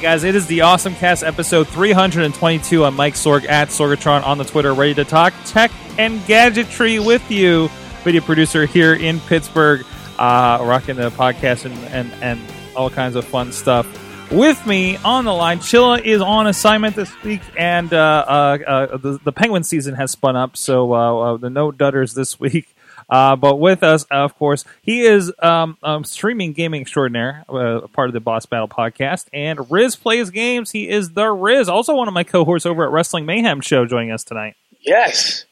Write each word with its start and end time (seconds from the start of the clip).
Hey 0.00 0.06
guys, 0.06 0.24
it 0.24 0.34
is 0.34 0.46
the 0.46 0.62
Awesome 0.62 0.94
Cast 0.94 1.22
episode 1.22 1.68
322. 1.68 2.86
I'm 2.86 2.96
Mike 2.96 3.12
Sorg 3.12 3.46
at 3.46 3.68
Sorgatron 3.68 4.24
on 4.24 4.38
the 4.38 4.44
Twitter, 4.44 4.72
ready 4.72 4.94
to 4.94 5.04
talk 5.04 5.34
tech 5.44 5.70
and 5.98 6.24
gadgetry 6.24 6.98
with 6.98 7.30
you. 7.30 7.68
Video 8.02 8.22
producer 8.22 8.64
here 8.64 8.94
in 8.94 9.20
Pittsburgh, 9.20 9.84
uh, 10.18 10.58
rocking 10.62 10.96
the 10.96 11.10
podcast 11.10 11.66
and, 11.66 11.74
and, 11.88 12.10
and 12.22 12.40
all 12.74 12.88
kinds 12.88 13.14
of 13.14 13.26
fun 13.26 13.52
stuff. 13.52 13.86
With 14.32 14.64
me 14.66 14.96
on 15.04 15.26
the 15.26 15.34
line, 15.34 15.58
Chilla 15.58 16.02
is 16.02 16.22
on 16.22 16.46
assignment 16.46 16.96
this 16.96 17.22
week, 17.22 17.42
and 17.58 17.92
uh, 17.92 18.24
uh, 18.26 18.58
uh, 18.66 18.96
the, 18.96 19.20
the 19.22 19.32
Penguin 19.32 19.64
season 19.64 19.96
has 19.96 20.12
spun 20.12 20.34
up, 20.34 20.56
so 20.56 20.94
uh, 20.94 21.18
uh, 21.18 21.36
the 21.36 21.50
no 21.50 21.72
dudders 21.72 22.14
this 22.14 22.40
week. 22.40 22.74
Uh, 23.10 23.34
but 23.36 23.56
with 23.56 23.82
us, 23.82 24.04
of 24.10 24.36
course, 24.38 24.64
he 24.82 25.02
is 25.02 25.32
um, 25.40 25.76
um, 25.82 26.04
streaming 26.04 26.52
gaming 26.52 26.82
extraordinaire, 26.82 27.44
uh, 27.48 27.80
part 27.88 28.08
of 28.08 28.12
the 28.14 28.20
Boss 28.20 28.46
Battle 28.46 28.68
podcast, 28.68 29.26
and 29.32 29.70
Riz 29.70 29.96
plays 29.96 30.30
games. 30.30 30.70
He 30.70 30.88
is 30.88 31.10
the 31.10 31.28
Riz, 31.30 31.68
also 31.68 31.94
one 31.96 32.08
of 32.08 32.14
my 32.14 32.24
cohorts 32.24 32.64
over 32.66 32.84
at 32.84 32.90
Wrestling 32.92 33.26
Mayhem 33.26 33.60
Show, 33.60 33.84
joining 33.86 34.12
us 34.12 34.22
tonight. 34.24 34.54
Yes. 34.80 35.44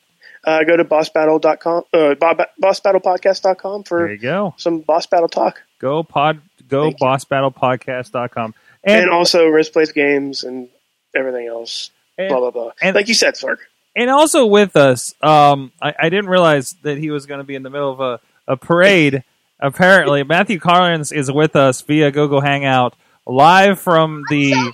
Uh, 0.44 0.62
go 0.64 0.76
to 0.76 0.84
bossbattle.com, 0.84 1.82
uh, 1.92 2.14
bo- 2.14 2.44
bossbattlepodcast.com 2.62 3.82
There 3.82 3.84
for 3.84 4.10
you 4.10 4.18
go. 4.18 4.54
some 4.56 4.78
boss 4.80 5.06
battle 5.06 5.28
talk. 5.28 5.60
Go 5.80 6.02
pod, 6.04 6.40
go 6.68 6.84
Thank 6.84 7.00
bossbattlepodcast.com. 7.00 8.54
And, 8.84 9.02
And, 9.02 9.10
also 9.10 9.46
Riz 9.46 9.68
Plays 9.68 9.92
Games 9.92 10.44
and 10.44 10.68
everything 11.14 11.48
else. 11.48 11.90
and, 12.16 12.28
blah, 12.28 12.38
blah, 12.38 12.50
blah. 12.50 12.70
and- 12.80 12.94
like 12.94 13.08
you 13.08 13.14
said, 13.14 13.34
Sorg. 13.34 13.56
And 13.96 14.10
also 14.10 14.46
with 14.46 14.76
us, 14.76 15.12
um, 15.22 15.72
I, 15.82 15.94
I 15.98 16.08
didn't 16.08 16.28
realize 16.30 16.68
that 16.82 16.98
he 16.98 17.10
was 17.10 17.26
going 17.26 17.38
to 17.38 17.44
be 17.44 17.54
in 17.56 17.62
the 17.62 17.70
middle 17.70 17.90
of 17.92 18.00
a, 18.00 18.20
a 18.46 18.56
parade. 18.56 19.24
Apparently, 19.60 20.22
Matthew 20.22 20.60
Carlins 20.60 21.10
is 21.10 21.30
with 21.32 21.56
us 21.56 21.82
via 21.82 22.10
Google 22.12 22.40
Hangout, 22.40 22.94
live 23.26 23.80
from 23.80 24.22
the 24.30 24.72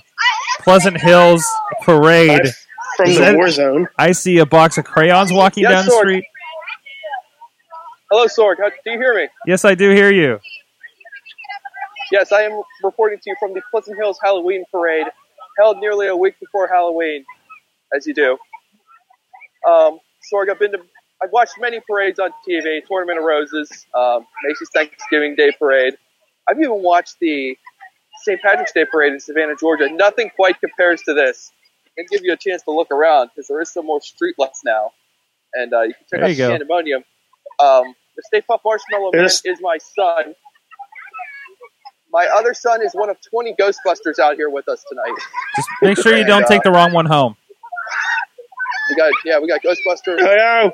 Pleasant 0.61 0.99
Hills 1.01 1.43
parade. 1.81 2.29
Live 2.43 2.55
From 2.97 3.07
Is 3.09 3.15
the 3.17 3.21
that- 3.21 3.35
war 3.35 3.49
zone. 3.49 3.87
I 3.97 4.11
see 4.11 4.37
a 4.37 4.45
box 4.45 4.77
of 4.77 4.85
crayons 4.85 5.31
walking 5.33 5.63
Yes, 5.63 5.71
down 5.71 5.85
the 5.85 5.91
Sorg. 5.91 5.99
street. 6.01 6.25
Hello, 8.11 8.25
Sorg. 8.27 8.57
How, 8.59 8.69
do 8.69 8.91
you 8.91 8.99
hear 8.99 9.15
me? 9.15 9.27
Yes, 9.47 9.65
I 9.65 9.73
do 9.75 9.89
hear 9.89 10.11
you. 10.11 10.39
Yes, 12.11 12.31
I 12.31 12.43
am 12.43 12.61
reporting 12.83 13.17
to 13.17 13.29
you 13.31 13.35
from 13.39 13.53
the 13.55 13.61
Pleasant 13.71 13.97
Hills 13.97 14.19
Halloween 14.23 14.63
Parade, 14.71 15.07
held 15.59 15.79
nearly 15.79 16.07
a 16.07 16.15
week 16.15 16.35
before 16.39 16.67
Halloween, 16.67 17.25
as 17.95 18.05
you 18.05 18.13
do. 18.13 18.37
Um, 19.67 19.99
Sorg, 20.31 20.49
I've 20.49 20.59
been 20.59 20.71
to, 20.71 20.79
I've 21.21 21.31
watched 21.31 21.53
many 21.59 21.79
parades 21.87 22.19
on 22.19 22.31
TV, 22.47 22.85
Tournament 22.87 23.19
of 23.19 23.25
Roses, 23.25 23.85
um, 23.93 24.25
Macy's 24.43 24.69
Thanksgiving 24.73 25.35
Day 25.35 25.51
Parade. 25.57 25.95
I've 26.49 26.59
even 26.59 26.83
watched 26.83 27.15
the 27.19 27.57
St. 28.23 28.41
Patrick's 28.41 28.71
Day 28.73 28.85
Parade 28.89 29.13
in 29.13 29.19
Savannah, 29.19 29.55
Georgia. 29.59 29.89
Nothing 29.89 30.29
quite 30.35 30.59
compares 30.59 31.01
to 31.03 31.13
this. 31.13 31.51
And 31.97 32.07
give 32.09 32.21
you 32.23 32.33
a 32.33 32.37
chance 32.37 32.61
to 32.63 32.71
look 32.71 32.91
around 32.91 33.29
because 33.33 33.47
there 33.47 33.61
is 33.61 33.71
some 33.71 33.85
more 33.85 34.01
streetlights 34.01 34.59
now, 34.65 34.91
and 35.53 35.73
uh, 35.73 35.83
you 35.83 35.93
can 35.93 36.03
check 36.09 36.19
There 36.19 36.23
out 36.25 36.35
the. 36.35 36.49
Pandemonium. 36.49 37.03
Um, 37.57 37.95
the 38.17 38.23
Stay 38.27 38.41
Puft 38.41 38.59
Marshmallow 38.65 39.11
Man 39.13 39.23
is 39.23 39.59
my 39.61 39.77
son. 39.77 40.35
My 42.11 42.27
other 42.33 42.53
son 42.53 42.81
is 42.81 42.93
one 42.93 43.09
of 43.09 43.17
20 43.29 43.55
Ghostbusters 43.55 44.19
out 44.19 44.35
here 44.35 44.49
with 44.49 44.67
us 44.67 44.83
tonight. 44.89 45.17
Just 45.55 45.69
make 45.81 45.97
sure 45.97 46.17
you 46.17 46.25
don't 46.27 46.45
take 46.47 46.63
the 46.63 46.71
wrong 46.71 46.91
one 46.91 47.05
home. 47.05 47.37
We 48.89 48.95
got 48.95 49.11
yeah, 49.25 49.39
we 49.39 49.47
got 49.47 49.61
Ghostbusters, 49.63 50.19
yeah. 50.19 50.69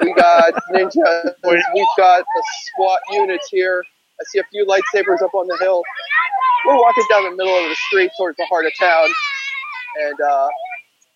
we 0.00 0.12
got 0.14 0.54
ninjas, 0.72 1.34
we've 1.44 1.86
got 1.96 2.24
the 2.24 2.42
SWAT 2.74 3.00
units 3.12 3.48
here. 3.50 3.82
I 4.20 4.24
see 4.26 4.38
a 4.38 4.44
few 4.50 4.66
lightsabers 4.66 5.22
up 5.22 5.34
on 5.34 5.46
the 5.46 5.56
hill. 5.60 5.82
We're 6.66 6.76
walking 6.76 7.04
down 7.10 7.24
the 7.24 7.36
middle 7.36 7.56
of 7.56 7.68
the 7.68 7.76
street 7.88 8.10
towards 8.18 8.36
the 8.38 8.46
heart 8.46 8.66
of 8.66 8.72
town, 8.78 9.08
and 10.02 10.20
uh, 10.20 10.48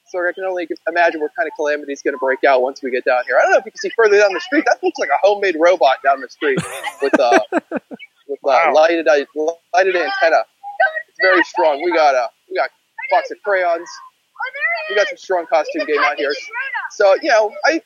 so 0.08 0.18
I 0.20 0.32
can 0.32 0.44
only 0.44 0.68
imagine 0.88 1.20
what 1.20 1.30
kind 1.36 1.46
of 1.46 1.52
calamity 1.56 1.92
is 1.92 2.02
going 2.02 2.14
to 2.14 2.18
break 2.18 2.44
out 2.44 2.62
once 2.62 2.82
we 2.82 2.90
get 2.90 3.04
down 3.04 3.22
here. 3.26 3.36
I 3.38 3.42
don't 3.42 3.52
know 3.52 3.58
if 3.58 3.64
you 3.66 3.72
can 3.72 3.78
see 3.78 3.90
further 3.96 4.18
down 4.18 4.32
the 4.32 4.40
street. 4.40 4.64
That 4.66 4.78
looks 4.82 4.98
like 4.98 5.10
a 5.10 5.18
homemade 5.22 5.56
robot 5.58 5.98
down 6.04 6.20
the 6.20 6.28
street 6.28 6.58
with 7.02 7.18
uh, 7.18 7.40
with 8.28 8.40
uh, 8.44 8.72
lighted 8.72 9.06
lighted 9.74 9.96
antenna. 9.96 10.44
It's 11.08 11.18
very 11.20 11.42
strong. 11.44 11.82
We 11.82 11.92
got 11.92 12.14
a 12.14 12.28
we 12.48 12.56
got 12.56 12.70
a 12.70 13.14
box 13.14 13.30
of 13.30 13.38
crayons. 13.42 13.88
We 14.88 14.96
got 14.96 15.08
some 15.08 15.18
strong 15.18 15.46
costume 15.46 15.86
game 15.86 16.00
out 16.00 16.16
here. 16.16 16.32
So 16.90 17.14
you 17.22 17.30
know, 17.30 17.52
I 17.64 17.80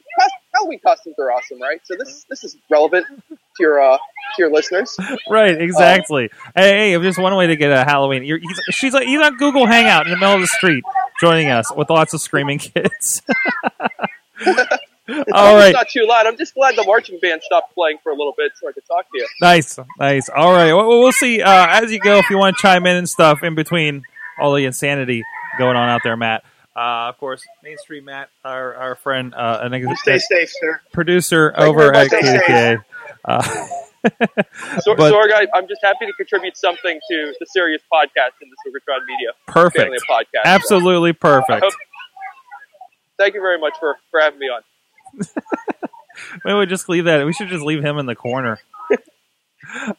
Halloween 0.55 0.81
costumes 0.81 1.17
are 1.19 1.33
awesome, 1.33 1.61
right? 1.61 1.81
So 1.85 1.95
this 1.99 2.25
this 2.29 2.45
is 2.45 2.57
relevant 2.71 3.07
to 3.29 3.37
your 3.59 3.81
uh, 3.81 3.97
to 3.97 4.03
your 4.39 4.51
listeners. 4.53 4.97
Right, 5.29 5.61
exactly. 5.61 6.31
hey, 6.55 6.93
hey, 6.93 7.03
just 7.03 7.19
one 7.19 7.35
way 7.37 7.47
to 7.49 7.57
get 7.57 7.71
a 7.71 7.85
Halloween. 7.85 8.25
You're, 8.25 8.39
he's, 8.39 8.61
she's 8.71 8.95
like, 8.95 9.07
he's 9.07 9.21
on 9.21 9.37
Google 9.37 9.67
Hangout 9.67 10.07
in 10.07 10.13
the 10.13 10.19
middle 10.19 10.35
of 10.35 10.41
the 10.41 10.47
street, 10.47 10.85
joining 11.21 11.49
us 11.49 11.73
with 11.75 11.91
lots 11.91 12.15
of 12.15 12.21
screaming 12.21 12.59
kids. 12.59 13.23
All 14.47 14.57
It's 15.09 15.33
right, 15.33 15.73
not 15.73 15.89
too 15.89 16.07
loud. 16.07 16.27
I'm 16.27 16.39
just 16.39 16.55
glad 16.55 16.77
the 16.77 16.85
marching 16.85 17.19
band 17.21 17.43
stopped 17.43 17.75
playing 17.75 17.99
for 18.03 18.13
a 18.13 18.15
little 18.15 18.35
bit 18.37 18.53
so 18.55 18.69
I 18.69 18.73
could 18.73 18.87
talk 18.87 19.05
to 19.11 19.19
you. 19.19 19.27
nice, 19.41 19.79
nice. 19.99 20.29
All 20.29 20.53
right, 20.53 20.73
well, 20.73 20.89
we'll 20.89 21.13
see 21.13 21.43
uh, 21.43 21.67
as 21.69 21.91
you 21.91 21.99
go 21.99 22.19
if 22.19 22.31
you 22.31 22.39
want 22.39 22.57
to 22.57 22.63
chime 22.63 22.87
in 22.87 22.97
and 22.97 23.09
stuff 23.09 23.43
in 23.43 23.55
between 23.55 24.05
all 24.39 24.55
the 24.55 24.65
insanity 24.65 25.23
going 25.59 25.77
on 25.77 25.89
out 25.89 26.01
there, 26.05 26.17
Matt. 26.17 26.45
Uh, 26.75 27.09
of 27.11 27.19
course, 27.19 27.43
Main 27.63 27.77
Street 27.79 28.05
Matt, 28.05 28.31
our 28.45 28.75
our 28.75 28.95
friend, 28.95 29.35
uh, 29.35 29.59
an 29.63 29.75
ex- 29.75 30.01
Stay 30.01 30.19
safe, 30.19 30.51
sir. 30.61 30.81
producer 30.93 31.55
you 31.59 31.65
over 31.65 31.95
at 31.95 32.09
KDK. 32.11 32.83
Uh, 33.25 33.43
So, 33.43 33.51
But- 34.97 35.13
Sorg, 35.13 35.33
I, 35.33 35.47
I'm 35.55 35.69
just 35.69 35.81
happy 35.83 36.07
to 36.07 36.13
contribute 36.15 36.57
something 36.57 36.99
to 37.11 37.35
the 37.39 37.47
serious 37.47 37.83
podcast 37.93 38.33
in 38.43 38.49
the 38.51 38.57
Sorgatron 38.71 39.05
Media 39.07 39.31
perfect, 39.47 39.93
podcasts. 40.11 40.45
absolutely 40.45 41.11
I 41.11 41.13
perfect. 41.13 41.63
hope- 41.63 41.73
thank 43.19 43.35
you 43.35 43.41
very 43.41 43.59
much 43.59 43.75
for, 43.79 43.97
for 44.11 44.19
having 44.21 44.39
me 44.41 44.47
on. 44.47 44.63
Maybe 46.45 46.59
we 46.59 46.67
just 46.67 46.89
leave 46.89 47.05
that. 47.05 47.25
We 47.27 47.33
should 47.33 47.49
just 47.49 47.65
leave 47.65 47.85
him 47.85 47.99
in 47.99 48.07
the 48.07 48.17
corner. 48.17 48.59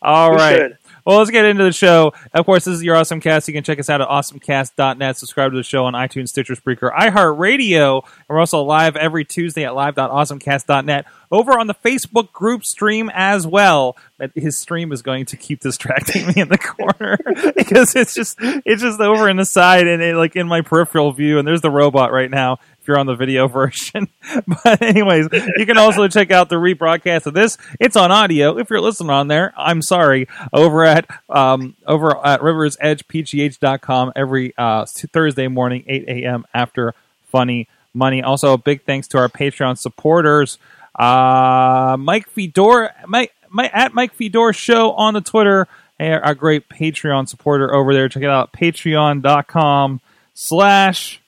All 0.02 0.32
We 0.32 0.38
right. 0.38 0.58
should. 0.58 0.78
Well, 1.06 1.18
let's 1.18 1.32
get 1.32 1.44
into 1.44 1.66
the 1.66 1.74
show. 1.74 2.14
Of 2.34 2.46
course, 2.46 2.64
this 2.64 2.76
is 2.76 2.84
your 2.84 2.96
Awesome 2.96 3.20
Cast. 3.20 3.50
You 3.50 3.54
can 3.54 3.64
check 3.64 3.78
us 3.78 3.90
out 3.90 4.00
at 4.00 4.08
awesomecast.net. 4.08 5.18
Subscribe 5.18 5.52
to 5.52 5.58
the 5.58 5.64
show 5.64 5.84
on 5.84 5.94
iTunes, 5.94 6.30
Stitcher, 6.30 6.56
Spreaker, 6.56 6.96
iHeartRadio. 6.96 8.04
And 8.04 8.26
we're 8.30 8.40
also 8.40 8.62
live 8.62 8.96
every 8.96 9.26
Tuesday 9.26 9.66
at 9.66 9.76
live.awesomecast.net. 9.76 11.06
Over 11.30 11.60
on 11.60 11.68
the 11.68 11.74
Facebook 11.74 12.32
group 12.32 12.64
stream 12.64 13.12
as 13.14 13.46
well. 13.46 13.98
His 14.34 14.58
stream 14.58 14.94
is 14.94 15.02
going 15.02 15.26
to 15.26 15.38
keep 15.38 15.60
distracting 15.62 16.28
me 16.28 16.36
in 16.38 16.48
the 16.48 16.58
corner 16.58 17.18
because 17.56 17.96
it's 17.96 18.14
just 18.14 18.38
it's 18.40 18.82
just 18.82 19.02
over 19.02 19.28
in 19.28 19.36
the 19.36 19.46
side 19.46 19.88
and 19.88 20.02
it, 20.02 20.16
like 20.16 20.38
in 20.38 20.48
my 20.48 20.62
peripheral 20.62 21.12
view. 21.12 21.38
And 21.38 21.46
there's 21.46 21.62
the 21.62 21.72
robot 21.72 22.14
right 22.14 22.32
now 22.32 22.60
if 22.84 22.90
you're 22.90 23.00
on 23.00 23.06
the 23.06 23.16
video 23.16 23.48
version. 23.48 24.10
but 24.46 24.82
anyways, 24.82 25.30
you 25.58 25.66
can 25.66 25.78
also 25.78 26.10
check 26.10 26.32
out 26.32 26.50
the 26.50 26.58
rebroadcast 26.58 27.26
of 27.26 27.34
this. 27.34 27.58
It's 27.80 27.96
on 27.96 28.12
audio. 28.12 28.58
If 28.58 28.70
you're 28.70 28.82
listening 28.82 29.10
on 29.10 29.30
there, 29.30 29.54
I'm 29.56 29.82
sorry. 29.82 30.28
Over 30.52 30.84
at 30.84 31.10
um, 31.30 31.76
over 31.88 32.18
at 32.26 32.42
riversedgepgh.com 32.42 34.12
every 34.18 34.54
uh, 34.58 34.86
Thursday 34.86 35.48
morning, 35.48 35.86
8 35.88 36.04
a.m. 36.10 36.46
after 36.54 36.94
Funny 37.32 37.70
Money. 37.94 38.22
Also, 38.22 38.52
a 38.52 38.58
big 38.58 38.84
thanks 38.84 39.08
to 39.10 39.18
our 39.18 39.30
Patreon 39.30 39.78
supporters. 39.78 40.58
Uh, 40.94 41.96
Mike 41.98 42.28
Fedor, 42.30 42.92
Mike, 43.08 43.34
Mike, 43.50 43.72
at 43.74 43.94
Mike 43.94 44.14
Fedor 44.14 44.52
Show 44.52 44.92
on 44.92 45.14
the 45.14 45.22
Twitter, 45.22 45.70
our 46.02 46.36
great 46.36 46.68
Patreon 46.68 47.30
supporter 47.30 47.74
over 47.74 47.94
there. 47.94 48.10
Check 48.10 48.24
it 48.24 48.30
out, 48.30 48.52
patreon.com 48.52 50.02
slash 50.34 51.22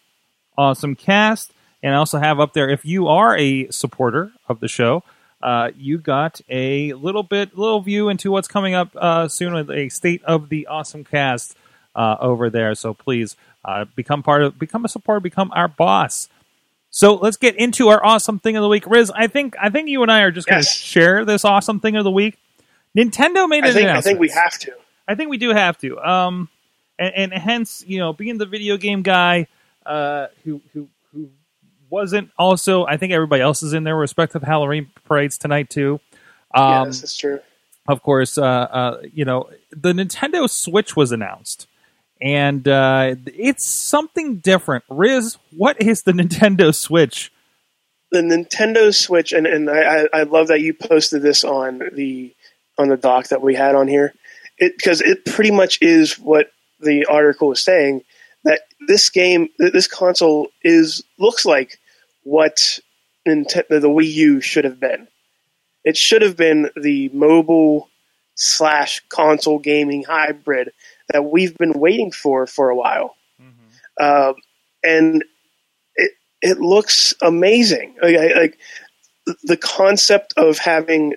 awesomecast. 0.58 1.50
And 1.84 1.94
I 1.94 1.98
also 1.98 2.18
have 2.20 2.40
up 2.40 2.54
there, 2.54 2.70
if 2.70 2.84
you 2.86 3.08
are 3.08 3.38
a 3.38 3.70
supporter 3.70 4.32
of 4.48 4.60
the 4.60 4.68
show, 4.68 5.04
uh, 5.42 5.70
you 5.78 5.98
got 6.00 6.42
a 6.50 6.94
little 6.94 7.22
bit, 7.24 7.58
little 7.58 7.82
view 7.82 8.10
into 8.10 8.32
what's 8.32 8.48
coming 8.48 8.74
up 8.74 8.90
uh, 8.96 9.28
soon 9.28 9.54
with 9.54 9.70
a 9.70 9.90
state 9.90 10.24
of 10.24 10.50
the 10.50 10.66
awesome 10.68 11.04
cast 11.04 11.56
uh, 11.96 12.16
over 12.20 12.50
there. 12.50 12.74
So 12.74 12.94
please 12.94 13.36
uh, 13.64 13.86
become 13.96 14.24
part 14.24 14.42
of, 14.42 14.58
become 14.58 14.86
a 14.86 14.90
supporter, 14.90 15.20
become 15.20 15.52
our 15.54 15.68
boss. 15.68 16.28
So 16.90 17.14
let's 17.16 17.38
get 17.38 17.56
into 17.58 17.90
our 17.90 18.04
awesome 18.04 18.40
thing 18.40 18.56
of 18.56 18.62
the 18.64 18.70
week, 18.70 18.88
Riz. 18.88 19.12
I 19.14 19.28
think 19.28 19.56
I 19.62 19.70
think 19.70 19.90
you 19.90 20.02
and 20.02 20.12
I 20.12 20.22
are 20.22 20.32
just 20.32 20.48
going 20.48 20.62
to 20.62 20.66
Yes. 20.68 20.78
share 20.78 21.26
this 21.26 21.44
awesome 21.44 21.80
thing 21.82 21.98
of 21.98 22.06
the 22.06 22.12
week. 22.12 22.38
Nintendo 22.98 23.50
made 23.50 23.66
an 23.66 23.72
I 23.72 23.74
think 23.74 23.90
I 23.90 24.02
think 24.02 24.20
we 24.20 24.30
have 24.30 24.58
to. 24.60 24.72
I 25.08 25.16
think 25.16 25.30
we 25.30 25.38
do 25.38 25.50
have 25.50 25.78
to. 25.80 26.00
Um, 26.00 26.48
and, 26.98 27.34
and 27.34 27.34
hence, 27.34 27.84
you 27.86 28.00
know, 28.00 28.14
being 28.14 28.38
the 28.38 28.46
video 28.46 28.78
game 28.78 29.02
guy, 29.02 29.48
uh, 29.86 30.28
who 30.44 30.62
who 30.74 30.88
who 31.12 31.30
wasn't 31.90 32.32
also, 32.38 32.86
I 32.86 32.98
think 32.98 33.14
everybody 33.14 33.42
else 33.42 33.64
is 33.64 33.74
in 33.74 33.84
their 33.84 33.96
respective 33.96 34.44
Halloween 34.44 34.92
parades 35.06 35.38
tonight 35.38 35.70
too. 35.70 36.00
Um, 36.54 36.88
yes, 36.88 37.02
that's 37.02 37.18
true. 37.18 37.40
of 37.88 38.02
course, 38.02 38.38
uh, 38.38 38.44
uh, 38.44 39.02
you 39.14 39.26
know, 39.26 39.50
the 39.72 39.94
Nintendo 39.94 40.50
Switch 40.50 40.96
was 40.96 41.12
announced, 41.12 41.68
and 42.22 42.68
uh, 42.68 43.16
it's 43.26 43.70
something 43.70 44.38
different. 44.38 44.84
Riz, 44.90 45.38
what 45.56 45.82
is 45.82 46.04
the 46.04 46.12
Nintendo 46.14 46.74
Switch? 46.74 47.32
the 48.12 48.22
Nintendo 48.22 48.96
Switch, 48.96 49.34
and, 49.34 49.46
and 49.46 49.70
I, 49.70 50.08
I 50.14 50.24
love 50.24 50.48
that 50.48 50.62
you 50.62 50.74
posted 50.74 51.22
this 51.22 51.44
on 51.44 51.82
the 51.94 52.34
on 52.78 52.90
the 52.90 52.98
doc 52.98 53.28
that 53.28 53.42
we 53.42 53.56
had 53.56 53.76
on 53.76 53.88
here, 53.88 54.14
because 54.58 55.02
it, 55.02 55.26
pretty 55.26 55.52
much 55.52 55.80
is 55.82 56.18
what 56.20 56.52
the 56.80 57.06
article 57.06 57.52
is 57.52 57.64
saying 57.64 58.02
this 58.88 59.10
game, 59.10 59.50
this 59.58 59.88
console 59.88 60.50
is 60.64 61.04
looks 61.18 61.46
like 61.46 61.80
what 62.24 62.80
Ninte- 63.28 63.68
the 63.68 63.90
Wii 63.90 64.12
U 64.14 64.42
should 64.42 64.66
have 64.66 64.80
been. 64.80 65.08
It 65.84 65.98
should 65.98 66.22
have 66.22 66.36
been 66.36 66.70
the 66.76 67.10
mobile 67.10 67.90
slash 68.36 69.02
console 69.10 69.60
gaming 69.60 70.04
hybrid 70.04 70.72
that 71.10 71.24
we've 71.24 71.56
been 71.58 71.74
waiting 71.74 72.12
for 72.12 72.48
for 72.48 72.70
a 72.70 72.76
while, 72.76 73.16
uh, 74.00 74.34
and 74.84 75.24
it 75.96 76.12
it 76.42 76.60
looks 76.60 77.14
amazing. 77.22 77.96
Like, 78.02 78.36
like 78.36 78.58
the 79.44 79.58
concept 79.58 80.34
of 80.38 80.58
having 80.58 81.16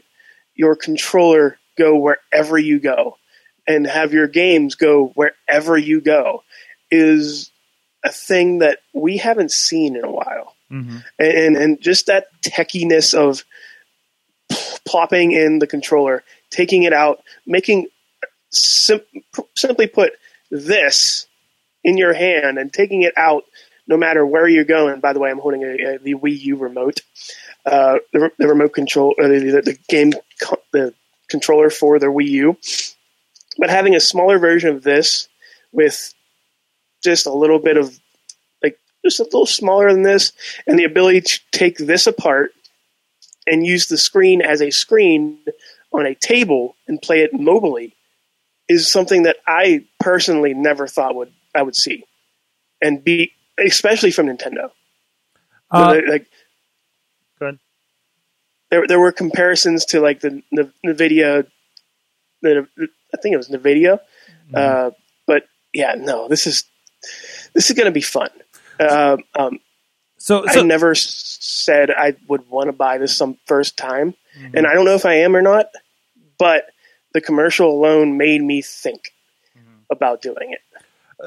your 0.54 0.74
controller 0.74 1.58
go 1.76 1.96
wherever 1.96 2.58
you 2.58 2.80
go 2.80 3.16
and 3.66 3.86
have 3.86 4.12
your 4.12 4.26
games 4.26 4.74
go 4.74 5.08
wherever 5.14 5.76
you 5.76 6.00
go 6.00 6.42
is 6.90 7.50
a 8.04 8.10
thing 8.10 8.58
that 8.58 8.78
we 8.92 9.16
haven't 9.16 9.50
seen 9.50 9.96
in 9.96 10.04
a 10.04 10.10
while. 10.10 10.54
Mm-hmm. 10.70 10.98
And 11.18 11.56
and 11.56 11.80
just 11.80 12.06
that 12.06 12.26
techiness 12.42 13.14
of 13.14 13.44
plopping 14.86 15.32
in 15.32 15.58
the 15.58 15.66
controller, 15.66 16.22
taking 16.50 16.82
it 16.82 16.92
out, 16.92 17.22
making 17.46 17.86
sim- 18.50 19.00
simply 19.54 19.86
put 19.86 20.12
this 20.50 21.26
in 21.84 21.96
your 21.96 22.12
hand 22.12 22.58
and 22.58 22.72
taking 22.72 23.02
it 23.02 23.14
out 23.16 23.44
no 23.86 23.96
matter 23.96 24.24
where 24.24 24.46
you're 24.46 24.64
going. 24.64 25.00
By 25.00 25.12
the 25.12 25.20
way, 25.20 25.30
I'm 25.30 25.38
holding 25.38 25.62
a, 25.62 25.94
a, 25.94 25.98
the 25.98 26.14
Wii 26.14 26.40
U 26.40 26.56
remote, 26.56 27.00
uh, 27.64 27.98
the, 28.12 28.30
the 28.38 28.48
remote 28.48 28.74
control, 28.74 29.14
uh, 29.18 29.28
the, 29.28 29.38
the, 29.38 29.62
the 29.62 29.78
game, 29.88 30.12
co- 30.42 30.62
the 30.72 30.94
controller 31.28 31.70
for 31.70 31.98
the 31.98 32.06
Wii 32.06 32.28
U. 32.28 32.56
But 33.58 33.70
having 33.70 33.94
a 33.94 34.00
smaller 34.00 34.38
version 34.38 34.70
of 34.70 34.82
this 34.82 35.28
with 35.72 36.14
just 37.02 37.26
a 37.26 37.32
little 37.32 37.58
bit 37.58 37.76
of 37.76 37.98
like 38.62 38.78
just 39.04 39.20
a 39.20 39.24
little 39.24 39.46
smaller 39.46 39.92
than 39.92 40.02
this, 40.02 40.32
and 40.66 40.78
the 40.78 40.84
ability 40.84 41.20
to 41.22 41.40
take 41.52 41.78
this 41.78 42.06
apart 42.06 42.52
and 43.46 43.66
use 43.66 43.86
the 43.86 43.98
screen 43.98 44.42
as 44.42 44.60
a 44.60 44.70
screen 44.70 45.38
on 45.92 46.06
a 46.06 46.14
table 46.14 46.76
and 46.86 47.00
play 47.00 47.20
it 47.20 47.32
mobily 47.32 47.92
is 48.68 48.90
something 48.90 49.22
that 49.22 49.36
I 49.46 49.84
personally 49.98 50.52
never 50.54 50.86
thought 50.86 51.14
would 51.14 51.32
I 51.54 51.62
would 51.62 51.76
see, 51.76 52.04
and 52.82 53.02
be 53.02 53.32
especially 53.58 54.10
from 54.10 54.26
Nintendo. 54.26 54.70
Uh, 55.70 56.00
like 56.08 56.26
Go 57.38 57.46
ahead. 57.46 57.58
there 58.70 58.86
there 58.86 59.00
were 59.00 59.12
comparisons 59.12 59.84
to 59.86 60.00
like 60.00 60.20
the, 60.20 60.42
the 60.52 60.72
Nvidia, 60.84 61.46
the 62.42 62.66
I 63.14 63.16
think 63.20 63.34
it 63.34 63.38
was 63.38 63.48
Nvidia, 63.48 64.00
uh, 64.54 64.90
but 65.26 65.44
yeah, 65.72 65.94
no, 65.98 66.28
this 66.28 66.46
is 66.46 66.64
this 67.54 67.70
is 67.70 67.76
going 67.76 67.86
to 67.86 67.92
be 67.92 68.00
fun. 68.00 68.28
Uh, 68.80 69.16
um, 69.38 69.58
so, 70.18 70.44
so 70.46 70.60
I 70.60 70.62
never 70.62 70.94
said 70.94 71.90
I 71.90 72.14
would 72.28 72.48
want 72.50 72.68
to 72.68 72.72
buy 72.72 72.98
this 72.98 73.16
some 73.16 73.36
first 73.46 73.76
time, 73.76 74.14
Mm-hmm. 74.38 74.56
and 74.56 74.66
I 74.68 74.74
don't 74.74 74.84
know 74.84 74.94
if 74.94 75.04
I 75.04 75.14
am 75.14 75.34
or 75.34 75.42
not, 75.42 75.66
but 76.38 76.66
the 77.12 77.20
commercial 77.20 77.70
alone 77.72 78.16
made 78.18 78.40
me 78.42 78.62
think 78.62 79.12
Mm-hmm. 79.58 79.74
about 79.90 80.22
doing 80.22 80.52
it. 80.52 80.60
Uh, 81.20 81.26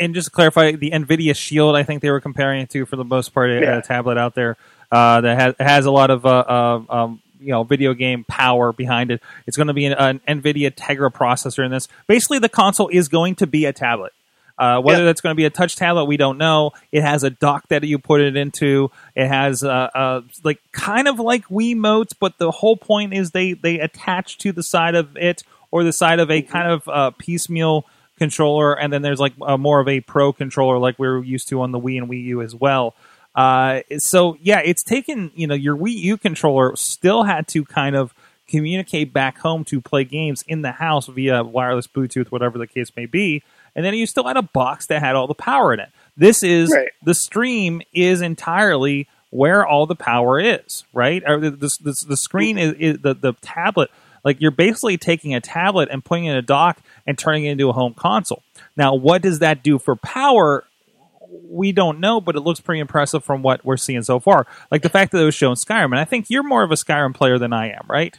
and 0.00 0.14
just 0.14 0.26
to 0.26 0.30
clarify, 0.32 0.72
the 0.72 0.90
NVIDIA 0.90 1.36
Shield, 1.36 1.76
I 1.76 1.84
think 1.84 2.02
they 2.02 2.10
were 2.10 2.20
comparing 2.20 2.62
it 2.62 2.70
to 2.70 2.84
for 2.86 2.96
the 2.96 3.04
most 3.04 3.32
part, 3.32 3.50
a- 3.50 3.60
Yeah. 3.60 3.76
a 3.78 3.82
tablet 3.82 4.18
out 4.18 4.34
there 4.34 4.56
uh, 4.90 5.20
that 5.20 5.38
has, 5.38 5.54
has 5.60 5.86
a 5.86 5.92
lot 5.92 6.10
of 6.10 6.26
uh, 6.26 6.28
uh, 6.48 6.82
um, 6.88 7.22
you 7.38 7.52
know 7.52 7.62
video 7.62 7.94
game 7.94 8.24
power 8.24 8.72
behind 8.72 9.12
it. 9.12 9.22
It's 9.46 9.56
going 9.56 9.68
to 9.68 9.74
be 9.74 9.84
an, 9.86 9.92
an 9.92 10.20
NVIDIA 10.42 10.74
Tegra 10.74 11.12
processor 11.12 11.64
in 11.64 11.70
this. 11.70 11.86
Basically, 12.08 12.40
the 12.40 12.48
console 12.48 12.88
is 12.88 13.06
going 13.06 13.36
to 13.36 13.46
be 13.46 13.64
a 13.66 13.72
tablet. 13.72 14.12
Uh, 14.58 14.80
whether 14.80 15.00
Yeah. 15.00 15.04
that's 15.06 15.20
going 15.20 15.32
to 15.32 15.36
be 15.36 15.44
a 15.44 15.50
touch 15.50 15.76
tablet, 15.76 16.06
we 16.06 16.16
don't 16.16 16.36
know. 16.38 16.72
It 16.90 17.02
has 17.02 17.22
a 17.22 17.30
dock 17.30 17.68
that 17.68 17.84
you 17.84 17.98
put 17.98 18.20
it 18.20 18.36
into. 18.36 18.90
It 19.14 19.28
has 19.28 19.62
uh, 19.62 19.68
uh, 19.94 20.22
like 20.42 20.58
kind 20.72 21.06
of 21.06 21.20
like 21.20 21.44
Wiimotes, 21.48 22.12
but 22.18 22.38
the 22.38 22.50
whole 22.50 22.76
point 22.76 23.14
is 23.14 23.30
they 23.30 23.52
they 23.52 23.78
attach 23.78 24.38
to 24.38 24.50
the 24.52 24.62
side 24.64 24.94
of 24.96 25.16
it 25.16 25.42
or 25.70 25.84
the 25.84 25.92
side 25.92 26.18
of 26.18 26.30
a 26.30 26.42
kind 26.42 26.72
of 26.72 26.88
uh, 26.88 27.10
piecemeal 27.18 27.84
controller, 28.18 28.72
and 28.74 28.92
then 28.92 29.02
there's 29.02 29.20
like 29.20 29.34
a, 29.46 29.56
more 29.56 29.78
of 29.78 29.86
a 29.86 30.00
pro 30.00 30.32
controller 30.32 30.78
like 30.78 30.98
we 30.98 31.06
are 31.06 31.22
used 31.22 31.48
to 31.50 31.60
on 31.62 31.70
the 31.70 31.78
Wii 31.78 31.98
and 31.98 32.08
Wii 32.10 32.24
U 32.24 32.42
as 32.42 32.54
well. 32.54 32.94
Uh, 33.36 33.82
so 33.98 34.36
yeah, 34.42 34.60
it's 34.64 34.82
taken 34.82 35.30
you 35.36 35.46
know 35.46 35.54
your 35.54 35.76
Wii 35.76 35.94
U 35.94 36.16
controller 36.16 36.74
still 36.74 37.22
had 37.22 37.46
to 37.48 37.64
kind 37.64 37.94
of 37.94 38.12
communicate 38.48 39.12
back 39.12 39.38
home 39.38 39.62
to 39.66 39.80
play 39.80 40.02
games 40.04 40.42
in 40.48 40.62
the 40.62 40.72
house 40.72 41.06
via 41.06 41.44
wireless 41.44 41.86
Bluetooth, 41.86 42.28
whatever 42.28 42.58
the 42.58 42.66
case 42.66 42.90
may 42.96 43.04
be, 43.06 43.42
and 43.78 43.86
then 43.86 43.94
you 43.94 44.06
still 44.06 44.26
had 44.26 44.36
a 44.36 44.42
box 44.42 44.86
that 44.86 44.98
had 45.00 45.14
all 45.14 45.28
the 45.28 45.34
power 45.34 45.72
in 45.72 45.78
it. 45.78 45.88
This 46.16 46.42
is 46.42 46.72
Right. 46.74 46.88
the 47.04 47.14
stream 47.14 47.80
is 47.92 48.20
entirely 48.22 49.06
where 49.30 49.64
all 49.64 49.86
the 49.86 49.94
power 49.94 50.40
is, 50.40 50.84
right? 50.92 51.22
Or 51.24 51.38
the, 51.38 51.50
the, 51.52 51.78
the, 51.80 52.04
the 52.08 52.16
screen 52.16 52.58
is, 52.58 52.74
is 52.74 52.98
the 52.98 53.14
the 53.14 53.34
tablet. 53.40 53.90
Like 54.24 54.40
you're 54.40 54.50
basically 54.50 54.96
taking 54.96 55.34
a 55.34 55.40
tablet 55.40 55.90
and 55.92 56.04
putting 56.04 56.24
it 56.24 56.32
in 56.32 56.36
a 56.38 56.42
dock 56.42 56.80
and 57.06 57.16
turning 57.16 57.44
it 57.44 57.52
into 57.52 57.68
a 57.68 57.72
home 57.72 57.94
console. 57.94 58.42
Now, 58.76 58.94
what 58.94 59.22
does 59.22 59.38
that 59.38 59.62
do 59.62 59.78
for 59.78 59.94
power? 59.94 60.64
We 61.50 61.70
don't 61.72 62.00
know, 62.00 62.20
but 62.20 62.36
it 62.36 62.40
looks 62.40 62.58
pretty 62.58 62.80
impressive 62.80 63.22
from 63.22 63.42
what 63.42 63.64
we're 63.64 63.76
seeing 63.76 64.02
so 64.02 64.18
far. 64.18 64.46
Like 64.72 64.82
the 64.82 64.88
fact 64.88 65.12
that 65.12 65.20
it 65.20 65.24
was 65.24 65.34
shown 65.36 65.54
Skyrim, 65.54 65.84
and 65.92 65.98
I 65.98 66.04
think 66.04 66.30
you're 66.30 66.42
more 66.42 66.62
of 66.64 66.70
a 66.72 66.74
Skyrim 66.74 67.14
player 67.14 67.38
than 67.38 67.52
I 67.52 67.68
am, 67.70 67.84
right? 67.88 68.18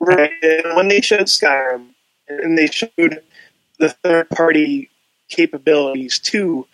Right. 0.00 0.30
And 0.42 0.74
when 0.76 0.88
they 0.88 1.00
showed 1.00 1.26
Skyrim 1.26 1.88
and 2.28 2.56
they 2.56 2.68
showed 2.68 3.22
the 3.80 3.88
third 3.88 4.30
party 4.30 4.88
capabilities 5.28 6.18
to 6.20 6.66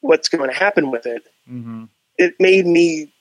what's 0.00 0.28
going 0.28 0.48
to 0.50 0.56
happen 0.56 0.90
with 0.90 1.06
it, 1.06 1.24
Mm-hmm. 1.50 1.84
it 2.18 2.34
made 2.38 2.66
me 2.66 3.12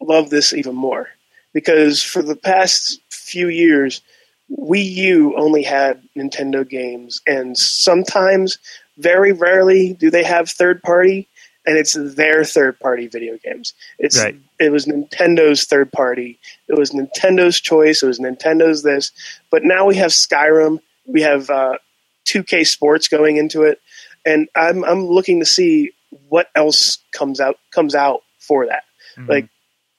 love 0.00 0.28
this 0.30 0.52
even 0.52 0.74
more. 0.74 1.08
Because 1.54 2.02
for 2.02 2.20
the 2.20 2.34
past 2.34 3.00
few 3.10 3.48
years, 3.48 4.02
Wii 4.50 4.84
U 4.90 5.36
only 5.36 5.62
had 5.62 6.02
Nintendo 6.16 6.68
games, 6.68 7.20
and 7.28 7.56
sometimes, 7.56 8.58
very 8.98 9.30
rarely, 9.32 9.92
do 9.94 10.10
they 10.10 10.24
have 10.24 10.50
third 10.50 10.82
party, 10.82 11.28
and 11.64 11.76
it's 11.78 11.92
their 12.16 12.44
third 12.44 12.78
party 12.80 13.06
video 13.06 13.38
games. 13.38 13.72
It's 14.00 14.18
Right. 14.20 14.34
it 14.58 14.72
was 14.72 14.86
Nintendo's 14.86 15.64
third 15.64 15.92
party. 15.92 16.38
It 16.66 16.76
was 16.76 16.90
Nintendo's 16.90 17.60
choice. 17.60 18.02
It 18.02 18.06
was 18.06 18.18
Nintendo's 18.18 18.82
this. 18.82 19.12
But 19.50 19.62
now 19.62 19.86
we 19.86 19.94
have 19.96 20.10
Skyrim. 20.10 20.80
We 21.06 21.22
have 21.22 21.48
uh, 21.50 21.78
2K 22.26 22.66
Sports 22.66 23.08
going 23.08 23.36
into 23.36 23.62
it, 23.62 23.80
and 24.24 24.48
I'm 24.54 24.84
I'm 24.84 25.06
looking 25.06 25.40
to 25.40 25.46
see 25.46 25.92
what 26.28 26.48
else 26.54 26.98
comes 27.12 27.40
out 27.40 27.56
comes 27.72 27.94
out 27.94 28.20
for 28.38 28.66
that. 28.66 28.82
Like, 29.28 29.48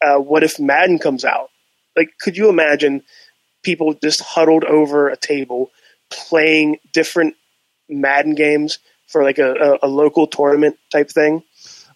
uh, 0.01 0.17
what 0.17 0.43
if 0.43 0.59
Madden 0.59 0.97
comes 0.99 1.23
out? 1.25 1.49
Like, 1.95 2.13
could 2.19 2.37
you 2.37 2.49
imagine 2.49 3.03
people 3.63 3.93
just 3.93 4.21
huddled 4.21 4.63
over 4.63 5.09
a 5.09 5.17
table 5.17 5.69
playing 6.09 6.77
different 6.93 7.35
Madden 7.89 8.33
games 8.35 8.79
for 9.07 9.23
like 9.23 9.37
a, 9.37 9.51
a, 9.53 9.79
a 9.83 9.87
local 9.87 10.25
tournament 10.27 10.77
type 10.91 11.09
thing? 11.11 11.43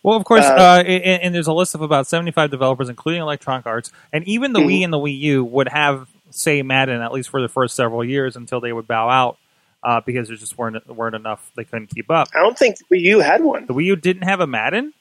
Well, 0.04 0.18
of 0.18 0.24
course, 0.26 0.46
Uh, 0.46 0.54
uh, 0.54 0.84
and, 0.86 1.24
and 1.24 1.36
there's 1.36 1.48
a 1.48 1.54
list 1.54 1.74
of 1.74 1.82
about 1.82 2.06
75 2.06 2.52
developers, 2.52 2.90
including 2.90 3.22
Electronic 3.22 3.66
Arts, 3.66 3.92
and 4.14 4.24
even 4.28 4.54
the 4.54 4.60
Mhm. 4.60 4.68
Wii 4.68 4.84
and 4.84 4.94
the 4.94 5.00
Wii 5.00 5.18
U 5.20 5.44
would 5.46 5.70
have, 5.70 6.08
say, 6.30 6.62
Madden 6.62 7.02
at 7.02 7.12
least 7.12 7.30
for 7.30 7.42
the 7.42 7.48
first 7.48 7.76
several 7.76 8.04
years 8.06 8.36
until 8.36 8.62
they 8.62 8.72
would 8.72 8.88
bow 8.88 9.10
out 9.10 9.38
uh, 9.86 10.02
because 10.02 10.28
there 10.28 10.36
just 10.36 10.58
weren't 10.58 10.86
weren't 10.88 11.16
enough. 11.16 11.52
They 11.56 11.64
couldn't 11.64 11.88
keep 11.88 12.10
up. 12.10 12.28
I 12.34 12.40
don't 12.40 12.58
think 12.58 12.78
Wii 12.92 13.02
U 13.02 13.20
had 13.20 13.44
one. 13.44 13.68
The 13.68 13.74
Wii 13.74 13.86
U 13.86 13.96
didn't 13.96 14.24
have 14.24 14.40
a 14.42 14.48
Madden. 14.48 14.94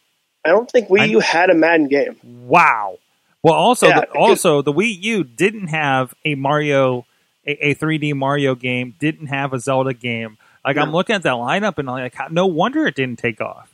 I 0.45 0.51
don't 0.51 0.71
think 0.71 0.89
Wii 0.89 1.09
U 1.09 1.21
had 1.21 1.49
a 1.49 1.55
Madden 1.55 1.89
game. 1.89 2.21
Wow. 2.23 2.99
Well, 3.43 3.55
also, 3.55 3.89
Yeah, 3.89 4.01
the, 4.01 4.11
also 4.13 4.63
the 4.63 4.73
Wii 4.73 5.03
U 5.03 5.25
didn't 5.25 5.69
have 5.69 6.15
a 6.25 6.35
Mario, 6.35 7.07
a, 7.47 7.71
a 7.71 7.75
3D 7.75 8.15
Mario 8.15 8.55
game. 8.55 8.95
Didn't 8.99 9.29
have 9.29 9.55
a 9.55 9.59
Zelda 9.59 9.95
game. 9.95 10.37
Like 10.65 10.77
I'm 10.77 10.93
looking 10.93 11.15
at 11.17 11.23
that 11.25 11.35
lineup 11.35 11.79
and 11.79 11.89
I'm 11.91 11.97
like, 11.97 12.15
how- 12.15 12.29
no 12.29 12.47
wonder 12.47 12.87
it 12.87 12.95
didn't 12.95 13.19
take 13.19 13.41
off. 13.41 13.71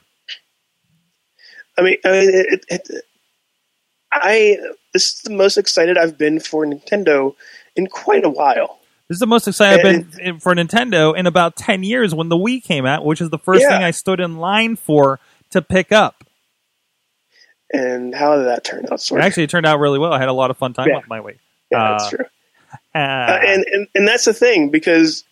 I 1.79 1.83
mean, 1.83 1.97
I, 2.05 2.11
mean, 2.11 2.31
it, 2.33 2.65
it, 2.69 3.05
I 4.13 4.59
this 4.93 5.15
is 5.15 5.23
the 5.23 5.31
most 5.31 5.57
excited 5.57 5.97
I've 5.97 6.19
been 6.19 6.41
for 6.41 6.67
Nintendo 6.67 7.35
in 7.77 7.87
quite 7.87 8.25
a 8.25 8.29
while. 8.29 8.80
This 9.11 9.17
is 9.17 9.21
the 9.21 9.27
most 9.27 9.49
excited 9.49 9.85
I've 9.85 10.13
been 10.13 10.21
in- 10.21 10.39
for 10.39 10.55
Nintendo 10.55 11.17
in 11.17 11.27
about 11.27 11.57
10 11.57 11.83
years 11.83 12.15
when 12.15 12.29
the 12.29 12.37
Wii 12.37 12.63
came 12.63 12.87
out, 12.87 13.05
which 13.05 13.21
is 13.21 13.29
the 13.29 13.39
first 13.41 13.63
Yeah. 13.63 13.71
thing 13.71 13.83
I 13.83 13.91
stood 13.91 14.21
in 14.21 14.37
line 14.37 14.77
for 14.77 15.19
to 15.51 15.61
pick 15.61 15.91
up. 15.91 16.23
And 17.73 18.15
how 18.15 18.37
did 18.37 18.47
that 18.47 18.63
turn 18.63 18.87
out? 18.89 19.03
Actually, 19.19 19.43
it 19.43 19.51
turned 19.51 19.67
out 19.67 19.81
really 19.81 19.99
well. 19.99 20.13
I 20.13 20.21
had 20.21 20.29
a 20.29 20.33
lot 20.33 20.53
of 20.53 20.59
fun 20.59 20.75
time 20.75 20.87
Yeah. 20.89 20.99
with 20.99 21.09
my 21.09 21.19
Wii. 21.19 21.39
yeah, 21.73 21.91
that's 21.99 22.05
uh, 22.05 22.11
true. 22.11 22.25
Uh, 22.95 22.99
Uh, 22.99 23.41
and, 23.45 23.65
and 23.73 23.89
and 23.97 24.07
that's 24.07 24.27
the 24.27 24.33
thing 24.33 24.69
because 24.71 25.25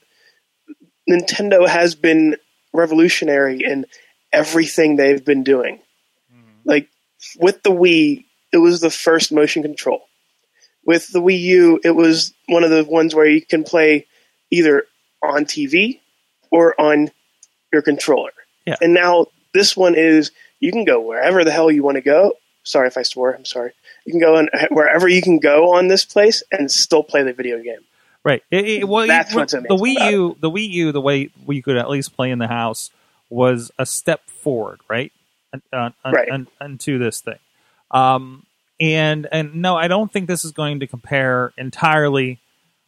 Nintendo 1.09 1.69
has 1.69 1.95
been 1.95 2.37
revolutionary 2.73 3.63
in 3.63 3.87
everything 4.33 4.97
they've 4.97 5.25
been 5.25 5.45
doing. 5.45 5.79
Like 6.65 6.89
with 7.39 7.63
the 7.63 7.71
Wii, 7.71 8.25
it 8.53 8.57
was 8.59 8.81
the 8.81 8.91
first 8.91 9.31
motion 9.31 9.63
control. 9.63 10.08
With 10.89 11.13
the 11.13 11.21
Wii 11.21 11.39
U, 11.41 11.81
it 11.85 11.91
was 11.91 12.33
one 12.47 12.65
of 12.65 12.71
the 12.71 12.83
ones 12.83 13.15
where 13.15 13.27
you 13.29 13.43
can 13.43 13.63
play 13.63 14.07
either 14.51 14.85
on 15.23 15.45
TV 15.45 16.01
or 16.51 16.75
on 16.81 17.11
your 17.71 17.83
controller. 17.83 18.31
Yeah. 18.67 18.77
And 18.81 18.95
now 18.95 19.27
this 19.53 19.77
one 19.77 19.95
is 19.95 20.31
you 20.61 20.73
can 20.73 20.87
go 20.87 20.99
wherever 20.99 21.45
the 21.45 21.51
hell 21.51 21.71
you 21.71 21.83
want 21.83 21.97
to 21.97 22.01
go. 22.01 22.33
Sorry 22.65 22.89
if 22.89 22.97
I 22.97 23.03
swore. 23.03 23.35
I'm 23.35 23.45
sorry. 23.45 23.73
You 24.07 24.13
can 24.13 24.21
go 24.21 24.37
on 24.37 24.49
wherever 24.71 25.07
you 25.07 25.21
can 25.21 25.39
go 25.41 25.75
on 25.75 25.89
this 25.89 26.07
place 26.07 26.43
and 26.51 26.71
still 26.71 27.03
play 27.03 27.23
the 27.23 27.35
video 27.35 27.63
game. 27.63 27.81
Right. 28.25 28.43
It, 28.51 28.65
it- 28.67 28.89
well, 28.89 29.07
That's 29.07 29.33
you- 29.33 29.39
what's 29.39 29.53
the 29.53 29.61
Wii 29.69 29.97
about 29.97 30.11
U. 30.13 30.37
The 30.41 30.51
Wii 30.51 30.71
U, 30.71 30.93
the 30.93 31.03
way 31.03 31.29
we 31.45 31.61
could 31.61 31.77
at 31.77 31.91
least 31.91 32.17
play 32.17 32.31
in 32.31 32.39
the 32.39 32.49
house 32.49 32.91
was 33.29 33.71
a 33.79 33.85
step 33.85 34.25
forward, 34.31 34.81
right? 34.89 35.13
Un- 35.53 35.61
un- 35.71 35.95
un- 36.03 36.15
Right. 36.15 36.31
un- 36.31 36.49
into 36.63 36.99
this 36.99 37.21
thing. 37.21 37.39
Um, 37.91 38.47
and 38.81 39.27
and 39.31 39.57
no, 39.57 39.77
I 39.77 39.89
don't 39.89 40.13
think 40.13 40.29
this 40.29 40.45
is 40.45 40.53
going 40.53 40.81
to 40.81 40.87
compare 40.87 41.53
entirely 41.57 42.39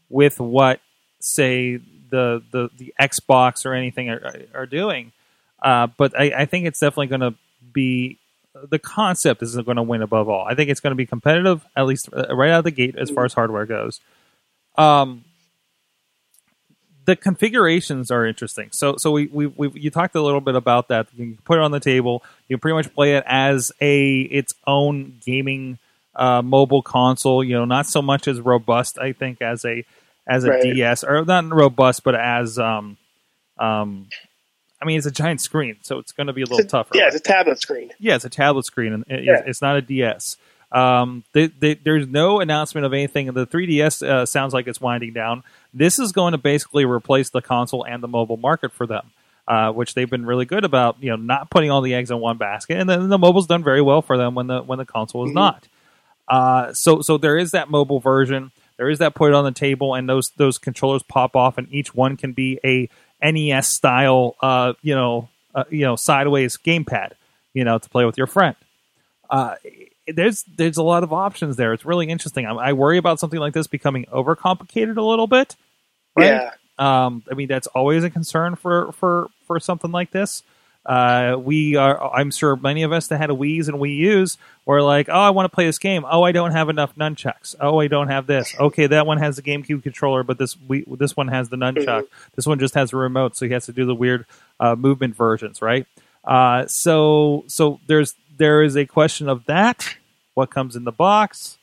with 0.09 0.40
what, 0.40 0.80
say, 1.20 1.76
the 2.11 2.42
the, 2.50 2.70
the 2.76 2.94
Xbox 3.00 3.64
or 3.64 3.75
anything 3.75 4.11
are, 4.11 4.35
are 4.54 4.66
doing. 4.66 5.12
Uh, 5.62 5.88
but 5.88 6.18
I, 6.18 6.32
I 6.38 6.44
think 6.47 6.66
it's 6.66 6.80
definitely 6.80 7.09
going 7.09 7.20
to 7.20 7.35
be 7.73 8.18
the 8.68 8.78
concept 8.78 9.42
is 9.42 9.56
going 9.56 9.76
to 9.76 9.82
win 9.82 10.02
above 10.02 10.28
all. 10.28 10.44
I 10.44 10.54
think 10.54 10.70
it's 10.70 10.80
going 10.80 10.92
to 10.92 10.97
be 10.97 11.06
competitive, 11.06 11.64
at 11.76 11.87
least 11.87 12.09
uh, 12.12 12.35
right 12.35 12.50
out 12.50 12.59
of 12.59 12.64
the 12.64 12.70
gate, 12.70 12.97
as 12.97 13.11
far 13.11 13.25
as 13.25 13.32
hardware 13.32 13.66
goes. 13.66 14.00
Um, 14.76 15.25
the 17.07 17.16
configurations 17.16 18.11
are 18.11 18.26
interesting. 18.26 18.69
So, 18.73 18.95
so 18.99 19.11
we, 19.11 19.26
we, 19.26 19.47
we 19.47 19.71
you 19.75 19.90
talked 19.90 20.14
a 20.14 20.23
little 20.23 20.40
bit 20.40 20.54
about 20.54 20.88
that. 20.88 21.09
You 21.16 21.26
can 21.35 21.38
put 21.45 21.59
it 21.59 21.62
on 21.62 21.71
the 21.71 21.80
table. 21.80 22.23
You 22.49 22.57
can 22.57 22.61
pretty 22.61 22.75
much 22.75 22.95
play 22.95 23.16
it 23.16 23.25
as 23.26 23.73
a 23.80 24.21
its 24.21 24.52
own 24.66 25.19
gaming 25.25 25.78
uh, 26.14 26.42
mobile 26.42 26.83
console. 26.83 27.42
You 27.42 27.54
know, 27.54 27.64
not 27.64 27.87
so 27.87 28.02
much 28.02 28.28
as 28.28 28.40
robust, 28.40 28.99
I 28.99 29.12
think, 29.12 29.40
as 29.42 29.64
a 29.64 29.85
as 30.26 30.45
a 30.45 30.50
Right. 30.50 30.62
DS 30.62 31.02
or 31.04 31.25
not 31.25 31.49
robust, 31.52 32.04
but 32.04 32.14
as 32.14 32.59
um 32.59 32.97
um. 33.59 34.09
I 34.83 34.87
mean, 34.87 34.97
it's 34.97 35.07
a 35.07 35.11
giant 35.11 35.42
screen, 35.42 35.76
so 35.83 35.99
it's 35.99 36.12
going 36.12 36.28
to 36.28 36.33
be 36.33 36.40
a 36.40 36.47
little 36.47 36.61
a- 36.64 36.64
tougher. 36.64 36.92
Yeah, 36.97 37.02
right? 37.02 37.12
it's 37.12 37.16
a 37.21 37.23
tablet 37.33 37.61
screen. 37.61 37.90
Yeah, 37.99 38.14
it's 38.14 38.25
a 38.25 38.30
tablet 38.30 38.64
screen, 38.64 38.95
and 38.95 39.04
it, 39.09 39.25
Yeah. 39.25 39.42
it's 39.45 39.61
not 39.61 39.76
a 39.76 39.83
DS. 39.83 40.38
Um, 40.72 41.24
they, 41.32 41.48
they, 41.48 41.74
there's 41.74 42.06
no 42.06 42.40
announcement 42.40 42.84
of 42.86 42.92
anything. 42.92 43.26
The 43.32 43.46
3DS 43.46 44.06
uh, 44.06 44.26
sounds 44.26 44.54
like 44.54 44.66
it's 44.68 44.80
winding 44.80 45.12
down. 45.12 45.42
This 45.74 45.98
is 45.98 46.12
going 46.12 46.32
to 46.32 46.38
basically 46.38 46.84
replace 46.84 47.30
the 47.30 47.42
console 47.42 47.84
and 47.84 48.02
the 48.02 48.08
mobile 48.08 48.36
market 48.36 48.72
for 48.72 48.86
them, 48.86 49.10
uh, 49.48 49.72
which 49.72 49.94
they've 49.94 50.08
been 50.08 50.24
really 50.26 50.44
good 50.44 50.64
about. 50.64 50.96
You 51.02 51.10
know, 51.10 51.16
not 51.16 51.50
putting 51.50 51.70
all 51.70 51.80
the 51.80 51.94
eggs 51.94 52.10
in 52.10 52.18
one 52.18 52.36
basket, 52.38 52.78
and 52.78 52.88
then 52.88 53.08
the 53.08 53.18
mobile's 53.18 53.46
done 53.48 53.64
very 53.64 53.82
well 53.82 54.00
for 54.02 54.16
them 54.16 54.34
when 54.34 54.46
the 54.46 54.62
when 54.62 54.78
the 54.78 54.84
console 54.86 55.24
is 55.24 55.32
Mhm. 55.32 55.34
not. 55.34 55.68
Uh, 56.28 56.72
so 56.72 57.00
so 57.02 57.18
there 57.18 57.36
is 57.36 57.50
that 57.50 57.68
mobile 57.70 57.98
version. 57.98 58.52
There 58.76 58.88
is 58.88 59.00
that 59.00 59.14
put 59.14 59.32
it 59.32 59.34
on 59.34 59.44
the 59.44 59.50
table, 59.52 59.94
and 59.94 60.08
those 60.08 60.30
those 60.36 60.56
controllers 60.58 61.02
pop 61.02 61.34
off, 61.34 61.58
and 61.58 61.66
each 61.72 61.94
one 61.94 62.16
can 62.16 62.32
be 62.32 62.58
a 62.64 62.88
NES 63.20 63.68
style, 63.68 64.36
uh, 64.40 64.74
you 64.82 64.94
know, 64.94 65.28
uh, 65.54 65.64
you 65.68 65.80
know, 65.84 65.96
sideways 65.96 66.56
gamepad, 66.56 67.10
you 67.52 67.64
know, 67.64 67.76
to 67.78 67.88
play 67.90 68.04
with 68.04 68.16
your 68.16 68.28
friend. 68.28 68.54
There's 70.12 70.45
there's 70.57 70.76
a 70.76 70.83
lot 70.83 71.02
of 71.02 71.12
options 71.12 71.57
there. 71.57 71.73
It's 71.73 71.85
really 71.85 72.09
interesting. 72.09 72.47
I, 72.47 72.52
I 72.52 72.73
worry 72.73 72.99
about 72.99 73.21
something 73.21 73.40
like 73.40 73.55
this 73.55 73.67
becoming 73.67 74.07
overcomplicated 74.07 74.97
a 74.97 75.02
little 75.02 75.26
bit. 75.26 75.57
Right? 76.17 76.26
Yeah. 76.26 76.50
Um, 76.79 77.23
I 77.31 77.35
mean, 77.35 77.49
that's 77.49 77.67
always 77.69 78.05
a 78.05 78.11
concern 78.11 78.57
for 78.57 78.93
for 78.93 79.29
for 79.47 79.61
something 79.61 79.90
like 79.90 80.11
this. 80.11 80.43
Uh, 80.85 81.37
we 81.38 81.76
are. 81.76 82.12
I'm 82.14 82.31
sure 82.31 82.57
many 82.57 82.85
of 82.85 82.93
us 82.93 83.09
that 83.09 83.19
had 83.19 83.29
a 83.29 83.35
Wii's 83.35 83.69
and 83.69 83.79
Wii 83.79 83.97
U's 83.97 84.38
were 84.64 84.81
like, 84.81 85.11
"Oh, 85.11 85.12
I 85.12 85.29
want 85.31 85.45
to 85.45 85.55
play 85.55 85.67
this 85.67 85.79
game. 85.79 86.07
Oh, 86.11 86.23
I 86.23 86.33
don't 86.33 86.52
have 86.52 86.71
enough 86.71 86.97
nunchucks. 86.97 87.55
Oh, 87.61 87.81
I 87.81 87.87
don't 87.87 88.09
have 88.09 88.26
this. 88.26 88.55
Okay, 88.59 88.87
that 88.87 89.07
one 89.07 89.19
has 89.19 89.37
the 89.37 89.43
GameCube 89.43 89.83
controller, 89.83 90.23
but 90.23 90.38
this 90.38 90.57
we 90.67 90.85
this 90.88 91.14
one 91.17 91.29
has 91.29 91.50
the 91.50 91.57
nunchuck. 91.57 92.07
This 92.35 92.47
one 92.47 92.59
just 92.59 92.75
has 92.75 92.95
a 92.95 92.97
remote, 92.97 93.37
so 93.37 93.45
he 93.45 93.52
has 93.52 93.67
to 93.67 93.73
do 93.73 93.85
the 93.85 93.95
weird 93.95 94.25
uh, 94.59 94.75
movement 94.75 95.17
versions, 95.17 95.61
right? 95.61 95.87
Uh, 96.25 96.67
so 96.67 97.45
so 97.47 97.79
there's 97.87 98.14
there 98.38 98.62
is 98.62 98.75
a 98.75 98.87
question 98.87 99.29
of 99.29 99.45
that. 99.45 99.97
What 100.34 100.50
comes 100.50 100.76
in 100.76 100.84
the 100.84 100.92
box? 100.92 101.58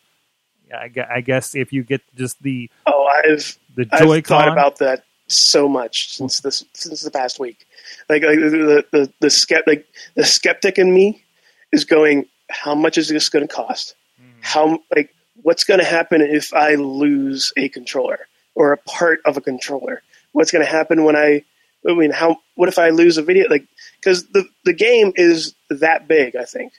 I, 0.74 0.92
I 1.10 1.22
guess 1.22 1.56
if 1.56 1.72
you 1.72 1.84
get 1.84 2.02
just 2.16 2.42
the 2.42 2.70
Oh, 2.86 3.06
I've 3.06 3.58
the 3.76 3.88
I've 3.92 4.26
thought 4.26 4.52
about 4.52 4.80
that 4.80 5.04
so 5.28 5.68
much 5.68 6.14
since 6.14 6.42
this 6.42 6.66
since 6.74 7.02
the 7.02 7.12
past 7.12 7.40
week. 7.40 7.66
Like, 8.10 8.24
like 8.24 8.40
the 8.40 8.86
the 8.92 9.14
the, 9.20 9.28
skept, 9.28 9.68
like, 9.68 9.88
the 10.16 10.26
skeptic 10.26 10.78
in 10.78 10.94
me 10.94 11.24
is 11.72 11.86
going, 11.86 12.26
how 12.50 12.76
much 12.76 12.98
is 12.98 13.10
this 13.10 13.30
going 13.30 13.48
to 13.48 13.54
cost? 13.54 13.96
Hmm. 14.20 14.40
How 14.42 14.80
like 14.96 15.14
what's 15.42 15.64
going 15.64 15.80
to 15.80 15.86
happen 15.86 16.22
if 16.22 16.54
I 16.54 16.76
lose 16.76 17.54
a 17.58 17.70
controller 17.70 18.20
or 18.56 18.74
a 18.74 18.78
part 18.78 19.20
of 19.26 19.38
a 19.38 19.42
controller? 19.42 20.02
What's 20.32 20.52
going 20.52 20.66
to 20.66 20.72
happen 20.72 21.04
when 21.04 21.16
I 21.16 21.44
I 21.88 21.94
mean, 21.94 22.12
how 22.12 22.38
what 22.56 22.70
if 22.70 22.80
I 22.80 22.90
lose 22.90 23.18
a 23.18 23.24
video 23.24 23.50
like 23.50 23.66
because 24.00 24.28
the 24.28 24.48
the 24.66 24.74
game 24.74 25.14
is 25.16 25.56
that 25.70 26.08
big, 26.08 26.36
I 26.36 26.46
think. 26.46 26.74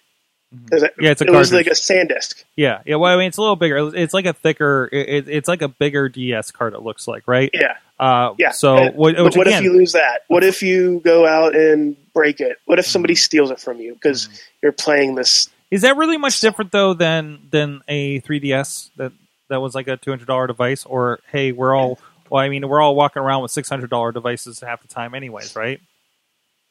It- 0.73 0.95
Yeah, 1.01 1.11
it's 1.11 1.21
a 1.21 1.25
it 1.27 1.31
was 1.33 1.53
like 1.53 1.67
a 1.67 1.71
SanDisk. 1.71 2.45
Yeah, 2.57 2.81
yeah. 2.87 2.97
Well, 2.97 3.13
I 3.13 3.17
mean, 3.19 3.29
it's 3.29 3.37
a 3.37 3.41
little 3.41 3.57
bigger. 3.57 3.95
It's 3.95 4.15
like 4.15 4.27
a 4.27 4.33
thicker. 4.33 4.89
It, 4.93 5.09
it- 5.09 5.29
it's 5.29 5.49
like 5.49 5.63
a 5.63 5.69
bigger 5.69 6.09
DS 6.09 6.51
card. 6.51 6.75
It 6.75 6.83
looks 6.83 7.07
like, 7.09 7.27
right? 7.27 7.51
Yeah. 7.53 7.75
Uh, 7.99 8.35
Yeah. 8.39 8.51
So, 8.51 8.77
And- 8.77 8.97
what, 8.97 9.17
what 9.19 9.35
again, 9.47 9.59
if 9.59 9.63
you 9.65 9.73
lose 9.73 9.93
that? 9.93 10.23
What 10.29 10.45
if 10.45 10.63
you 10.63 11.01
go 11.05 11.27
out 11.27 11.55
and 11.57 11.97
break 12.15 12.41
it? 12.41 12.57
What 12.65 12.79
if 12.79 12.87
somebody 12.87 13.15
Mm-hmm. 13.15 13.19
steals 13.19 13.51
it 13.51 13.61
from 13.61 13.79
you 13.81 13.95
because 13.95 14.29
you're 14.63 14.73
playing 14.73 15.15
this? 15.15 15.49
is 15.71 15.83
that 15.83 15.97
really 15.99 16.17
much 16.17 16.41
different 16.41 16.73
though 16.73 16.95
than 16.95 17.41
than 17.51 17.83
a 17.89 18.21
3DS 18.23 18.89
that 18.97 19.13
that 19.51 19.61
was 19.61 19.75
like 19.75 19.87
a 19.89 19.97
two 19.99 20.11
hundred 20.11 20.27
dollar 20.29 20.47
device? 20.47 20.85
Or 20.87 21.21
hey, 21.31 21.53
we're 21.53 21.75
all. 21.75 21.99
Well, 22.31 22.43
I 22.43 22.49
mean, 22.51 22.67
we're 22.69 22.81
all 22.83 22.95
walking 22.95 23.23
around 23.23 23.43
with 23.43 23.51
six 23.51 23.69
hundred 23.69 23.91
dollar 23.91 24.13
devices 24.13 24.61
half 24.61 24.81
the 24.83 24.89
time, 24.89 25.15
anyways, 25.15 25.57
right? 25.57 25.81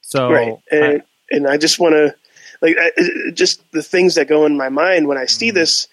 So, 0.01 0.31
right. 0.31 0.53
I- 0.72 0.75
And, 0.75 1.03
and 1.31 1.48
I 1.48 1.57
just 1.57 1.79
want 1.79 1.93
to, 1.93 2.15
like, 2.61 2.75
just 3.33 3.61
the 3.71 3.83
things 3.83 4.15
that 4.15 4.27
go 4.27 4.45
in 4.45 4.57
my 4.57 4.69
mind 4.69 5.07
when 5.07 5.17
I 5.17 5.25
see 5.25 5.49
Mm-hmm. 5.49 5.55
this 5.55 5.87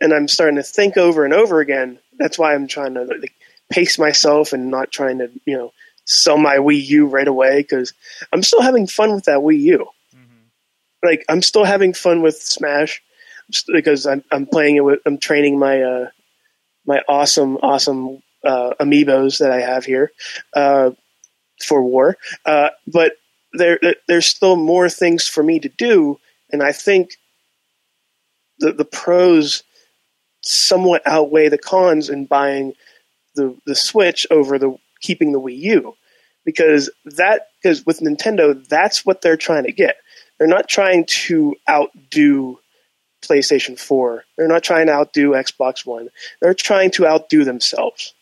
and 0.00 0.14
I'm 0.14 0.28
starting 0.28 0.56
to 0.56 0.62
think 0.62 0.96
over 0.96 1.24
and 1.24 1.34
over 1.34 1.60
again. 1.60 1.98
That's 2.18 2.38
why 2.38 2.54
I'm 2.54 2.66
trying 2.66 2.94
to 2.94 3.04
like, 3.04 3.34
pace 3.70 3.98
myself 3.98 4.52
and 4.52 4.70
not 4.70 4.90
trying 4.90 5.18
to, 5.18 5.30
you 5.44 5.56
know, 5.56 5.72
sell 6.04 6.38
my 6.38 6.56
Wii 6.56 6.84
U 6.88 7.06
right 7.06 7.28
away 7.28 7.60
because 7.60 7.92
I'm 8.32 8.42
still 8.42 8.62
having 8.62 8.86
fun 8.86 9.14
with 9.14 9.24
that 9.24 9.38
Wii 9.38 9.60
U. 9.60 9.86
Mm-hmm. 10.14 11.06
Like, 11.06 11.24
I'm 11.28 11.42
still 11.42 11.64
having 11.64 11.92
fun 11.92 12.22
with 12.22 12.36
Smash 12.36 13.02
because 13.72 14.06
I'm, 14.06 14.24
I'm 14.32 14.46
playing 14.46 14.76
it 14.76 14.84
with, 14.84 15.00
I'm 15.06 15.18
training 15.18 15.58
my, 15.58 15.82
uh, 15.82 16.08
my 16.86 17.00
awesome, 17.08 17.58
awesome, 17.58 18.22
uh, 18.44 18.72
amiibos 18.80 19.38
that 19.38 19.50
I 19.50 19.60
have 19.60 19.84
here, 19.84 20.10
uh, 20.54 20.90
for 21.64 21.82
war. 21.82 22.16
Uh, 22.46 22.70
but 22.86 23.12
there, 23.52 23.78
there- 23.82 23.96
there's 24.08 24.26
still 24.26 24.56
more 24.56 24.88
things 24.88 25.26
for 25.28 25.42
me 25.42 25.58
to 25.60 25.68
do, 25.68 26.20
and 26.50 26.62
I 26.62 26.72
think 26.72 27.16
the 28.58 28.72
the 28.72 28.84
pros 28.84 29.62
somewhat 30.42 31.02
outweigh 31.06 31.48
the 31.48 31.58
cons 31.58 32.08
in 32.10 32.26
buying 32.26 32.74
the 33.34 33.56
the 33.66 33.74
Switch 33.74 34.26
over 34.30 34.58
the 34.58 34.76
keeping 35.00 35.32
the 35.32 35.40
Wii 35.40 35.58
U, 35.58 35.96
because 36.44 36.90
that 37.04 37.48
because 37.62 37.84
with 37.86 38.00
Nintendo, 38.00 38.66
that's 38.68 39.04
what 39.06 39.22
they're 39.22 39.36
trying 39.36 39.64
to 39.64 39.72
get. 39.72 39.96
They're 40.38 40.48
not 40.48 40.68
trying 40.68 41.04
to 41.26 41.56
outdo 41.68 42.58
PlayStation 43.22 43.78
4. 43.78 44.24
They're 44.36 44.48
not 44.48 44.62
trying 44.62 44.86
to 44.86 44.94
outdo 44.94 45.32
Xbox 45.32 45.84
One. 45.84 46.08
They're 46.40 46.54
trying 46.54 46.90
to 46.92 47.06
outdo 47.06 47.44
themselves. 47.44 48.14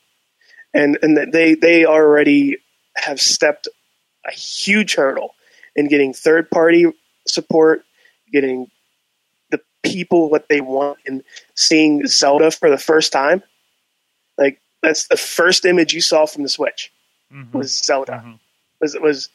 And 0.75 0.99
and 1.03 1.33
they 1.33 1.55
they 1.55 1.85
already 1.85 2.59
have 2.97 3.21
stepped 3.21 3.69
a 4.27 4.33
huge 4.33 4.95
hurdle 4.95 5.35
in 5.77 5.89
getting 5.89 6.13
third 6.13 6.51
party 6.51 6.87
support, 7.27 7.85
getting 8.33 8.71
the 9.51 9.61
people 9.83 10.31
what 10.31 10.49
they 10.49 10.61
want 10.61 10.99
and 11.07 11.23
seeing 11.55 12.07
Zelda 12.07 12.51
for 12.51 12.71
the 12.71 12.79
first 12.79 13.13
time. 13.13 13.43
Like 14.37 14.61
that's 14.83 15.09
the 15.09 15.17
first 15.17 15.65
image 15.65 15.93
you 15.93 16.01
saw 16.01 16.27
from 16.27 16.43
the 16.43 16.49
Switch 16.49 16.93
was 17.53 17.77
Zelda. 17.85 18.23
Mhm. 18.25 18.39
Was 18.81 18.97
was 19.01 19.29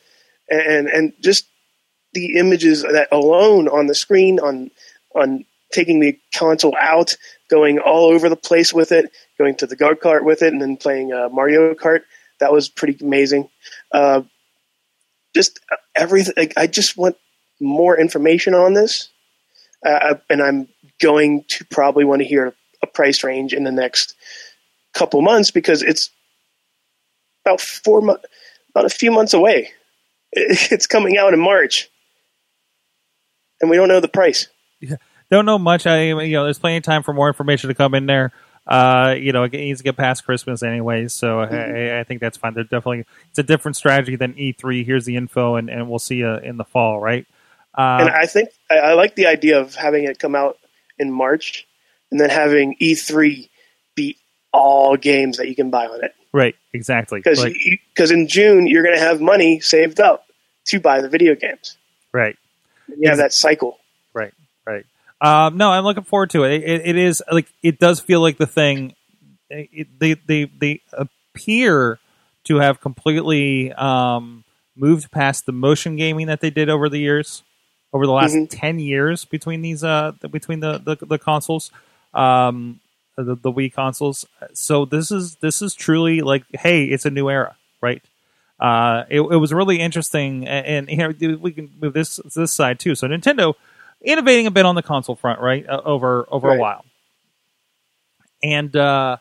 and 0.49 0.87
and 0.87 1.13
just 1.21 1.45
the 2.13 2.37
images 2.37 2.83
that 2.83 3.07
alone 3.11 3.67
on 3.67 3.87
the 3.87 3.95
screen 3.95 4.39
on 4.39 4.71
on 5.15 5.45
taking 5.71 5.99
the 5.99 6.17
console 6.35 6.75
out, 6.79 7.17
going 7.49 7.79
all 7.79 8.05
over 8.05 8.29
the 8.29 8.35
place 8.35 8.71
with 8.73 8.91
it, 8.91 9.11
going 9.37 9.55
to 9.55 9.67
the 9.67 9.75
go 9.75 9.95
kart 9.95 10.23
with 10.23 10.41
it, 10.41 10.53
and 10.53 10.61
then 10.61 10.77
playing 10.77 11.11
uh, 11.11 11.29
Mario 11.29 11.73
Kart. 11.73 12.01
That 12.39 12.51
was 12.51 12.69
pretty 12.69 13.03
amazing. 13.03 13.49
Uh, 13.91 14.21
just 15.33 15.59
everything. 15.95 16.33
Like, 16.37 16.53
I 16.57 16.67
just 16.67 16.97
want 16.97 17.17
more 17.59 17.99
information 17.99 18.53
on 18.53 18.73
this, 18.73 19.09
uh, 19.85 20.15
and 20.29 20.41
I'm 20.41 20.67
going 21.01 21.43
to 21.49 21.65
probably 21.65 22.05
want 22.05 22.21
to 22.21 22.27
hear 22.27 22.53
a 22.81 22.87
price 22.87 23.23
range 23.23 23.53
in 23.53 23.63
the 23.63 23.71
next 23.71 24.15
couple 24.93 25.21
months 25.21 25.51
because 25.51 25.81
it's 25.81 26.09
about 27.45 27.61
four 27.61 28.01
months, 28.01 28.25
about 28.69 28.85
a 28.85 28.89
few 28.89 29.11
months 29.11 29.33
away. 29.33 29.71
It's 30.35 30.87
coming 30.87 31.15
out 31.15 31.35
in 31.35 31.39
March, 31.39 31.91
and 33.61 33.69
we 33.69 33.77
don't 33.77 33.87
know 33.87 33.99
the 33.99 34.07
price. 34.07 34.47
Don't 35.29 35.45
know 35.45 35.59
much. 35.59 35.85
I 35.85 36.05
you 36.05 36.15
know, 36.15 36.43
there's 36.43 36.57
plenty 36.57 36.77
of 36.77 36.83
time 36.83 37.03
for 37.03 37.13
more 37.13 37.27
information 37.27 37.67
to 37.67 37.75
come 37.75 37.93
in 37.93 38.07
there. 38.07 38.31
Uh, 38.65 39.15
you 39.17 39.33
know, 39.33 39.43
it 39.43 39.51
needs 39.51 39.79
to 39.79 39.83
get 39.83 39.97
past 39.97 40.25
Christmas 40.25 40.63
anyway, 40.63 41.07
so 41.09 41.41
I, 41.41 41.99
I 41.99 42.03
think 42.05 42.21
that's 42.21 42.37
fine. 42.37 42.53
They're 42.53 42.63
definitely 42.63 43.05
it's 43.29 43.39
a 43.39 43.43
different 43.43 43.75
strategy 43.75 44.15
than 44.15 44.33
E3. 44.35 44.85
Here's 44.85 45.05
the 45.05 45.17
info, 45.17 45.55
and, 45.55 45.69
and 45.69 45.89
we'll 45.89 45.99
see 45.99 46.15
you 46.15 46.35
in 46.35 46.55
the 46.57 46.63
fall, 46.63 46.99
right? 46.99 47.27
Uh, 47.77 47.97
and 48.01 48.09
I 48.09 48.25
think 48.25 48.49
I, 48.69 48.75
I 48.75 48.93
like 48.93 49.15
the 49.15 49.27
idea 49.27 49.59
of 49.59 49.75
having 49.75 50.05
it 50.05 50.17
come 50.17 50.35
out 50.35 50.57
in 50.97 51.11
March, 51.11 51.67
and 52.09 52.19
then 52.19 52.29
having 52.29 52.77
E3 52.81 53.49
be 53.95 54.17
all 54.53 54.95
games 54.95 55.37
that 55.37 55.49
you 55.49 55.55
can 55.55 55.69
buy 55.69 55.87
on 55.87 56.03
it. 56.03 56.15
right, 56.31 56.55
exactly. 56.71 57.19
Because 57.19 57.43
Like, 57.43 57.55
because 57.93 58.11
in 58.11 58.27
June 58.27 58.67
you're 58.67 58.83
going 58.83 58.95
to 58.95 59.01
have 59.01 59.19
money 59.19 59.59
saved 59.59 59.99
up 59.99 60.25
to 60.67 60.79
buy 60.79 61.01
the 61.01 61.09
video 61.09 61.35
games. 61.35 61.77
right. 62.13 62.37
You 62.87 63.09
have 63.09 63.17
that 63.17 63.33
cycle. 63.33 63.79
Right, 64.13 64.33
right. 64.67 64.85
Um, 65.23 65.57
no, 65.57 65.71
I'm 65.71 65.85
looking 65.85 66.03
forward 66.03 66.31
to 66.31 66.43
it. 66.43 66.63
It, 66.63 66.81
it 66.85 66.97
is 66.97 67.23
like 67.31 67.47
it 67.63 67.79
does 67.79 68.01
feel 68.01 68.21
like 68.21 68.37
the 68.37 68.47
thing. 68.47 68.95
It, 69.49 69.87
they 69.99 70.15
they 70.15 70.45
they 70.45 70.81
appear 70.93 71.99
to 72.45 72.57
have 72.57 72.81
completely 72.81 73.71
um, 73.73 74.43
moved 74.75 75.11
past 75.11 75.45
the 75.45 75.53
motion 75.53 75.95
gaming 75.95 76.27
that 76.27 76.41
they 76.41 76.49
did 76.51 76.69
over 76.69 76.89
the 76.89 76.99
years, 76.99 77.43
over 77.93 78.05
the 78.05 78.11
last 78.11 78.33
Mhm. 78.35 78.47
ten 78.49 78.79
years 78.79 79.25
between 79.25 79.61
these 79.61 79.83
uh 79.83 80.11
the- 80.19 80.29
between 80.29 80.59
the 80.59 80.79
the, 80.79 80.97
the 81.05 81.19
consoles, 81.19 81.71
um, 82.13 82.81
the, 83.17 83.35
the 83.35 83.51
Wii 83.51 83.71
consoles. 83.73 84.25
So 84.53 84.85
this 84.85 85.11
is 85.11 85.35
this 85.37 85.61
is 85.61 85.73
truly 85.73 86.21
like, 86.21 86.43
hey, 86.53 86.85
it's 86.85 87.05
a 87.05 87.11
new 87.11 87.29
era, 87.29 87.55
right? 87.81 88.03
Uh, 88.59 89.03
it, 89.09 89.21
it 89.21 89.37
was 89.37 89.53
really 89.53 89.79
interesting, 89.79 90.47
and, 90.47 90.65
and 90.65 90.89
here 90.89 91.15
we 91.37 91.51
can 91.53 91.71
move 91.81 91.93
this 91.93 92.19
this 92.35 92.53
side 92.53 92.79
too. 92.79 92.95
So 92.95 93.07
Nintendo 93.07 93.55
innovating 94.03 94.47
a 94.47 94.51
bit 94.51 94.65
on 94.65 94.75
the 94.75 94.83
console 94.83 95.15
front, 95.15 95.39
right? 95.39 95.67
Uh, 95.67 95.81
over 95.83 96.25
over 96.29 96.53
a 96.53 96.57
while, 96.57 96.85
and 98.43 98.75
uh, 98.75 99.17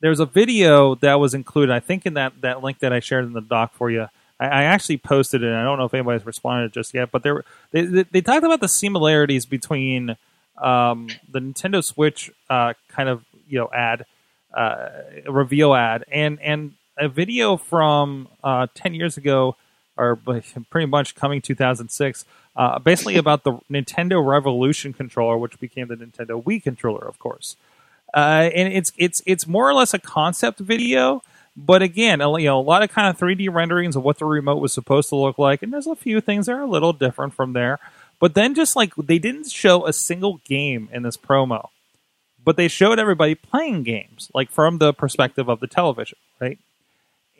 there's 0.00 0.20
a 0.20 0.26
video 0.26 0.94
that 0.96 1.18
was 1.18 1.34
included. 1.34 1.72
I 1.72 1.80
think 1.80 2.06
in 2.06 2.14
that 2.14 2.40
that 2.42 2.62
link 2.62 2.80
that 2.80 2.92
I 2.92 3.00
shared 3.00 3.24
in 3.24 3.32
the 3.32 3.40
doc 3.40 3.74
for 3.74 3.90
you. 3.90 4.06
I, 4.38 4.46
I 4.46 4.62
actually 4.64 4.98
posted 4.98 5.42
it. 5.42 5.52
I 5.52 5.64
don't 5.64 5.78
know 5.78 5.84
if 5.84 5.94
anybody's 5.94 6.26
responded 6.26 6.72
just 6.72 6.94
yet, 6.94 7.10
but 7.10 7.22
there 7.22 7.44
they, 7.70 7.82
they, 7.82 8.02
they 8.04 8.20
talked 8.20 8.44
about 8.44 8.60
the 8.60 8.68
similarities 8.68 9.46
between 9.46 10.16
um, 10.58 11.08
the 11.30 11.40
Nintendo 11.40 11.82
Switch 11.82 12.30
uh, 12.50 12.74
kind 12.88 13.08
of 13.08 13.24
you 13.48 13.58
know 13.58 13.70
ad 13.72 14.04
uh, 14.54 14.88
reveal 15.28 15.74
ad 15.74 16.04
and 16.10 16.40
and 16.40 16.72
a 16.98 17.08
video 17.08 17.56
from 17.56 18.28
uh, 18.42 18.66
ten 18.74 18.94
years 18.94 19.16
ago, 19.16 19.56
or 19.96 20.16
pretty 20.70 20.86
much 20.86 21.14
coming 21.14 21.40
2006, 21.40 22.24
uh, 22.56 22.78
basically 22.78 23.16
about 23.16 23.44
the 23.44 23.52
Nintendo 23.70 24.24
Revolution 24.24 24.92
controller, 24.92 25.36
which 25.36 25.60
became 25.60 25.88
the 25.88 25.96
Nintendo 25.96 26.42
Wii 26.42 26.62
controller, 26.62 27.06
of 27.06 27.18
course. 27.18 27.56
Uh, 28.14 28.48
and 28.54 28.72
it's 28.72 28.92
it's 28.96 29.22
it's 29.26 29.46
more 29.46 29.68
or 29.68 29.74
less 29.74 29.92
a 29.92 29.98
concept 29.98 30.58
video, 30.58 31.22
but 31.56 31.82
again, 31.82 32.20
you 32.20 32.46
know, 32.46 32.58
a 32.58 32.62
lot 32.62 32.82
of 32.82 32.90
kind 32.90 33.08
of 33.08 33.18
3D 33.18 33.52
renderings 33.52 33.96
of 33.96 34.02
what 34.02 34.18
the 34.18 34.24
remote 34.24 34.60
was 34.60 34.72
supposed 34.72 35.08
to 35.10 35.16
look 35.16 35.38
like, 35.38 35.62
and 35.62 35.72
there's 35.72 35.86
a 35.86 35.96
few 35.96 36.20
things 36.20 36.46
that 36.46 36.52
are 36.52 36.62
a 36.62 36.66
little 36.66 36.92
different 36.92 37.34
from 37.34 37.52
there. 37.52 37.78
But 38.18 38.34
then, 38.34 38.54
just 38.54 38.76
like 38.76 38.94
they 38.96 39.18
didn't 39.18 39.50
show 39.50 39.86
a 39.86 39.92
single 39.92 40.40
game 40.44 40.88
in 40.92 41.02
this 41.02 41.18
promo, 41.18 41.68
but 42.42 42.56
they 42.56 42.68
showed 42.68 42.98
everybody 42.98 43.34
playing 43.34 43.82
games, 43.82 44.30
like 44.32 44.50
from 44.50 44.78
the 44.78 44.94
perspective 44.94 45.50
of 45.50 45.60
the 45.60 45.66
television, 45.66 46.16
right? 46.40 46.58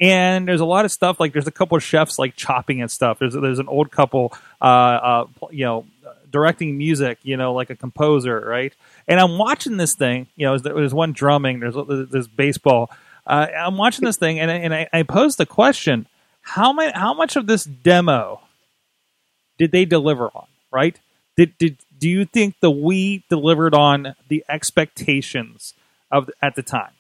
And 0.01 0.47
there's 0.47 0.61
a 0.61 0.67
lot 0.67 0.85
of 0.85 0.93
stuff 0.93 1.19
like 1.19 1.33
there's 1.33 1.47
a 1.47 1.53
couple 1.53 1.77
of 1.77 1.83
chefs 1.83 2.19
like 2.19 2.37
chopping 2.37 2.83
and 2.83 2.91
stuff. 2.91 3.19
There's 3.19 3.35
there's 3.35 3.59
an 3.59 3.69
old 3.69 3.91
couple, 3.91 4.33
uh, 4.61 4.65
uh, 4.65 5.27
you 5.51 5.65
know, 5.65 5.87
directing 6.31 6.77
music, 6.77 7.19
you 7.23 7.37
know, 7.39 7.55
like 7.55 7.71
a 7.71 7.77
composer, 7.77 8.39
right? 8.41 8.75
And 9.09 9.19
I'm 9.19 9.39
watching 9.39 9.79
this 9.79 9.95
thing, 9.95 10.27
you 10.37 10.47
know, 10.47 10.59
there's, 10.59 10.75
there's 10.75 10.95
one 10.95 11.13
drumming, 11.13 11.61
there's 11.61 11.77
there's 12.11 12.29
baseball. 12.29 12.91
Uh, 13.27 13.47
I'm 13.59 13.79
watching 13.79 14.05
this 14.05 14.19
thing, 14.19 14.39
and 14.39 14.51
I- 14.51 14.55
and 14.57 14.75
I, 14.75 14.89
I 14.93 15.03
posed 15.03 15.39
the 15.39 15.47
question: 15.47 16.07
how 16.43 16.73
much 16.73 16.95
how 16.95 17.15
much 17.15 17.37
of 17.37 17.47
this 17.47 17.65
demo 17.65 18.43
did 19.59 19.73
they 19.73 19.85
deliver 19.87 20.27
on? 20.35 20.47
Right? 20.71 21.01
Did 21.37 21.57
did 21.59 21.79
do 21.99 22.09
you 22.11 22.27
think 22.27 22.57
the 22.61 22.71
Wii 22.71 23.23
delivered 23.31 23.75
on 23.75 24.15
the 24.29 24.45
expectations 24.49 25.73
of 26.13 26.29
at 26.43 26.55
the 26.55 26.63
time? 26.63 26.93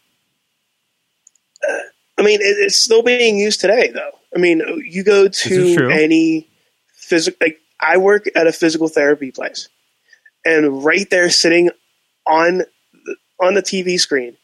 I 2.18 2.22
mean, 2.22 2.40
it, 2.40 2.56
it's 2.58 2.82
still 2.82 3.02
being 3.02 3.38
used 3.38 3.60
today, 3.60 3.90
though. 3.92 4.12
I 4.34 4.38
mean, 4.38 4.62
you 4.84 5.02
go 5.02 5.28
to 5.28 5.88
any 5.92 6.48
physical. 6.94 7.36
Like, 7.40 7.60
I 7.80 7.98
work 7.98 8.24
at 8.34 8.46
a 8.46 8.52
physical 8.52 8.88
therapy 8.88 9.30
place, 9.30 9.68
and 10.44 10.84
right 10.84 11.08
there, 11.10 11.30
sitting 11.30 11.70
on 12.26 12.58
the, 12.58 13.16
on 13.40 13.54
the 13.54 13.62
TV 13.62 13.98
screen, 13.98 14.36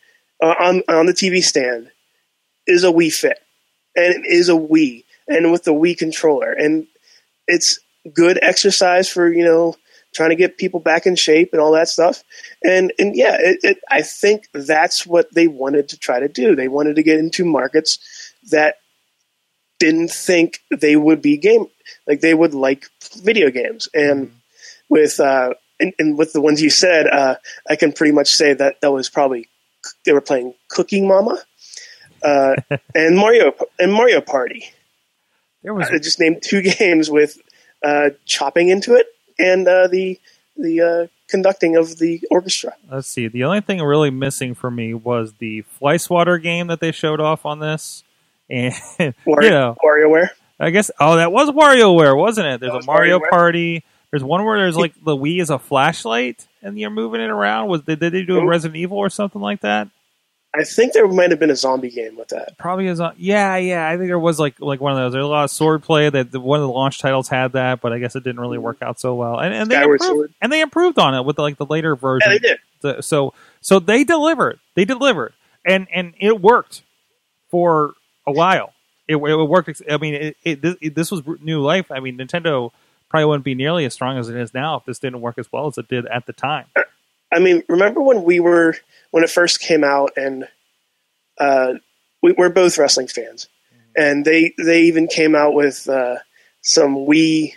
uh, 0.43 0.55
on 0.61 0.83
on 0.89 1.07
the 1.07 1.13
TV 1.13 1.43
stand, 1.43 1.91
is 2.67 2.85
a 2.85 2.89
Wii 2.89 3.13
Fit, 3.13 3.39
and 3.97 4.15
it 4.15 4.27
is 4.27 4.49
a 4.49 4.53
Wii, 4.53 5.05
and 5.29 5.51
with 5.51 5.65
the 5.65 5.73
Wii 5.73 5.97
controller, 5.97 6.53
and 6.53 6.87
it's 7.47 7.79
good 8.15 8.39
exercise 8.43 9.09
for 9.09 9.33
you 9.33 9.45
know 9.45 9.77
trying 10.12 10.31
to 10.31 10.37
get 10.37 10.59
people 10.59 10.81
back 10.81 11.07
in 11.07 11.16
shape 11.16 11.51
and 11.53 11.61
all 11.61 11.72
that 11.72 11.88
stuff. 11.88 12.22
And 12.62 12.92
and 12.98 13.16
yeah, 13.16 13.37
it, 13.38 13.59
it, 13.62 13.79
I 13.90 14.03
think 14.03 14.48
that's 14.53 15.07
what 15.07 15.33
they 15.35 15.48
wanted 15.48 15.88
to 15.90 15.98
try 15.98 16.20
to 16.20 16.29
do. 16.29 16.55
They 16.55 16.68
wanted 16.68 16.96
to 16.96 17.03
get 17.03 17.18
into 17.18 17.44
markets 17.44 17.98
that 18.51 18.77
didn't 19.79 20.11
think 20.11 20.61
they 20.70 20.94
would 20.94 21.20
be 21.20 21.37
game 21.37 21.66
like 22.07 22.20
they 22.20 22.35
would 22.35 22.55
like 22.55 22.87
video 23.22 23.51
games. 23.51 23.88
And 23.94 24.33
with 24.88 25.20
uh, 25.20 25.55
and, 25.81 25.92
and 25.98 26.18
with 26.18 26.33
the 26.33 26.40
ones 26.40 26.62
you 26.62 26.70
said, 26.70 27.07
uh, 27.07 27.37
I 27.68 27.77
can 27.77 27.92
pretty 27.92 28.12
much 28.12 28.33
say 28.33 28.55
that 28.55 28.81
that 28.81 28.92
was 28.92 29.09
probably 29.11 29.48
they 30.05 30.12
were 30.12 30.20
playing 30.20 30.55
Cooking 30.68 31.09
Mama. 31.09 31.38
Uh, 32.22 32.55
and 32.94 33.16
Mario 33.16 33.55
and 33.79 33.92
Mario 33.92 34.20
Party. 34.20 34.70
There 35.62 35.75
was 35.75 35.88
I 35.88 35.98
just 35.98 36.18
named 36.18 36.42
two 36.42 36.62
games 36.79 37.11
with 37.11 37.38
uh, 37.85 38.11
chopping 38.25 38.68
into 38.68 38.94
it 38.94 39.07
and 39.38 39.66
uh, 39.66 39.88
the 39.88 40.18
the 40.57 40.81
uh, 40.81 41.07
conducting 41.29 41.77
of 41.77 41.99
the 41.99 42.21
orchestra. 42.31 42.75
let's 42.90 43.09
see. 43.09 43.29
The 43.29 43.45
only 43.45 43.61
thing 43.61 43.81
really 43.81 44.11
missing 44.11 44.55
for 44.55 44.71
me 44.71 44.95
was 44.95 45.35
the 45.35 45.64
Fleischwater 45.81 46.40
game 46.42 46.66
that 46.68 46.81
they 46.81 46.92
showed 46.92 47.21
off 47.21 47.47
on 47.47 47.59
this, 47.59 48.05
and 48.51 48.75
Wario, 49.27 49.42
you 49.42 49.51
know, 49.51 49.77
WarioWare. 49.85 50.29
I 50.61 50.71
guess 50.71 50.90
oh, 51.01 51.16
that 51.16 51.33
was 51.33 51.51
WarioWare, 51.51 52.16
wasn't 52.16 52.47
it? 52.49 52.61
There's 52.61 52.73
That 52.73 52.83
a 52.83 52.87
Mario 52.87 53.18
WarioWare. 53.18 53.31
Party. 53.31 53.85
There's 54.11 54.23
one 54.23 54.45
where 54.45 54.59
there's 54.59 54.77
like 54.77 54.92
the 55.03 55.16
Wii 55.16 55.40
is 55.40 55.49
a 55.49 55.59
flashlight 55.59 56.47
and 56.62 56.79
you're 56.79 56.90
moving 56.90 57.21
it 57.21 57.31
around. 57.31 57.68
Was 57.68 57.81
did, 57.83 57.99
did 57.99 58.12
they 58.12 58.25
do 58.25 58.38
a 58.38 58.47
Resident 58.47 58.77
Evil 58.77 58.99
or 58.99 59.09
something 59.09 59.40
like 59.40 59.62
that? 59.62 59.88
I 60.55 60.65
think 60.65 60.93
there 60.93 61.09
might 61.09 61.31
have 61.31 61.38
been 61.41 61.51
a 61.51 61.57
zombie 61.57 61.88
game 61.91 62.15
with 62.17 62.29
that. 62.29 62.59
Probably 62.59 62.87
a 62.88 62.95
zombie. 62.97 63.23
Yeah, 63.23 63.57
yeah. 63.57 63.88
I 63.88 63.97
think 63.97 64.09
there 64.09 64.19
was 64.19 64.38
like 64.38 64.61
like 64.61 64.81
one 64.81 64.93
of 64.93 64.99
those. 64.99 65.12
There's 65.12 65.25
a 65.25 65.29
lot 65.29 65.45
of 65.45 65.51
swordplay 65.51 66.12
that 66.12 66.31
the, 66.31 66.41
one 66.41 66.61
of 66.61 66.67
the 66.67 66.73
launch 66.73 66.99
titles 66.99 67.29
had 67.29 67.53
that, 67.53 67.81
but 67.81 67.93
I 67.93 67.99
guess 67.99 68.15
it 68.17 68.23
didn't 68.25 68.41
really 68.41 68.59
work 68.59 68.79
out 68.83 69.01
so 69.01 69.15
well. 69.15 69.38
And, 69.41 69.55
and 69.55 69.71
they 69.71 69.77
Skyward 69.77 70.01
improved, 70.01 70.11
Sword. 70.19 70.35
and 70.43 70.53
they 70.53 70.61
improved 70.61 70.99
on 70.99 71.15
it 71.15 71.25
with 71.25 71.38
like 71.38 71.57
the 71.57 71.65
later 71.67 71.97
version. 71.97 72.31
Yeah, 72.31 72.38
they 72.38 72.49
did. 72.49 72.59
The- 72.83 73.03
so 73.03 73.33
so 73.62 73.79
they 73.79 74.05
delivered. 74.05 74.59
They 74.75 74.85
delivered, 74.85 75.33
and 75.65 75.87
and 75.93 76.12
it 76.21 76.41
worked 76.41 76.83
for 77.51 77.95
a 78.27 78.33
while. 78.33 78.73
It, 79.09 79.17
it 79.17 79.19
worked. 79.49 79.83
I 79.91 79.97
mean, 79.97 80.15
it, 80.15 80.37
it, 80.45 80.62
this, 80.62 80.77
it, 80.81 80.95
this 80.95 81.11
was 81.11 81.23
new 81.41 81.61
life. 81.61 81.91
I 81.91 82.01
mean, 82.01 82.19
Nintendo 82.19 82.71
probably 83.09 83.25
wouldn't 83.27 83.45
be 83.45 83.55
nearly 83.55 83.85
as 83.85 83.95
strong 83.95 84.17
as 84.19 84.29
it 84.29 84.37
is 84.37 84.55
now 84.55 84.77
if 84.77 84.85
this 84.85 84.99
didn't 84.99 85.21
work 85.21 85.37
as 85.38 85.51
well 85.53 85.67
as 85.67 85.77
it 85.79 85.88
did 85.88 86.07
at 86.07 86.27
the 86.27 86.33
time. 86.33 86.67
I 87.33 87.38
mean, 87.38 87.62
remember 87.68 88.01
when 88.03 88.25
we 88.25 88.40
were 88.40 88.77
when 89.11 89.25
it 89.25 89.31
first 89.31 89.61
came 89.61 89.85
out, 89.85 90.12
and 90.16 90.47
uh, 91.38 91.75
we, 92.23 92.33
we're 92.33 92.51
both 92.51 92.79
wrestling 92.79 93.09
fans, 93.09 93.49
and 93.97 94.25
they 94.25 94.55
they 94.59 94.83
even 94.83 95.07
came 95.09 95.35
out 95.35 95.55
with 95.55 95.88
uh, 95.88 96.16
some 96.61 96.95
Wii 96.97 97.55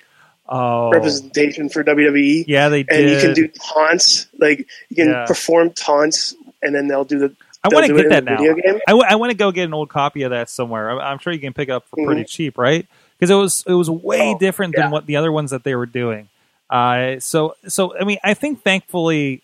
Oh, 0.48 0.92
representation 0.92 1.70
for 1.70 1.84
WWE, 1.84 2.46
yeah, 2.48 2.70
they 2.70 2.86
and 2.88 3.10
you 3.10 3.18
can 3.20 3.34
do 3.34 3.48
taunts, 3.48 4.28
like 4.38 4.68
you 4.90 4.96
can 4.96 5.10
Yeah. 5.10 5.26
perform 5.26 5.72
taunts, 5.72 6.36
and 6.62 6.76
then 6.76 6.88
they'll 6.88 7.04
do 7.04 7.18
the. 7.18 7.36
I 7.64 7.70
want 7.74 7.88
to 7.88 7.96
get 7.96 8.10
that 8.10 8.24
now. 8.26 8.38
I, 8.40 8.92
w- 8.92 9.06
I 9.10 9.16
want 9.16 9.32
to 9.32 9.36
go 9.38 9.52
get 9.52 9.64
an 9.64 9.74
old 9.74 9.90
copy 9.90 10.22
of 10.22 10.30
that 10.30 10.52
somewhere. 10.52 10.92
I'm, 10.92 11.00
I'm 11.00 11.18
sure 11.18 11.34
you 11.34 11.40
can 11.40 11.54
pick 11.54 11.70
it 11.70 11.72
up 11.72 11.88
for 11.88 12.06
pretty 12.06 12.26
cheap, 12.26 12.60
right? 12.60 12.86
Because 13.18 13.32
it 13.32 13.34
was 13.36 13.64
it 13.66 13.74
was 13.74 13.90
way 13.90 14.20
Mm-hmm. 14.20 14.36
Oh, 14.36 14.38
different 14.38 14.76
yeah. 14.78 14.84
than 14.84 14.92
what 14.92 15.08
the 15.08 15.16
other 15.16 15.32
ones 15.32 15.50
that 15.50 15.64
they 15.64 15.74
were 15.74 15.88
doing. 15.88 16.30
Uh, 16.70 17.20
so 17.20 17.56
so 17.68 17.98
I 18.00 18.04
mean, 18.04 18.20
I 18.24 18.36
think 18.36 18.62
thankfully 18.62 19.42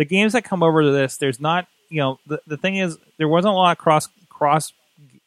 the 0.00 0.06
games 0.06 0.32
that 0.32 0.44
come 0.44 0.62
over 0.62 0.80
to 0.82 0.90
this, 0.92 1.18
there's 1.18 1.38
not 1.40 1.66
you 1.90 1.98
know 2.00 2.18
the 2.26 2.40
the 2.46 2.56
thing 2.56 2.76
is 2.76 2.96
there 3.18 3.28
wasn't 3.28 3.52
a 3.52 3.54
lot 3.56 3.72
of 3.72 3.76
cross 3.78 4.08
cross 4.30 4.72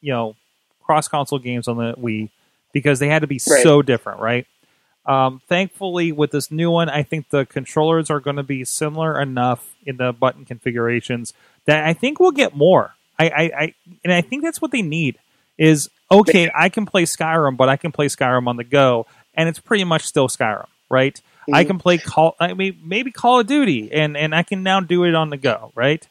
you 0.02 0.12
know 0.12 0.36
cross 0.82 1.08
console 1.08 1.38
games 1.38 1.68
on 1.68 1.78
the 1.78 1.94
Wii 1.94 2.30
because 2.72 2.98
they 2.98 3.08
had 3.08 3.20
to 3.22 3.28
be 3.28 3.40
Right. 3.48 3.62
so 3.62 3.84
different, 3.84 4.20
right? 4.20 4.48
Um, 5.06 5.42
thankfully, 5.48 6.12
with 6.12 6.32
this 6.32 6.50
new 6.50 6.72
one, 6.72 6.90
I 6.90 7.04
think 7.04 7.30
the 7.30 7.46
controllers 7.46 8.10
are 8.10 8.20
going 8.20 8.38
to 8.38 8.44
be 8.44 8.66
similar 8.66 9.22
enough 9.22 9.76
in 9.86 9.98
the 9.98 10.12
button 10.12 10.44
configurations 10.44 11.34
that 11.66 11.86
I 11.86 11.94
think 11.94 12.20
we'll 12.20 12.32
get 12.32 12.56
more. 12.56 12.96
I, 13.20 13.30
I, 13.30 13.42
I 13.44 13.74
and 14.04 14.12
I 14.12 14.22
think 14.22 14.42
that's 14.44 14.60
what 14.60 14.72
they 14.72 14.82
need. 14.82 15.20
Is 15.60 15.88
okay, 16.10 16.50
I 16.56 16.70
can 16.70 16.88
play 16.88 17.04
Skyrim, 17.04 17.58
but 17.58 17.70
I 17.70 17.78
can 17.78 17.92
play 17.92 18.08
Skyrim 18.08 18.48
on 18.48 18.58
the 18.58 18.64
go, 18.64 19.06
and 19.36 19.48
it's 19.48 19.60
pretty 19.60 19.84
much 19.84 20.04
still 20.06 20.28
Skyrim, 20.28 20.66
right? 20.90 21.22
I 21.52 21.64
can 21.64 21.78
play 21.78 21.98
Call, 21.98 22.36
I 22.40 22.54
mean, 22.54 22.80
maybe 22.84 23.12
Call 23.12 23.40
of 23.40 23.48
Duty, 23.48 23.92
and 23.92 24.16
and 24.16 24.34
I 24.34 24.44
can 24.44 24.64
now 24.64 24.80
do 24.80 25.04
it 25.04 25.16
on 25.16 25.30
the 25.30 25.38
go, 25.38 25.72
right? 25.76 26.06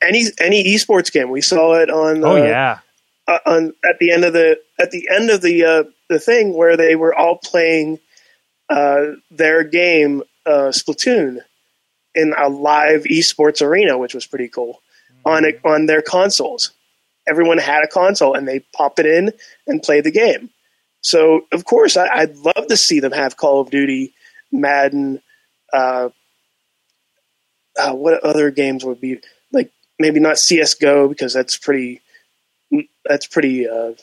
Any 0.00 0.24
any 0.40 0.64
esports 0.74 1.12
game, 1.12 1.30
we 1.30 1.40
saw 1.40 1.74
it 1.74 1.90
on. 1.90 2.24
oh 2.24 2.36
uh, 2.36 2.44
yeah, 2.44 2.78
uh, 3.26 3.38
on 3.44 3.72
at 3.84 3.98
the 3.98 4.12
end 4.12 4.24
of 4.24 4.32
the 4.32 4.58
at 4.78 4.90
the 4.90 5.08
end 5.10 5.30
of 5.30 5.42
the 5.42 5.64
uh, 5.64 5.84
the 6.08 6.18
thing 6.18 6.54
where 6.54 6.76
they 6.76 6.94
were 6.94 7.14
all 7.14 7.36
playing 7.36 7.98
uh, 8.68 9.06
their 9.30 9.64
game 9.64 10.22
uh, 10.46 10.70
Splatoon 10.72 11.40
in 12.14 12.34
a 12.36 12.48
live 12.48 13.04
esports 13.04 13.62
arena, 13.62 13.98
which 13.98 14.14
was 14.14 14.26
pretty 14.26 14.48
cool 14.48 14.80
on 15.24 15.44
it 15.44 15.60
on 15.64 15.86
their 15.86 16.02
consoles. 16.02 16.70
Everyone 17.28 17.58
had 17.58 17.84
a 17.84 17.88
console 17.88 18.34
and 18.34 18.48
they 18.48 18.60
pop 18.74 18.98
it 18.98 19.06
in 19.06 19.32
and 19.66 19.82
play 19.82 20.00
the 20.00 20.10
game. 20.10 20.50
So 21.08 21.46
of 21.52 21.64
course, 21.64 21.96
I, 21.96 22.06
I'd 22.06 22.36
love 22.36 22.66
to 22.68 22.76
see 22.76 23.00
them 23.00 23.12
have 23.12 23.38
Call 23.38 23.62
of 23.62 23.70
Duty, 23.70 24.12
Madden. 24.52 25.22
Uh, 25.72 26.10
uh, 27.78 27.94
what 27.94 28.22
other 28.22 28.50
games 28.50 28.84
would 28.84 29.00
be 29.00 29.18
like? 29.50 29.70
Maybe 29.98 30.20
not 30.20 30.38
CS:GO 30.38 31.08
because 31.08 31.32
that's 31.32 31.56
pretty 31.56 32.02
that's 33.06 33.26
pretty 33.26 33.66
uh, 33.66 33.94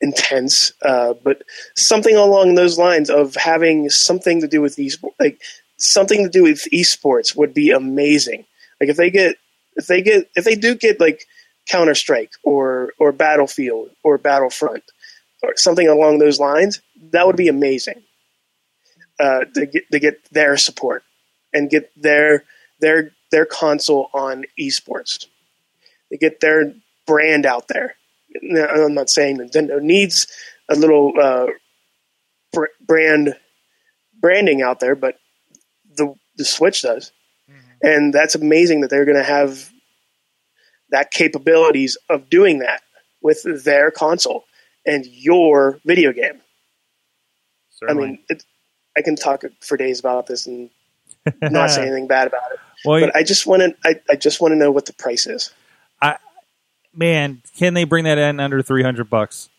intense, 0.00 0.72
uh, 0.82 1.14
but 1.22 1.42
something 1.76 2.16
along 2.16 2.56
those 2.56 2.76
lines 2.76 3.08
of 3.08 3.36
having 3.36 3.88
something 3.88 4.40
to 4.40 4.48
do 4.48 4.60
with 4.60 4.74
these 4.74 4.98
like 5.20 5.40
something 5.76 6.24
to 6.24 6.28
do 6.28 6.42
with 6.42 6.66
esports 6.72 7.36
would 7.36 7.54
be 7.54 7.70
amazing. 7.70 8.44
Like 8.80 8.90
if 8.90 8.96
they 8.96 9.10
get, 9.10 9.36
if 9.76 9.86
they 9.86 10.02
get, 10.02 10.28
if 10.34 10.44
they 10.44 10.56
do 10.56 10.74
get 10.74 10.98
like 10.98 11.24
Counter 11.68 11.94
Strike 11.94 12.32
or 12.42 12.94
or 12.98 13.12
Battlefield 13.12 13.90
or 14.02 14.18
Battlefront 14.18 14.82
or 15.42 15.56
something 15.56 15.88
along 15.88 16.18
those 16.18 16.38
lines, 16.38 16.80
that 17.12 17.26
would 17.26 17.36
be 17.36 17.48
amazing. 17.48 18.02
Uh, 19.18 19.46
to 19.54 19.64
get 19.64 19.90
to 19.90 19.98
get 19.98 20.22
their 20.30 20.58
support 20.58 21.02
and 21.54 21.70
get 21.70 21.90
their 21.96 22.44
their 22.80 23.12
their 23.30 23.46
console 23.46 24.10
on 24.12 24.44
esports, 24.60 25.26
to 26.10 26.18
get 26.18 26.40
their 26.40 26.74
brand 27.06 27.46
out 27.46 27.66
there. 27.68 27.96
Now, 28.42 28.66
I'm 28.66 28.92
not 28.92 29.08
saying 29.08 29.38
Nintendo 29.38 29.80
needs 29.80 30.26
a 30.68 30.74
little 30.74 31.12
uh, 31.18 31.46
br- 32.52 32.66
brand 32.86 33.36
branding 34.20 34.60
out 34.60 34.80
there, 34.80 34.94
but 34.94 35.18
the 35.96 36.14
the 36.36 36.44
Switch 36.44 36.82
does, 36.82 37.10
and 37.80 38.12
that's 38.12 38.34
amazing 38.34 38.82
that 38.82 38.90
they're 38.90 39.06
going 39.06 39.16
to 39.16 39.24
have 39.24 39.70
that 40.90 41.10
capabilities 41.10 41.96
of 42.10 42.28
doing 42.28 42.58
that 42.58 42.82
with 43.22 43.64
their 43.64 43.90
console 43.90 44.44
and 44.86 45.06
your 45.06 45.80
video 45.84 46.12
game. 46.12 46.40
I 47.88 47.92
mean, 47.92 48.18
it, 48.28 48.44
I 48.96 49.02
can 49.02 49.16
talk 49.16 49.44
for 49.60 49.76
days 49.76 50.00
about 50.00 50.26
this 50.26 50.46
and 50.46 50.70
not 51.42 51.70
say 51.70 51.82
anything 51.86 52.06
bad 52.06 52.26
about 52.28 52.52
it, 52.52 52.58
well, 52.84 53.00
but 53.00 53.14
I 53.14 53.22
just 53.22 53.46
want 53.46 53.62
to 53.62 53.76
I, 53.84 54.00
I 54.10 54.16
just 54.16 54.40
want 54.40 54.52
to 54.52 54.56
know 54.56 54.70
what 54.70 54.86
the 54.86 54.92
price 54.94 55.26
is. 55.26 55.52
I 56.00 56.16
man, 56.94 57.42
can 57.58 57.74
they 57.74 57.84
bring 57.84 58.04
that 58.04 58.16
in 58.18 58.40
under 58.40 58.62
three 58.62 58.82
hundred 58.82 59.10
bucks? 59.10 59.50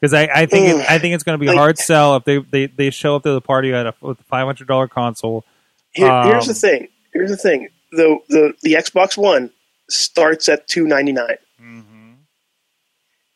Because 0.00 0.14
I, 0.14 0.28
I 0.34 0.46
think 0.46 0.68
it, 0.80 0.90
I 0.90 0.98
think 0.98 1.14
it's 1.14 1.24
going 1.24 1.38
to 1.38 1.40
be 1.40 1.46
a 1.46 1.50
Like- 1.50 1.58
hard 1.58 1.78
sell 1.78 2.16
if 2.16 2.24
they, 2.24 2.38
they, 2.38 2.66
they 2.66 2.88
show 2.90 3.16
up 3.16 3.22
to 3.24 3.32
the 3.32 3.40
party 3.42 3.72
at 3.74 3.86
a, 3.86 3.94
with 4.00 4.18
a 4.18 4.24
five 4.24 4.46
hundred 4.46 4.66
dollar 4.66 4.88
console. 4.88 5.44
Here, 5.92 6.06
here's 6.24 6.44
Um, 6.44 6.48
the 6.48 6.54
thing. 6.54 6.88
Here's 7.12 7.30
the 7.30 7.36
thing. 7.36 7.68
The 7.92 8.18
the 8.28 8.54
the 8.62 8.72
Xbox 8.74 9.16
One 9.18 9.50
starts 9.88 10.48
at 10.48 10.68
two 10.68 10.86
ninety 10.86 11.12
nine. 11.12 11.36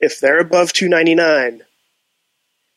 If 0.04 0.20
they're 0.20 0.38
above 0.38 0.72
two 0.72 0.88
ninety 0.88 1.14
nine, 1.14 1.62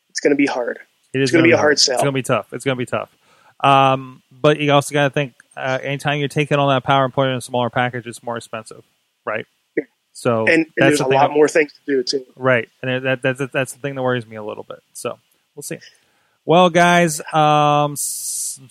it's 0.09 0.19
going 0.19 0.31
to 0.31 0.37
be 0.37 0.45
hard. 0.45 0.79
It 1.13 1.21
is 1.21 1.29
It's 1.29 1.31
gonna 1.31 1.43
be 1.43 1.51
a 1.51 1.57
hard. 1.57 1.63
hard 1.65 1.73
It's 1.73 1.87
going 1.87 2.05
to 2.05 2.11
be 2.11 2.23
tough. 2.23 2.53
It's 2.53 2.65
going 2.65 2.77
to 2.77 2.79
be 2.79 2.85
tough. 2.85 3.15
Um, 3.59 4.21
but 4.31 4.59
you 4.59 4.71
also 4.71 4.93
got 4.93 5.05
to 5.05 5.09
think 5.09 5.33
uh, 5.55 5.79
anytime 5.81 6.19
you're 6.19 6.27
taking 6.27 6.57
all 6.57 6.69
that 6.69 6.83
power 6.83 7.05
and 7.05 7.13
putting 7.13 7.31
it 7.31 7.33
in 7.33 7.37
a 7.39 7.41
smaller 7.41 7.69
package, 7.69 8.05
it's 8.07 8.21
more 8.23 8.37
expensive, 8.37 8.83
right? 9.25 9.45
So 10.17 10.47
And, 10.47 10.49
and 10.49 10.65
that's 10.75 10.97
there's 10.97 10.99
the 10.99 11.05
a 11.05 11.09
lot 11.09 11.31
more 11.31 11.47
things 11.47 11.73
to 11.73 11.79
do 11.85 12.01
too. 12.01 12.25
Right, 12.35 12.67
and 12.81 13.05
that, 13.05 13.21
that's 13.21 13.39
that's 13.51 13.73
the 13.73 13.79
thing 13.79 13.93
that 13.93 14.01
worries 14.01 14.25
me 14.25 14.35
a 14.35 14.43
little 14.43 14.63
bit. 14.63 14.79
So 14.93 15.19
we'll 15.55 15.61
see. 15.61 15.77
Well, 16.43 16.71
guys, 16.71 17.21
um, 17.33 17.95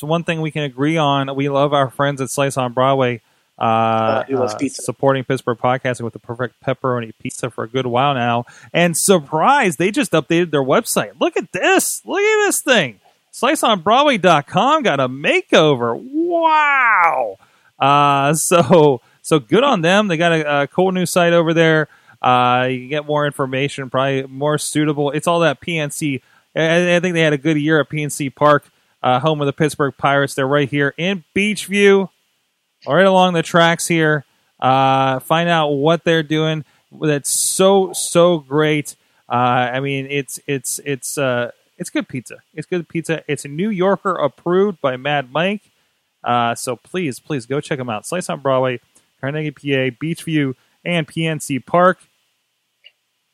one 0.01 0.25
thing 0.25 0.41
we 0.41 0.51
can 0.51 0.65
agree 0.65 0.97
on: 0.97 1.37
we 1.37 1.49
love 1.49 1.73
our 1.73 1.89
friends 1.89 2.21
at 2.21 2.31
Slice 2.31 2.57
on 2.57 2.73
Broadway. 2.73 3.21
Uh, 3.59 4.25
uh, 4.31 4.57
pizza. 4.59 4.83
supporting 4.83 5.25
Pittsburgh 5.25 5.57
podcasting 5.59 6.03
with 6.03 6.13
the 6.13 6.19
perfect 6.19 6.63
pepperoni 6.63 7.13
pizza 7.19 7.51
for 7.51 7.65
a 7.65 7.69
good 7.69 7.87
while 7.87 8.15
now. 8.15 8.45
And 8.73 8.97
surprise, 8.97 9.77
they 9.77 9.91
just 9.91 10.13
updated 10.13 10.51
their 10.51 10.63
website. 10.63 11.19
Look 11.21 11.37
at 11.37 11.53
this! 11.53 12.03
Look 12.05 12.21
at 12.21 12.47
this 12.47 12.61
thing. 12.63 13.01
SliceOnBroadway.com 13.33 14.83
got 14.83 15.01
a 15.01 15.09
makeover. 15.09 15.99
Wow! 15.99 17.39
Uh, 17.79 18.35
so 18.35 19.01
so 19.23 19.39
good 19.39 19.65
on 19.65 19.83
them. 19.83 20.09
They 20.09 20.17
got 20.17 20.33
a, 20.33 20.63
a 20.63 20.67
cool 20.67 20.93
new 20.93 21.05
site 21.05 21.33
over 21.33 21.53
there. 21.53 21.89
Uh, 22.23 22.69
you 22.71 22.81
can 22.81 22.89
get 22.89 23.07
more 23.07 23.27
information, 23.27 23.91
probably 23.91 24.23
more 24.27 24.59
suitable. 24.59 25.11
It's 25.11 25.27
all 25.27 25.41
that 25.41 25.61
PNC. 25.61 26.23
I, 26.55 26.97
I 26.97 27.01
think 27.01 27.15
they 27.15 27.21
had 27.21 27.33
a 27.33 27.39
good 27.39 27.59
year 27.59 27.81
at 27.81 27.89
PNC 27.89 28.35
Park, 28.35 28.65
uh, 29.03 29.21
home 29.21 29.41
of 29.41 29.47
the 29.47 29.53
Pittsburgh 29.53 29.95
Pirates. 29.97 30.35
They're 30.35 30.47
right 30.47 30.69
here 30.69 30.95
in 30.97 31.25
Beechview, 31.35 32.09
right 32.95 33.07
along 33.07 33.35
the 33.35 33.43
tracks 33.43 33.87
here. 33.87 34.25
Uh, 34.61 35.19
find 35.21 35.49
out 35.49 35.69
what 35.69 36.05
they're 36.05 36.23
doing. 36.23 36.65
That's 37.01 37.55
so 37.55 37.93
so 37.93 38.39
great. 38.39 38.97
Uh, 39.29 39.71
I 39.73 39.81
mean, 39.81 40.07
it's 40.11 40.39
it's 40.47 40.79
it's 40.85 41.19
uh, 41.19 41.51
it's 41.79 41.91
good 41.91 42.09
pizza. 42.09 42.39
It's 42.55 42.67
good 42.67 42.89
pizza. 42.89 43.23
It's 43.29 43.45
a 43.45 43.49
New 43.49 43.71
Yorker 43.71 44.15
approved 44.15 44.81
by 44.81 44.97
Mad 44.97 45.31
Mike. 45.33 45.63
Uh, 46.25 46.55
so 46.55 46.77
please, 46.77 47.21
please 47.21 47.47
go 47.47 47.61
check 47.61 47.79
them 47.79 47.91
out. 47.91 48.07
Slice 48.07 48.29
on 48.29 48.41
Broadway, 48.41 48.81
Carnegie, 49.21 49.51
PA, 49.51 49.95
Beechview, 50.03 50.55
and 50.85 51.07
PNC 51.07 51.65
Park. 51.65 51.99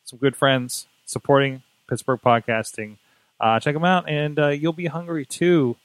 Some 0.05 0.19
good 0.19 0.37
friends 0.37 0.87
supporting 1.07 1.63
Pittsburgh 1.89 2.21
podcasting. 2.21 2.97
Uh, 3.41 3.59
check 3.61 3.75
them 3.75 3.85
out, 3.85 4.09
and 4.09 4.39
uh, 4.39 4.49
you'll 4.49 4.73
be 4.73 4.87
hungry 4.87 5.25
too. 5.25 5.77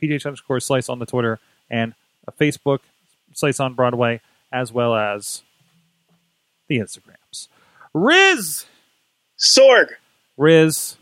PJ 0.00 0.24
underscore 0.26 0.60
Slice 0.60 0.88
on 0.88 0.98
the 0.98 1.06
Twitter 1.06 1.38
and 1.70 1.94
Facebook, 2.40 2.80
Slice 3.34 3.60
on 3.60 3.74
Broadway, 3.74 4.20
as 4.52 4.72
well 4.72 4.94
as 4.94 5.42
the 6.68 6.78
Instagrams. 6.78 7.48
Riz, 7.94 8.66
Sorg, 9.38 9.88
Riz. 10.36 10.96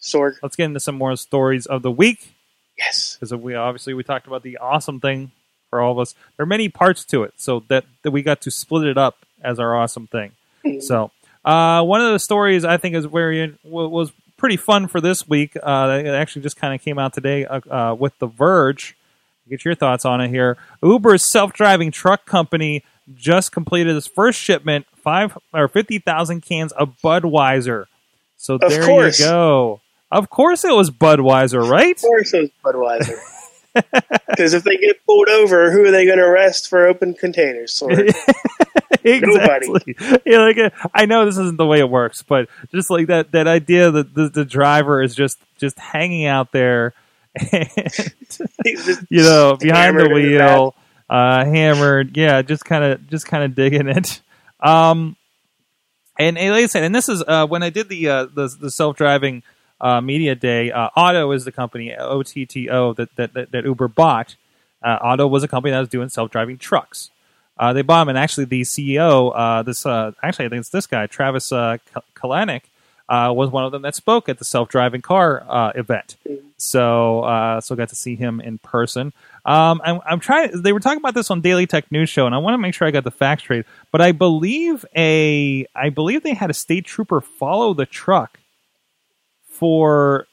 Sorg. 0.00 0.34
Let's 0.42 0.56
get 0.56 0.66
into 0.66 0.80
some 0.80 0.96
more 0.96 1.16
stories 1.16 1.66
of 1.66 1.82
the 1.82 1.90
week. 1.90 2.34
Yes. 2.76 3.16
because 3.16 3.32
we 3.34 3.54
obviously 3.54 3.94
we 3.94 4.02
talked 4.02 4.26
about 4.26 4.42
the 4.42 4.58
awesome 4.58 4.98
thing 5.00 5.30
for 5.70 5.80
all 5.80 5.92
of 5.92 5.98
us. 5.98 6.14
There 6.36 6.42
are 6.42 6.46
many 6.46 6.68
parts 6.68 7.04
to 7.06 7.22
it, 7.22 7.34
so 7.36 7.62
that, 7.68 7.84
that 8.02 8.10
we 8.10 8.22
got 8.22 8.40
to 8.42 8.50
split 8.50 8.86
it 8.86 8.98
up 8.98 9.18
as 9.42 9.58
our 9.60 9.76
awesome 9.76 10.06
thing. 10.08 10.32
So 10.80 11.10
uh, 11.44 11.82
one 11.82 12.00
of 12.00 12.12
the 12.12 12.18
stories 12.18 12.64
I 12.64 12.78
think 12.78 12.94
is 12.96 13.04
very 13.04 13.56
was 13.62 14.12
pretty 14.36 14.56
fun 14.56 14.88
for 14.88 15.00
this 15.00 15.28
week. 15.28 15.56
Uh, 15.62 16.00
it 16.04 16.08
actually 16.08 16.42
just 16.42 16.56
kind 16.56 16.74
of 16.74 16.80
came 16.80 16.98
out 16.98 17.12
today 17.12 17.44
uh, 17.44 17.60
uh, 17.70 17.94
with 17.94 18.18
The 18.18 18.26
Verge. 18.26 18.96
Get 19.48 19.64
your 19.64 19.74
thoughts 19.74 20.04
on 20.04 20.20
it 20.20 20.28
here. 20.28 20.56
Uber's 20.82 21.30
self-driving 21.30 21.90
truck 21.90 22.24
company 22.24 22.82
just 23.14 23.52
completed 23.52 23.94
its 23.94 24.06
first 24.06 24.40
shipment, 24.40 24.86
five 24.96 25.36
or 25.52 25.68
fifty 25.68 25.98
thousand 25.98 26.40
cans 26.40 26.72
of 26.72 26.96
Budweiser. 27.02 27.86
So 28.36 28.58
there 28.58 28.84
course. 28.84 29.20
you 29.20 29.26
go. 29.26 29.80
Of 30.10 30.30
course, 30.30 30.64
it 30.64 30.74
was 30.74 30.90
Budweiser, 30.90 31.68
right? 31.68 31.96
Of 31.96 32.02
course, 32.02 32.32
it 32.32 32.50
was 32.64 32.74
Budweiser. 32.74 33.18
Because 34.28 34.54
if 34.54 34.62
they 34.62 34.76
get 34.76 35.04
pulled 35.04 35.28
over, 35.28 35.72
who 35.72 35.84
are 35.84 35.90
they 35.90 36.06
going 36.06 36.18
to 36.18 36.24
arrest 36.24 36.68
for 36.68 36.86
open 36.86 37.12
containers? 37.12 37.82
Exactly. 39.04 39.96
Yeah, 40.24 40.38
like 40.38 40.56
uh, 40.56 40.70
I 40.94 41.04
know 41.04 41.26
this 41.26 41.36
isn't 41.36 41.58
the 41.58 41.66
way 41.66 41.78
it 41.78 41.90
works, 41.90 42.22
but 42.22 42.48
just 42.72 42.88
like 42.88 43.08
that 43.08 43.32
that 43.32 43.46
idea 43.46 43.90
that 43.90 44.14
the, 44.14 44.30
the 44.30 44.44
driver 44.46 45.02
is 45.02 45.14
just 45.14 45.38
just 45.58 45.78
hanging 45.78 46.24
out 46.24 46.52
there, 46.52 46.94
and, 47.52 49.06
you 49.10 49.22
know, 49.22 49.56
behind 49.60 49.98
the 49.98 50.08
wheel, 50.08 50.74
uh, 51.08 51.44
hammered. 51.44 52.16
Yeah, 52.16 52.42
just 52.42 52.64
kind 52.64 52.84
of 52.84 53.08
just 53.08 53.26
kind 53.26 53.44
of 53.44 53.54
digging 53.54 53.88
it. 53.88 54.20
Um, 54.60 55.16
and, 56.18 56.38
and 56.38 56.54
like 56.54 56.64
I 56.64 56.66
said, 56.68 56.84
and 56.84 56.94
this 56.94 57.10
is 57.10 57.22
uh, 57.26 57.46
when 57.46 57.62
I 57.62 57.68
did 57.68 57.90
the 57.90 58.08
uh, 58.08 58.24
the, 58.24 58.48
the 58.58 58.70
self 58.70 58.96
driving 58.96 59.42
uh, 59.78 60.00
media 60.00 60.34
day. 60.34 60.70
Uh, 60.72 60.88
Otto 60.96 61.30
is 61.32 61.44
the 61.44 61.52
company 61.52 61.94
O 61.94 62.22
T 62.22 62.46
T 62.46 62.70
O 62.70 62.94
that, 62.94 63.14
that 63.16 63.34
that 63.52 63.64
Uber 63.64 63.88
bought. 63.88 64.36
Uh, 64.82 64.98
Otto 65.02 65.26
was 65.26 65.42
a 65.42 65.48
company 65.48 65.72
that 65.72 65.80
was 65.80 65.88
doing 65.90 66.08
self 66.08 66.30
driving 66.30 66.56
trucks. 66.56 67.10
Uh, 67.56 67.72
they 67.72 67.82
bought 67.82 68.02
him, 68.02 68.08
and 68.08 68.18
actually, 68.18 68.46
the 68.46 68.62
CEO, 68.62 69.32
uh, 69.34 69.62
this 69.62 69.86
uh, 69.86 70.12
actually, 70.22 70.46
I 70.46 70.48
think 70.48 70.60
it's 70.60 70.70
this 70.70 70.86
guy, 70.86 71.06
Travis 71.06 71.52
uh, 71.52 71.76
Kalanick, 72.16 72.62
uh, 73.08 73.32
was 73.34 73.50
one 73.50 73.64
of 73.64 73.72
them 73.72 73.82
that 73.82 73.94
spoke 73.94 74.28
at 74.28 74.38
the 74.38 74.44
self-driving 74.44 75.02
car 75.02 75.44
uh, 75.48 75.72
event. 75.74 76.16
So, 76.56 77.20
uh, 77.20 77.60
so 77.60 77.76
got 77.76 77.90
to 77.90 77.94
see 77.94 78.16
him 78.16 78.40
in 78.40 78.58
person. 78.58 79.12
Um, 79.44 79.82
I'm, 79.84 80.00
I'm 80.06 80.20
trying. 80.20 80.62
They 80.62 80.72
were 80.72 80.80
talking 80.80 80.98
about 80.98 81.14
this 81.14 81.30
on 81.30 81.42
Daily 81.42 81.66
Tech 81.66 81.92
News 81.92 82.08
Show, 82.08 82.24
and 82.26 82.34
I 82.34 82.38
want 82.38 82.54
to 82.54 82.58
make 82.58 82.72
sure 82.74 82.88
I 82.88 82.90
got 82.90 83.04
the 83.04 83.10
facts 83.10 83.42
straight. 83.42 83.66
But 83.92 84.00
I 84.00 84.12
believe 84.12 84.86
a, 84.96 85.66
I 85.74 85.90
believe 85.90 86.22
they 86.22 86.34
had 86.34 86.48
a 86.48 86.54
state 86.54 86.86
trooper 86.86 87.20
follow 87.20 87.74
the 87.74 87.84
truck 87.84 88.38
for 89.48 90.26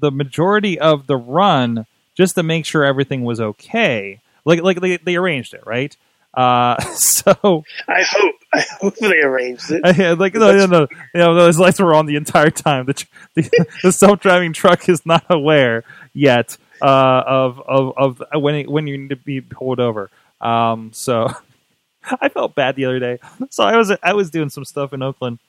the 0.00 0.10
majority 0.10 0.78
of 0.78 1.06
the 1.06 1.16
run, 1.16 1.86
just 2.14 2.34
to 2.34 2.42
make 2.42 2.66
sure 2.66 2.84
everything 2.84 3.24
was 3.24 3.40
okay. 3.40 4.20
Like, 4.44 4.62
like 4.62 4.80
they, 4.80 4.98
they 4.98 5.16
arranged 5.16 5.54
it, 5.54 5.62
right? 5.64 5.96
Uh, 6.34 6.78
so 6.94 7.64
I 7.88 8.02
hope. 8.06 8.34
I 8.56 8.64
hope 8.80 8.96
they 8.96 9.20
arranged 9.20 9.70
it. 9.70 9.96
yeah, 9.96 10.12
like 10.12 10.34
no, 10.34 10.56
no, 10.56 10.66
no, 10.66 10.80
you 11.12 11.20
know, 11.20 11.34
those 11.34 11.58
lights 11.58 11.80
were 11.80 11.92
on 11.94 12.06
the 12.06 12.14
entire 12.14 12.50
time. 12.50 12.86
The, 12.86 13.06
the, 13.34 13.66
the 13.82 13.92
self-driving 13.92 14.52
truck 14.52 14.88
is 14.88 15.04
not 15.04 15.24
aware 15.28 15.82
yet 16.12 16.56
uh, 16.80 17.22
of 17.26 17.60
of 17.60 17.92
of 17.96 18.42
when 18.42 18.54
it, 18.54 18.70
when 18.70 18.86
you 18.86 18.96
need 18.96 19.10
to 19.10 19.16
be 19.16 19.40
pulled 19.40 19.80
over. 19.80 20.08
Um, 20.40 20.92
so 20.92 21.28
I 22.20 22.28
felt 22.28 22.54
bad 22.54 22.76
the 22.76 22.84
other 22.84 23.00
day. 23.00 23.18
So 23.50 23.64
I 23.64 23.76
was 23.76 23.92
I 24.02 24.12
was 24.12 24.30
doing 24.30 24.50
some 24.50 24.64
stuff 24.64 24.92
in 24.92 25.02
Oakland, 25.02 25.40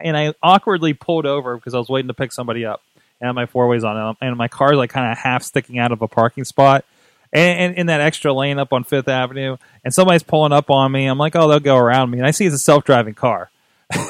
and 0.00 0.16
I 0.16 0.32
awkwardly 0.42 0.94
pulled 0.94 1.26
over 1.26 1.54
because 1.56 1.74
I 1.74 1.78
was 1.78 1.90
waiting 1.90 2.08
to 2.08 2.14
pick 2.14 2.32
somebody 2.32 2.64
up, 2.64 2.80
and 3.20 3.34
my 3.34 3.44
four 3.44 3.68
ways 3.68 3.84
on, 3.84 4.16
and 4.22 4.36
my 4.38 4.48
car's 4.48 4.76
like 4.76 4.90
kind 4.90 5.12
of 5.12 5.18
half 5.18 5.42
sticking 5.42 5.78
out 5.78 5.92
of 5.92 6.00
a 6.00 6.08
parking 6.08 6.44
spot. 6.44 6.86
And, 7.34 7.76
in 7.76 7.86
that 7.86 8.00
extra 8.00 8.32
lane 8.32 8.60
up 8.60 8.72
on 8.72 8.84
Fifth 8.84 9.08
Avenue, 9.08 9.56
and 9.84 9.92
somebody's 9.92 10.22
pulling 10.22 10.52
up 10.52 10.70
on 10.70 10.92
me. 10.92 11.06
I'm 11.06 11.18
like, 11.18 11.34
oh, 11.34 11.48
they'll 11.48 11.58
go 11.58 11.76
around 11.76 12.10
me, 12.10 12.18
and 12.18 12.26
I 12.26 12.30
see 12.30 12.46
it's 12.46 12.54
a 12.54 12.58
self-driving 12.58 13.14
car. 13.14 13.50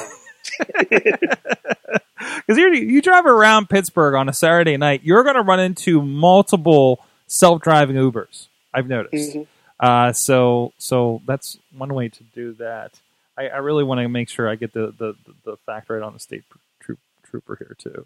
Because 2.47 2.57
you 2.57 2.71
you 2.73 3.01
drive 3.01 3.25
around 3.25 3.69
Pittsburgh 3.69 4.15
on 4.15 4.29
a 4.29 4.33
Saturday 4.33 4.77
night, 4.77 5.01
you're 5.03 5.23
going 5.23 5.35
to 5.35 5.41
run 5.41 5.59
into 5.59 6.01
multiple 6.01 7.03
self-driving 7.27 7.95
Ubers. 7.95 8.47
I've 8.73 8.87
noticed. 8.87 9.35
Mhm. 9.35 9.47
Uh, 9.79 10.13
so 10.13 10.73
so 10.77 11.21
that's 11.25 11.57
one 11.75 11.93
way 11.93 12.09
to 12.09 12.23
do 12.35 12.53
that. 12.53 12.99
I, 13.37 13.47
I 13.47 13.57
really 13.57 13.83
want 13.83 13.99
to 13.99 14.07
make 14.07 14.29
sure 14.29 14.47
I 14.47 14.55
get 14.55 14.73
the, 14.73 14.93
the, 14.97 15.15
the 15.43 15.57
fact 15.65 15.89
right 15.89 16.01
on 16.01 16.13
the 16.13 16.19
state 16.19 16.43
troop, 16.79 16.99
trooper 17.23 17.57
here 17.57 17.75
too. 17.77 18.05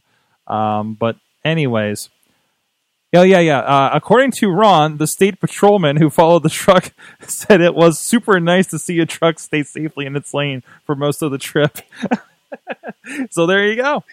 Um, 0.51 0.95
but 0.95 1.17
anyways, 1.45 2.10
yeah, 3.11 3.23
yeah, 3.23 3.39
yeah. 3.39 3.59
Uh, 3.59 3.89
according 3.93 4.31
to 4.33 4.49
Ron, 4.49 4.97
the 4.97 5.07
state 5.07 5.39
patrolman 5.39 5.97
who 5.97 6.09
followed 6.09 6.43
the 6.43 6.49
truck 6.49 6.91
said 7.21 7.61
it 7.61 7.73
was 7.75 7.99
super 7.99 8.39
nice 8.39 8.67
to 8.67 8.79
see 8.79 8.99
a 8.99 9.05
truck 9.05 9.39
stay 9.39 9.63
safely 9.63 10.05
in 10.05 10.15
its 10.15 10.33
lane 10.33 10.63
for 10.85 10.95
most 10.95 11.21
of 11.21 11.31
the 11.31 11.37
trip. 11.37 11.77
so 13.31 13.45
there 13.45 13.65
you 13.67 13.75
go. 13.75 14.03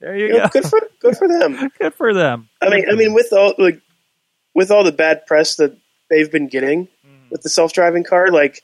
There 0.00 0.16
you 0.16 0.26
You 0.26 0.32
know, 0.34 0.38
go. 0.44 0.48
good 0.60 0.64
for 0.66 0.80
good 1.00 1.16
for 1.16 1.28
them. 1.28 1.70
Good 1.78 1.94
for 1.94 2.12
them. 2.12 2.48
I 2.60 2.68
mean, 2.68 2.84
I 2.90 2.94
mean, 2.94 3.14
with 3.14 3.32
all 3.32 3.54
like 3.58 3.80
with 4.54 4.70
all 4.70 4.84
the 4.84 4.92
bad 4.92 5.26
press 5.26 5.56
that 5.56 5.76
they've 6.10 6.30
been 6.30 6.48
getting 6.48 6.88
Mm. 7.06 7.30
with 7.30 7.42
the 7.42 7.48
self-driving 7.48 8.04
car, 8.04 8.28
like 8.28 8.62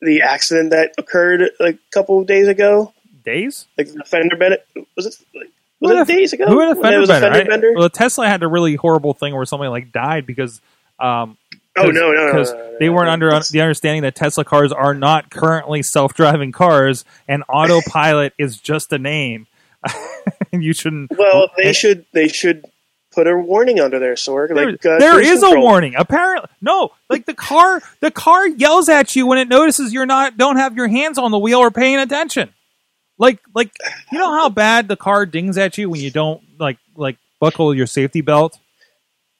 the 0.00 0.20
accident 0.22 0.70
that 0.70 0.92
occurred 0.98 1.50
like 1.58 1.76
a 1.76 1.90
couple 1.90 2.20
of 2.20 2.26
days 2.26 2.46
ago, 2.48 2.92
Days? 3.24 3.66
like 3.76 3.88
the 3.92 4.04
fender 4.04 4.36
bender. 4.36 4.58
Was 4.96 5.06
it? 5.06 5.14
Like, 5.34 5.50
was 5.80 6.08
it 6.08 6.12
days 6.12 6.32
ago? 6.32 6.46
Who 6.46 6.60
had 6.60 6.76
a 6.76 6.80
fender 6.80 7.00
was 7.00 7.10
a 7.10 7.20
fender 7.20 7.44
bender? 7.44 7.72
well, 7.74 7.90
Tesla 7.90 8.26
had 8.26 8.42
a 8.42 8.48
really 8.48 8.74
horrible 8.74 9.14
thing 9.14 9.34
where 9.34 9.44
somebody 9.44 9.68
like 9.68 9.92
died 9.92 10.26
because 10.26 10.60
um, 10.98 11.36
oh 11.76 11.86
no, 11.86 11.90
no, 11.90 12.12
no, 12.12 12.26
because 12.26 12.52
no, 12.52 12.58
no, 12.58 12.70
no, 12.70 12.76
they 12.80 12.88
weren't 12.88 13.08
under 13.08 13.30
the 13.50 13.60
understanding 13.60 14.02
that 14.02 14.14
Tesla 14.14 14.44
cars 14.44 14.72
are 14.72 14.94
not 14.94 15.30
currently 15.30 15.82
self-driving 15.82 16.52
cars, 16.52 17.04
and 17.26 17.44
autopilot 17.48 18.32
is 18.38 18.58
just 18.58 18.92
a 18.92 18.98
name. 18.98 19.46
and 20.52 20.62
you 20.64 20.72
shouldn't. 20.72 21.12
Well, 21.16 21.50
they 21.56 21.68
and- 21.68 21.76
should 21.76 22.06
they 22.12 22.28
should 22.28 22.64
put 23.12 23.26
a 23.26 23.36
warning 23.36 23.80
under 23.80 23.98
there, 23.98 24.14
Sorg. 24.14 24.54
There, 24.54 24.94
uh, 24.94 24.98
there 24.98 25.20
is 25.20 25.42
a 25.42 25.58
warning. 25.58 25.94
Apparently, 25.96 26.48
no. 26.60 26.90
Like 27.08 27.26
the 27.26 27.34
car, 27.34 27.82
the 28.00 28.10
car 28.10 28.46
yells 28.46 28.88
at 28.88 29.16
you 29.16 29.26
when 29.26 29.38
it 29.38 29.48
notices 29.48 29.92
you're 29.92 30.06
not 30.06 30.36
don't 30.36 30.56
have 30.56 30.76
your 30.76 30.88
hands 30.88 31.18
on 31.18 31.30
the 31.30 31.38
wheel 31.38 31.58
or 31.58 31.70
paying 31.70 31.98
attention. 31.98 32.50
Like, 33.18 33.40
like 33.54 33.72
you 34.12 34.18
know 34.18 34.32
how 34.32 34.48
bad 34.48 34.88
the 34.88 34.96
car 34.96 35.26
dings 35.26 35.58
at 35.58 35.76
you 35.76 35.90
when 35.90 36.00
you 36.00 36.10
don't 36.10 36.42
like 36.58 36.78
like 36.96 37.16
buckle 37.40 37.74
your 37.74 37.86
safety 37.86 38.20
belt. 38.20 38.58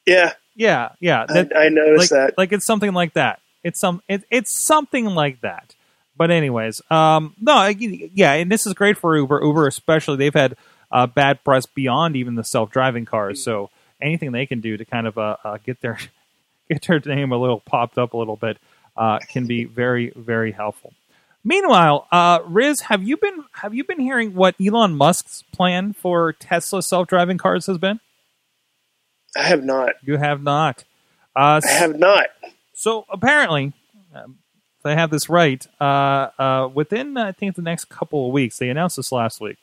Yeah, 0.07 0.33
Yeah, 0.57 0.91
yeah. 1.01 1.27
I, 1.29 1.33
That, 1.43 1.57
I 1.57 1.69
noticed 1.69 2.11
like, 2.13 2.19
that. 2.21 2.39
like 2.39 2.53
it's 2.53 2.67
something 2.67 2.93
like 2.93 3.13
that. 3.15 3.41
It's 3.63 3.79
some 3.81 4.03
it, 4.09 4.25
it's 4.31 4.65
something 4.67 5.05
like 5.07 5.41
that. 5.43 5.75
But 6.17 6.31
anyways, 6.31 6.81
um, 6.91 7.35
no, 7.41 7.53
I- 7.53 7.77
yeah, 7.79 8.33
and 8.33 8.51
this 8.51 8.67
is 8.67 8.75
great 8.75 8.97
for 8.99 9.17
Uber. 9.17 9.41
Uber 9.45 9.67
especially, 9.67 10.17
they've 10.17 10.35
had 10.35 10.57
uh, 10.91 11.07
bad 11.07 11.45
press 11.45 11.67
beyond 11.67 12.17
even 12.17 12.35
the 12.35 12.45
self 12.45 12.71
driving 12.71 13.05
cars. 13.05 13.43
So 13.43 13.71
anything 14.01 14.33
they 14.33 14.47
can 14.47 14.61
do 14.61 14.77
to 14.77 14.85
kind 14.85 15.07
of 15.07 15.19
uh, 15.19 15.37
uh, 15.45 15.59
get 15.65 15.81
their 15.81 15.99
get 16.71 16.83
their 16.87 17.01
name 17.05 17.31
a 17.33 17.39
little 17.39 17.61
popped 17.61 17.99
up 17.99 18.15
a 18.15 18.17
little 18.17 18.37
bit 18.37 18.59
uh, 18.97 19.19
can 19.29 19.47
be 19.47 19.65
very 19.65 20.13
very 20.17 20.53
helpful. 20.53 20.93
Meanwhile, 21.49 22.07
uh, 22.13 22.41
Riz, 22.45 22.83
have 22.83 23.03
you 23.03 23.17
been 23.17 23.43
have 23.53 23.73
you 23.75 23.83
been 23.83 24.01
hearing 24.01 24.35
what 24.35 24.55
Elon 24.61 24.95
Musk's 24.95 25.45
plan 25.51 25.95
for 25.95 26.35
Tesla 26.35 26.83
self 26.83 27.09
driving 27.09 27.39
cars 27.39 27.65
has 27.65 27.79
been? 27.79 28.01
I 29.35 29.45
have 29.45 29.65
not. 29.65 29.95
You 30.03 30.19
have 30.19 30.43
not. 30.43 30.85
Uh, 31.35 31.63
I 31.65 31.71
have 31.71 31.99
not. 31.99 32.27
so 32.75 33.07
apparently, 33.11 33.73
um, 34.15 34.37
if 34.79 34.85
I 34.85 34.93
have 34.93 35.11
this 35.11 35.31
right, 35.31 35.67
uh, 35.81 36.29
uh, 36.39 36.69
within 36.75 37.17
I 37.17 37.33
think 37.33 37.57
the 37.57 37.63
next 37.63 37.87
couple 37.87 38.27
of 38.27 38.33
weeks, 38.35 38.59
they 38.59 38.69
announced 38.69 38.97
this 38.97 39.11
last 39.11 39.41
week. 39.41 39.57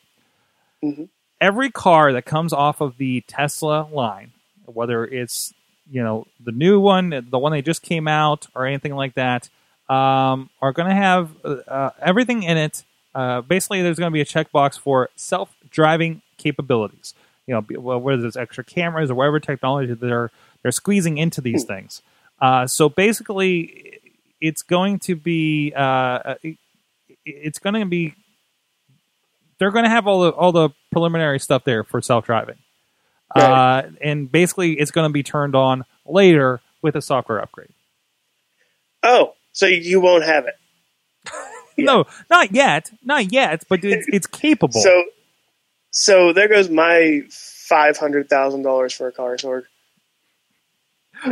Mhm. 0.84 1.10
Every 1.40 1.70
car 1.70 2.12
that 2.14 2.26
comes 2.26 2.52
off 2.52 2.82
of 2.82 2.98
the 2.98 3.22
Tesla 3.28 3.88
line, 3.92 4.32
whether 4.66 5.06
it's 5.06 5.54
you 5.92 6.02
know 6.02 6.26
the 6.44 6.52
new 6.52 6.80
one, 6.80 7.28
the 7.30 7.38
one 7.38 7.52
they 7.52 7.62
just 7.62 7.84
came 7.84 8.08
out, 8.08 8.48
or 8.56 8.66
anything 8.66 8.96
like 8.96 9.14
that, 9.14 9.50
um, 9.90 10.50
are 10.62 10.72
going 10.74 10.90
to 10.90 10.96
have 10.96 11.30
uh, 11.44 11.50
uh, 11.68 11.90
everything 12.02 12.44
in 12.44 12.58
it. 12.58 12.84
Uh, 13.14 13.42
basically, 13.42 13.82
there's 13.82 13.98
going 14.00 14.12
to 14.12 14.14
be 14.14 14.22
a 14.22 14.26
checkbox 14.26 14.78
for 14.80 15.10
self-driving 15.16 16.22
capabilities. 16.38 17.14
You 17.48 17.54
know, 17.56 17.80
whether 18.00 18.26
it's 18.26 18.36
extra 18.36 18.64
cameras 18.64 19.12
or 19.12 19.16
whatever 19.16 19.40
technology 19.40 19.94
they're 19.94 20.32
they're 20.64 20.72
squeezing 20.72 21.18
into 21.20 21.42
these 21.42 21.64
things. 21.64 22.02
Uh, 22.42 22.66
so 22.68 22.90
basically, 22.90 24.02
it's 24.42 24.64
going 24.64 25.00
to 25.00 25.16
be 25.16 25.72
uh, 25.76 26.36
it- 26.44 26.58
it's 27.24 27.60
going 27.60 27.74
to 27.80 27.86
be 27.86 28.14
they're 29.60 29.72
going 29.72 29.84
to 29.86 29.90
have 29.90 30.08
all 30.08 30.22
the 30.22 30.30
all 30.32 30.52
the 30.52 30.70
preliminary 30.92 31.40
stuff 31.40 31.64
there 31.64 31.84
for 31.84 32.02
self 32.02 32.26
driving, 32.26 32.58
Right. 33.36 33.44
uh, 33.86 33.90
and 34.02 34.32
basically 34.32 34.74
it's 34.74 34.92
going 34.92 35.08
to 35.10 35.14
be 35.14 35.24
turned 35.24 35.56
on 35.56 35.86
later 36.06 36.62
with 36.82 36.96
a 36.96 37.02
software 37.02 37.40
upgrade. 37.40 37.70
Oh, 39.04 39.35
so 39.56 39.66
you 39.66 40.00
won't 40.00 40.24
have 40.26 40.46
it. 40.46 40.56
Yeah. 41.78 41.86
No, 41.88 42.06
not 42.30 42.54
yet, 42.54 42.90
not 43.04 43.34
yet, 43.34 43.66
but 43.68 43.84
it's, 43.84 44.08
it's 44.08 44.28
capable. 44.28 44.80
So, 44.80 45.04
so 45.92 46.32
there 46.32 46.48
goes 46.48 46.70
my 46.70 47.24
five 47.30 47.98
hundred 47.98 48.30
thousand 48.30 48.62
dollars 48.62 48.94
for 48.94 49.10
a 49.10 49.12
car, 49.12 49.36
Sorg. 49.36 49.64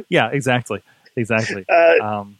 yeah, 0.10 0.30
exactly, 0.34 0.82
exactly. 1.16 1.64
Uh, 1.70 1.94
Um, 2.04 2.38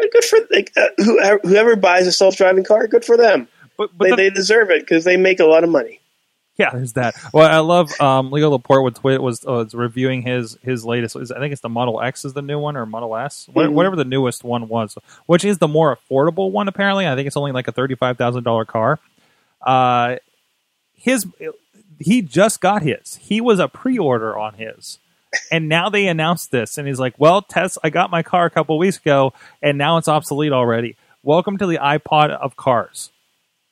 good 0.00 0.24
for 0.24 0.38
like 0.50 0.72
uh, 0.78 0.88
whoever, 0.96 1.40
whoever 1.42 1.76
buys 1.76 2.06
a 2.06 2.12
self-driving 2.12 2.64
car. 2.64 2.86
Good 2.86 3.04
for 3.04 3.18
them. 3.18 3.48
but 3.76 3.90
but 3.98 4.04
They, 4.06 4.10
the, 4.12 4.16
they 4.16 4.30
deserve 4.30 4.70
it 4.70 4.80
because 4.80 5.04
they 5.04 5.18
make 5.18 5.38
a 5.38 5.44
lot 5.44 5.62
of 5.62 5.68
money. 5.68 6.00
Yeah, 6.58 6.70
there's 6.72 6.94
that. 6.94 7.14
Well, 7.34 7.46
I 7.50 7.58
love 7.58 7.90
um, 8.00 8.30
Leo 8.32 8.48
Laporte 8.50 8.82
with 8.82 8.94
TWiT 8.94 9.20
was, 9.20 9.44
uh, 9.46 9.52
was 9.52 9.74
reviewing 9.74 10.22
his 10.22 10.56
his 10.62 10.84
latest. 10.86 11.14
I 11.16 11.38
think 11.38 11.52
it's 11.52 11.60
the 11.60 11.68
Model 11.68 12.00
X 12.00 12.24
is 12.24 12.32
the 12.32 12.40
new 12.42 12.58
one 12.58 12.76
or 12.78 12.86
Model 12.86 13.14
S, 13.16 13.48
Mhm. 13.54 13.72
whatever 13.72 13.94
the 13.94 14.04
newest 14.06 14.42
one 14.42 14.68
was, 14.68 14.96
which 15.26 15.44
is 15.44 15.58
the 15.58 15.68
more 15.68 15.94
affordable 15.96 16.50
one. 16.50 16.66
Apparently, 16.68 17.06
I 17.06 17.14
think 17.14 17.26
it's 17.26 17.36
only 17.36 17.52
like 17.52 17.68
a 17.68 17.72
thirty 17.72 17.94
five 17.94 18.16
thousand 18.16 18.44
dollar 18.44 18.64
car. 18.64 18.98
Uh, 19.60 20.16
his 20.94 21.26
he 21.98 22.22
just 22.22 22.60
got 22.60 22.82
his. 22.82 23.16
He 23.16 23.40
was 23.40 23.58
a 23.58 23.68
pre-order 23.68 24.38
on 24.38 24.54
his. 24.54 24.98
And 25.50 25.68
now 25.68 25.90
they 25.90 26.06
announced 26.06 26.50
this, 26.50 26.78
and 26.78 26.88
he's 26.88 27.00
like, 27.00 27.14
"Well, 27.18 27.42
Tess, 27.42 27.76
I 27.84 27.90
got 27.90 28.10
my 28.10 28.22
car 28.22 28.46
a 28.46 28.50
couple 28.50 28.78
weeks 28.78 28.96
ago, 28.96 29.34
and 29.60 29.76
now 29.76 29.98
it's 29.98 30.08
obsolete 30.08 30.52
already. 30.52 30.96
Welcome 31.22 31.58
to 31.58 31.66
the 31.66 31.76
iPod 31.76 32.30
of 32.30 32.56
cars." 32.56 33.10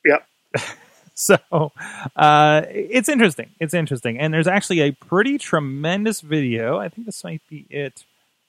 Yep. 0.05 0.27
so 1.17 1.71
uh, 2.15 2.63
it's 2.69 3.07
interesting. 3.07 3.51
It's 3.59 3.73
interesting, 3.73 4.19
and 4.19 4.33
there's 4.33 4.47
actually 4.47 4.81
a 4.81 4.91
pretty 4.91 5.37
tremendous 5.37 6.19
video. 6.19 6.77
I 6.77 6.89
think 6.89 7.05
this 7.05 7.23
might 7.23 7.41
be 7.49 7.65
it 7.69 8.03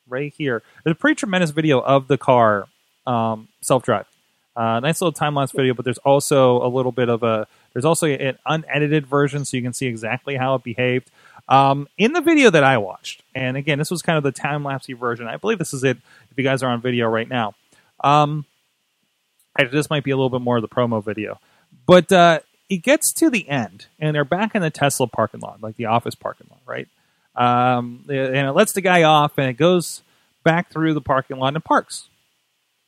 right 0.08 0.34
here. 0.36 0.64
There's 0.82 0.92
a 0.92 0.98
pretty 0.98 1.14
tremendous 1.14 1.50
video 1.50 1.80
of 1.80 2.08
the 2.08 2.18
car 2.18 2.66
um, 3.06 3.46
self 3.60 3.84
drive. 3.84 4.06
Uh, 4.56 4.80
nice 4.80 5.00
little 5.00 5.12
time 5.12 5.34
lapse 5.34 5.52
video, 5.52 5.74
but 5.74 5.84
there's 5.84 5.98
also 5.98 6.60
a 6.66 6.68
little 6.68 6.90
bit 6.90 7.08
of 7.08 7.22
a 7.22 7.46
there's 7.72 7.84
also 7.84 8.06
an 8.06 8.36
unedited 8.46 9.06
version, 9.06 9.44
so 9.44 9.56
you 9.56 9.62
can 9.62 9.72
see 9.72 9.86
exactly 9.86 10.34
how 10.34 10.56
it 10.56 10.64
behaved. 10.64 11.08
Um, 11.48 11.86
in 11.96 12.14
the 12.14 12.20
video 12.20 12.50
that 12.50 12.64
I 12.64 12.78
watched, 12.78 13.22
and 13.32 13.56
again, 13.56 13.78
this 13.78 13.92
was 13.92 14.02
kind 14.02 14.16
of 14.16 14.24
the 14.24 14.32
time 14.32 14.64
lapsey 14.64 14.98
version. 14.98 15.28
I 15.28 15.36
believe 15.36 15.58
this 15.58 15.72
is 15.72 15.84
it. 15.84 15.98
If 16.32 16.38
you 16.38 16.42
guys 16.42 16.64
are 16.64 16.70
on 16.70 16.80
video 16.80 17.06
right 17.06 17.28
now, 17.28 17.54
um, 18.02 18.44
actually, 19.56 19.78
this 19.78 19.88
might 19.88 20.02
be 20.02 20.10
a 20.10 20.16
little 20.16 20.30
bit 20.30 20.40
more 20.40 20.56
of 20.56 20.62
the 20.62 20.68
promo 20.68 21.04
video, 21.04 21.38
but 21.86 22.10
uh, 22.10 22.40
it 22.68 22.78
gets 22.78 23.12
to 23.14 23.30
the 23.30 23.48
end, 23.48 23.86
and 23.98 24.14
they're 24.14 24.24
back 24.24 24.54
in 24.54 24.62
the 24.62 24.70
Tesla 24.70 25.06
parking 25.06 25.40
lot, 25.40 25.62
like 25.62 25.76
the 25.76 25.86
office 25.86 26.14
parking 26.14 26.46
lot, 26.50 26.60
right? 26.66 26.88
Um, 27.36 28.04
and 28.08 28.48
it 28.48 28.52
lets 28.52 28.72
the 28.72 28.80
guy 28.80 29.02
off, 29.02 29.38
and 29.38 29.48
it 29.48 29.54
goes 29.54 30.02
back 30.44 30.70
through 30.70 30.94
the 30.94 31.00
parking 31.00 31.36
lot 31.38 31.54
and 31.54 31.64
parks. 31.64 32.08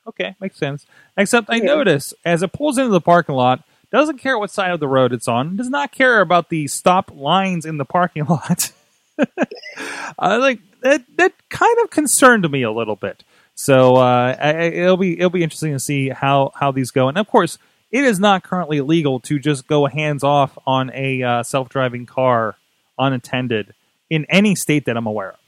Okay, 0.07 0.35
makes 0.41 0.57
sense. 0.59 0.87
Except 1.17 1.49
I 1.51 1.59
notice 1.59 2.15
as 2.25 2.43
it 2.43 2.53
pulls 2.53 2.79
into 2.79 2.91
the 2.91 3.01
parking 3.01 3.35
lot, 3.35 3.63
doesn't 3.91 4.19
care 4.19 4.39
what 4.39 4.51
side 4.51 4.71
of 4.71 4.81
the 4.81 4.89
road 4.89 5.13
it's 5.13 5.29
on, 5.29 5.57
does 5.57 5.69
not 5.71 5.93
care 5.93 6.21
about 6.21 6.49
the 6.49 6.67
stop 6.67 7.11
lines 7.15 7.65
in 7.67 7.77
the 7.79 7.85
parking 7.85 8.25
lot. 8.29 8.73
I 10.19 10.37
like 10.37 10.61
that. 10.83 11.05
That 11.17 11.33
kind 11.49 11.77
of 11.83 11.91
concerned 11.91 12.49
me 12.51 12.63
a 12.63 12.71
little 12.73 12.97
bit. 12.97 13.23
So 13.55 13.97
uh, 13.97 14.37
I- 14.41 14.53
it'll 14.69 14.97
be 14.97 15.19
it'll 15.19 15.31
be 15.31 15.43
interesting 15.43 15.73
to 15.73 15.81
see 15.81 16.09
how 16.11 16.53
how 16.55 16.71
these 16.73 16.91
go. 16.91 17.09
And 17.09 17.19
of 17.19 17.27
course, 17.27 17.59
it 17.91 18.05
is 18.05 18.19
not 18.21 18.43
currently 18.43 18.81
legal 18.81 19.21
to 19.21 19.39
just 19.39 19.67
go 19.67 19.87
hands 19.87 20.23
off 20.25 20.57
on 20.67 20.91
a 20.95 21.23
uh, 21.23 21.43
self 21.43 21.69
driving 21.69 22.07
car 22.07 22.57
unattended 22.99 23.75
in 24.11 24.27
any 24.29 24.55
state 24.55 24.85
that 24.87 24.97
I'm 24.97 25.07
aware 25.07 25.31
of. 25.33 25.39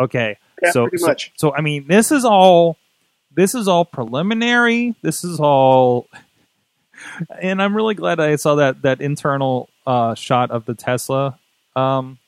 Okay, 0.00 0.36
Yeah, 0.62 0.70
so 0.70 0.88
so- 0.96 1.06
so 1.36 1.54
I 1.54 1.60
mean, 1.60 1.86
this 1.88 2.10
is 2.12 2.24
all 2.24 2.76
this 3.34 3.54
is 3.54 3.68
all 3.68 3.84
preliminary. 3.84 4.94
This 5.02 5.22
is 5.24 5.38
all, 5.38 6.08
and 7.40 7.62
I'm 7.62 7.74
really 7.76 7.94
glad 7.94 8.20
I 8.20 8.36
saw 8.36 8.56
that 8.56 8.82
that 8.82 9.00
internal 9.00 9.68
uh, 9.86 10.14
shot 10.14 10.50
of 10.50 10.64
the 10.64 10.74
Tesla 10.74 11.38
um, 11.76 12.18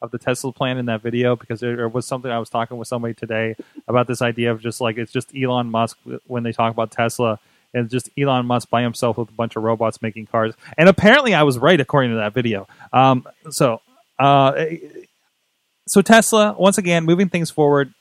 of 0.00 0.10
the 0.10 0.18
Tesla 0.18 0.52
plan 0.52 0.78
in 0.78 0.86
that 0.86 1.02
video 1.02 1.36
because 1.36 1.60
there 1.60 1.88
was 1.88 2.06
something 2.06 2.30
I 2.30 2.38
was 2.38 2.48
talking 2.50 2.76
with 2.76 2.88
somebody 2.88 3.14
today 3.14 3.56
about 3.86 4.06
this 4.06 4.22
idea 4.22 4.50
of 4.52 4.60
just 4.60 4.80
like 4.80 4.96
it's 4.98 5.12
just 5.12 5.32
Elon 5.36 5.70
Musk 5.70 5.98
when 6.26 6.42
they 6.42 6.52
talk 6.52 6.72
about 6.72 6.90
Tesla. 6.90 7.38
And 7.74 7.90
just 7.90 8.08
Elon 8.18 8.46
Musk 8.46 8.70
by 8.70 8.82
himself 8.82 9.18
with 9.18 9.28
a 9.28 9.32
bunch 9.32 9.54
of 9.54 9.62
robots 9.62 10.00
making 10.00 10.26
cars, 10.26 10.54
and 10.78 10.88
apparently 10.88 11.34
I 11.34 11.42
was 11.42 11.58
right 11.58 11.78
according 11.78 12.12
to 12.12 12.16
that 12.16 12.32
video. 12.32 12.66
Um, 12.94 13.26
so, 13.50 13.82
uh, 14.18 14.64
so 15.86 16.00
Tesla 16.00 16.54
once 16.58 16.78
again 16.78 17.04
moving 17.04 17.28
things 17.28 17.50
forward 17.50 17.92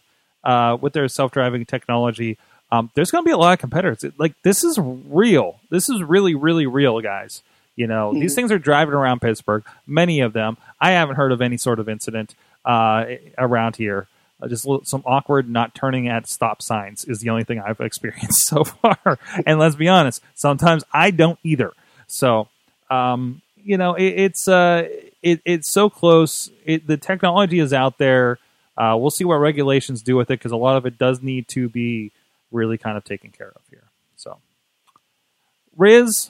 uh, 0.46 0.78
with 0.80 0.94
their 0.94 1.08
self-driving 1.10 1.66
technology. 1.66 2.38
Um, 2.72 2.92
there's 2.96 3.12
going 3.12 3.24
to 3.24 3.28
be 3.28 3.34
a 3.34 3.38
lot 3.38 3.54
of 3.54 3.60
competitors. 3.60 4.06
Like 4.18 4.36
this 4.44 4.64
is 4.64 4.80
real. 4.80 5.60
This 5.70 5.90
is 5.90 6.02
really, 6.02 6.34
really 6.34 6.66
real, 6.66 7.02
guys. 7.02 7.44
You 7.76 7.88
know, 7.88 8.12
these 8.14 8.34
things 8.34 8.52
are 8.52 8.58
driving 8.58 8.96
around 8.96 9.22
Pittsburgh. 9.22 9.64
Many 9.86 10.22
of 10.22 10.34
them. 10.34 10.58
I 10.82 10.92
haven't 10.92 11.16
heard 11.16 11.32
of 11.32 11.42
any 11.42 11.58
sort 11.58 11.80
of 11.80 11.88
incident 11.88 12.34
uh, 12.66 13.06
around 13.38 13.76
here. 13.76 14.08
Uh, 14.42 14.48
just 14.48 14.68
li- 14.68 14.80
some 14.84 15.02
awkward 15.06 15.50
not 15.50 15.74
turning 15.74 16.08
at 16.08 16.28
stop 16.28 16.62
signs 16.62 17.06
is 17.06 17.20
the 17.20 17.30
only 17.30 17.44
thing 17.44 17.60
I've 17.60 17.80
experienced 17.82 18.48
so 18.48 18.64
far. 18.64 19.20
and 19.46 19.60
let's 19.60 19.76
be 19.76 19.88
honest, 19.88 20.22
sometimes 20.36 20.84
I 20.92 21.12
don't 21.12 21.40
either. 21.44 21.74
So, 22.08 22.48
um, 22.90 23.42
you 23.56 23.78
know, 23.78 23.96
it, 23.96 24.06
it's 24.06 24.48
uh, 24.48 24.88
it, 25.22 25.42
it's 25.44 25.72
so 25.72 25.90
close. 25.90 26.50
It, 26.66 26.88
the 26.88 26.98
technology 26.98 27.60
is 27.60 27.74
out 27.74 27.98
there. 27.98 28.40
Uh, 28.78 28.96
we'll 28.98 29.10
see 29.10 29.26
what 29.26 29.36
regulations 29.36 30.04
do 30.04 30.16
with 30.16 30.30
it 30.30 30.40
because 30.40 30.52
a 30.52 30.58
lot 30.58 30.78
of 30.78 30.86
it 30.86 30.98
does 31.00 31.22
need 31.22 31.48
to 31.50 31.68
be 31.68 32.12
really 32.52 32.78
kind 32.78 32.96
of 32.96 33.04
taken 33.04 33.32
care 33.32 33.52
of 33.56 33.62
here. 33.70 33.84
So, 34.16 34.38
Riz, 35.76 36.30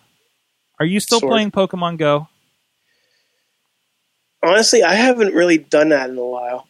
are 0.79 0.85
you 0.85 0.99
still 0.99 1.19
Sort. 1.19 1.31
playing 1.31 1.51
Pokemon 1.51 1.97
Go? 1.97 2.29
Honestly, 4.41 4.83
I 4.83 4.93
haven't 4.93 5.33
really 5.33 5.57
done 5.57 5.89
that 5.89 6.09
in 6.09 6.17
a 6.17 6.25
while. 6.25 6.67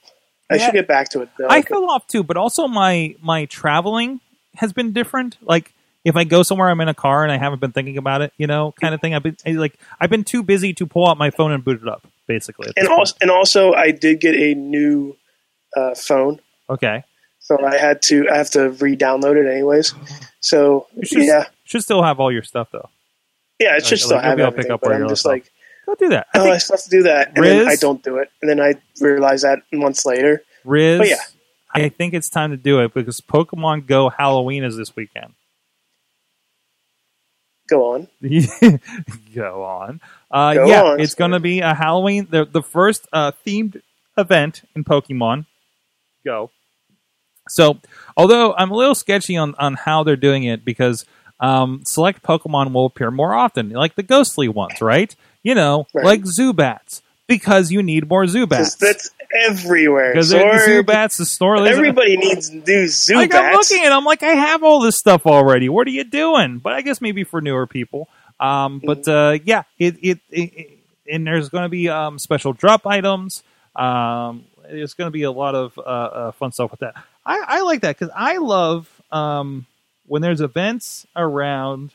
I 0.49 0.55
Yeah. 0.55 0.65
should 0.65 0.73
get 0.73 0.87
back 0.87 1.09
to 1.09 1.21
it 1.21 1.29
though. 1.37 1.47
I 1.49 1.61
fell 1.61 1.89
off 1.89 2.07
too, 2.07 2.23
but 2.23 2.37
also 2.37 2.67
my 2.67 3.15
my 3.21 3.45
traveling 3.45 4.19
has 4.55 4.73
been 4.73 4.93
different. 4.93 5.37
Like 5.41 5.73
if 6.05 6.15
I 6.15 6.23
go 6.23 6.41
somewhere, 6.43 6.69
I'm 6.69 6.79
in 6.81 6.87
a 6.87 6.93
car 6.93 7.23
and 7.23 7.31
I 7.31 7.37
haven't 7.37 7.59
been 7.59 7.71
thinking 7.73 7.97
about 7.97 8.21
it, 8.21 8.31
you 8.37 8.47
know, 8.47 8.73
kind 8.79 8.95
of 8.95 9.01
thing. 9.01 9.13
I've 9.13 9.23
been 9.23 9.35
like 9.45 9.77
I've 9.99 10.09
been 10.09 10.23
too 10.23 10.43
busy 10.43 10.73
to 10.75 10.85
pull 10.85 11.07
out 11.07 11.17
my 11.17 11.29
phone 11.31 11.51
and 11.51 11.63
boot 11.65 11.81
it 11.81 11.87
up, 11.87 12.07
basically. 12.27 12.71
and 12.77 12.87
point. 12.87 12.99
also, 12.99 13.15
and 13.21 13.29
also, 13.31 13.73
I 13.73 13.91
did 13.91 14.19
get 14.21 14.35
a 14.35 14.53
new 14.55 15.17
uh, 15.75 15.93
phone, 15.95 16.39
okay, 16.69 17.03
so 17.39 17.57
I 17.65 17.77
had 17.77 18.01
to 18.03 18.29
I 18.29 18.37
have 18.37 18.49
to 18.51 18.69
re-download 18.69 19.35
it 19.35 19.51
anyways. 19.51 19.93
So 20.39 20.87
you 20.95 21.05
should 21.05 21.23
yeah, 21.23 21.45
should 21.65 21.81
still 21.83 22.03
have 22.03 22.21
all 22.21 22.31
your 22.31 22.43
stuff 22.43 22.69
though. 22.71 22.89
yeah, 23.59 23.75
it 23.75 23.85
should 23.85 23.99
Like, 23.99 23.99
still 23.99 24.17
like, 24.17 24.25
have 24.25 24.37
to 24.37 24.51
pick 24.53 24.69
up 24.69 24.81
where 24.83 24.93
I'm 24.95 25.09
just 25.09 25.25
left 25.25 25.45
like, 25.45 25.51
Go 25.87 25.95
do 25.95 26.09
that. 26.09 26.27
I 26.33 26.39
oh, 26.39 26.51
I 26.51 26.57
still 26.57 26.75
have 26.75 26.83
to 26.83 26.89
do 26.89 27.03
that, 27.03 27.31
and 27.35 27.45
then 27.45 27.67
I 27.67 27.75
don't 27.77 28.03
do 28.03 28.17
it, 28.17 28.29
and 28.41 28.49
then 28.49 28.59
I 28.59 28.73
realize 28.99 29.43
that 29.43 29.59
months 29.71 30.05
later. 30.05 30.43
Riz, 30.65 30.97
But 30.97 31.07
yeah. 31.07 31.15
I 31.73 31.87
think 31.87 32.13
it's 32.13 32.29
time 32.29 32.51
to 32.51 32.57
do 32.57 32.81
it 32.81 32.93
because 32.93 33.21
Pokemon 33.21 33.87
Go 33.87 34.09
Halloween 34.09 34.65
is 34.65 34.75
this 34.75 34.95
weekend. 34.97 35.33
Go 37.69 37.93
on. 37.93 38.07
Go 39.33 39.63
on. 39.63 40.01
Uh, 40.29 40.53
Go 40.53 40.65
yeah, 40.65 40.83
on, 40.83 40.99
it's 40.99 41.15
going 41.15 41.31
to 41.31 41.39
be 41.39 41.61
a 41.61 41.73
Halloween, 41.73 42.27
the, 42.29 42.45
the 42.45 42.61
first 42.61 43.07
uh, 43.13 43.31
themed 43.45 43.81
event 44.17 44.63
in 44.75 44.83
Pokemon 44.83 45.45
Go. 46.25 46.51
So, 47.49 47.79
although 48.17 48.53
I'm 48.53 48.71
a 48.71 48.75
little 48.75 48.95
sketchy 48.95 49.37
on, 49.37 49.55
on 49.57 49.75
how 49.75 50.03
they're 50.03 50.17
doing 50.17 50.43
it 50.43 50.65
because 50.65 51.05
um, 51.39 51.83
select 51.85 52.23
Pokemon 52.23 52.73
will 52.73 52.85
appear 52.85 53.11
more 53.11 53.33
often, 53.33 53.69
like 53.69 53.95
the 53.95 54.03
ghostly 54.03 54.49
ones, 54.49 54.81
right? 54.81 55.15
You 55.47 55.55
know, 55.55 55.87
Right. 55.93 56.05
like 56.05 56.21
Zubats, 56.23 57.01
because 57.27 57.71
you 57.71 57.81
need 57.81 58.09
more 58.09 58.25
Zubats. 58.25 58.77
that's 58.77 59.11
everywhere. 59.47 60.11
Because. 60.13 60.33
Zubats, 60.33 61.17
the 61.17 61.23
Snorlax. 61.23 61.69
Everybody 61.71 62.17
needs 62.17 62.51
new 62.51 62.61
Zubats. 62.85 63.15
Like 63.15 63.33
I'm 63.33 63.53
looking 63.53 63.83
at, 63.85 63.91
I'm 63.93 64.03
like, 64.03 64.23
I 64.23 64.33
have 64.33 64.61
all 64.63 64.81
this 64.81 64.97
stuff 64.97 65.25
already. 65.25 65.69
What 65.69 65.87
are 65.87 65.91
you 65.91 66.03
doing? 66.03 66.57
But 66.59 66.73
I 66.73 66.81
guess 66.81 66.99
maybe 66.99 67.23
for 67.23 67.39
newer 67.41 67.65
people. 67.65 68.09
Um, 68.39 68.81
but 68.85 69.07
uh, 69.07 69.39
yeah, 69.45 69.63
it, 69.79 69.95
it, 70.01 70.19
it, 70.29 70.39
it- 70.53 70.73
and 71.09 71.25
there's 71.25 71.47
going 71.47 71.63
to 71.63 71.69
be 71.69 71.87
um, 71.87 72.19
special 72.19 72.51
drop 72.51 72.85
items. 72.85 73.41
Um, 73.77 74.43
there's 74.69 74.93
going 74.95 75.07
to 75.07 75.11
be 75.11 75.23
a 75.23 75.31
lot 75.31 75.55
of 75.55 75.77
uh, 75.77 75.81
uh, 75.81 76.31
fun 76.33 76.51
stuff 76.51 76.71
with 76.71 76.81
that. 76.81 76.95
I, 77.25 77.41
I 77.47 77.61
like 77.61 77.79
that 77.81 77.97
because 77.97 78.13
I 78.13 78.37
love 78.39 78.89
um, 79.13 79.65
when 80.05 80.21
there's 80.21 80.41
events 80.41 81.07
around. 81.15 81.91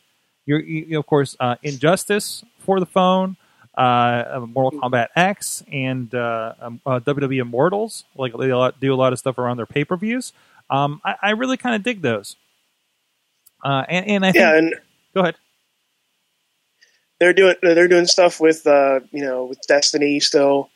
Your, 0.46 0.60
you, 0.60 0.98
of 0.98 1.04
course, 1.06 1.36
uh, 1.38 1.56
Injustice 1.62 2.42
for 2.60 2.80
the 2.80 2.86
phone, 2.86 3.36
uh, 3.76 4.44
Mortal 4.48 4.78
Kombat 4.80 5.08
X, 5.16 5.62
and 5.72 6.14
uh, 6.14 6.54
um, 6.61 6.80
uh, 6.85 7.00
WWE 7.00 7.40
Immortals. 7.40 8.04
Like 8.16 8.32
they 8.38 8.48
do 8.48 8.94
a 8.94 8.96
lot 8.96 9.12
of 9.12 9.18
stuff 9.18 9.38
around 9.38 9.56
their 9.56 9.66
pay 9.66 9.85
per 9.85 9.96
views. 9.96 10.32
Um, 10.70 11.00
I, 11.04 11.14
I 11.22 11.30
really 11.30 11.56
kind 11.56 11.74
of 11.74 11.82
dig 11.82 12.02
those. 12.02 12.37
Uh, 13.64 13.85
and, 13.88 14.06
and 14.06 14.26
I 14.26 14.32
think, 14.32 14.40
Yeah, 14.42 14.56
and 14.56 14.74
go 15.14 15.20
ahead. 15.20 15.37
they're 17.20 17.32
doing 17.32 17.54
they're 17.62 17.88
doing 17.88 18.06
stuff 18.06 18.40
with 18.40 18.66
uh, 18.66 19.00
you 19.12 19.22
know 19.22 19.44
with 19.46 19.61
Destiny 19.68 20.18
still, 20.20 20.70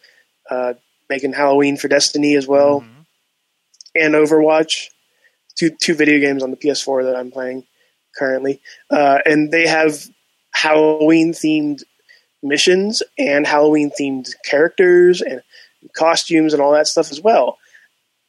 uh, 0.50 0.74
making 1.08 1.32
Halloween 1.32 1.76
for 1.76 1.88
Destiny 1.88 2.34
as 2.36 2.46
well, 2.46 2.82
Mhm. 2.82 3.06
and 3.96 4.14
Overwatch, 4.14 4.88
two 5.56 5.70
two 5.70 5.94
video 5.94 6.20
games 6.20 6.42
on 6.42 6.50
the 6.50 6.56
PS4 6.56 7.04
that 7.04 7.16
I'm 7.16 7.30
playing 7.30 7.64
currently, 8.16 8.60
uh, 8.90 9.18
and 9.26 9.50
they 9.50 9.66
have 9.66 10.06
Halloween 10.52 11.32
themed 11.32 11.82
missions 12.42 13.02
and 13.18 13.46
Halloween 13.46 13.90
themed 13.98 14.30
characters 14.44 15.20
and 15.20 15.42
costumes 15.94 16.52
and 16.52 16.62
all 16.62 16.72
that 16.72 16.86
stuff 16.86 17.10
as 17.10 17.20
well. 17.20 17.58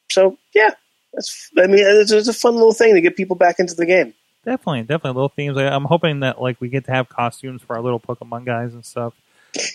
So 0.10 0.38
yeah, 0.54 0.72
that's 1.14 1.50
I 1.58 1.68
mean 1.68 1.80
it's, 1.80 2.12
it's 2.12 2.28
a 2.28 2.34
fun 2.34 2.56
little 2.56 2.74
thing 2.74 2.96
to 2.96 3.02
get 3.02 3.16
people 3.16 3.36
back 3.36 3.60
into 3.60 3.76
the 3.76 3.86
game. 3.86 4.14
Definitely, 4.46 4.84
definitely 4.84 5.12
little 5.12 5.30
themes. 5.30 5.58
I'm 5.58 5.86
hoping 5.86 6.22
that 6.22 6.42
like 6.42 6.62
we 6.62 6.70
get 6.70 6.86
to 6.86 6.92
have 6.92 7.10
costumes 7.10 7.62
for 7.62 7.76
our 7.76 7.82
little 7.82 8.00
Pokemon 8.00 8.46
guys 8.46 8.74
and 8.74 8.86
stuff. 8.86 9.14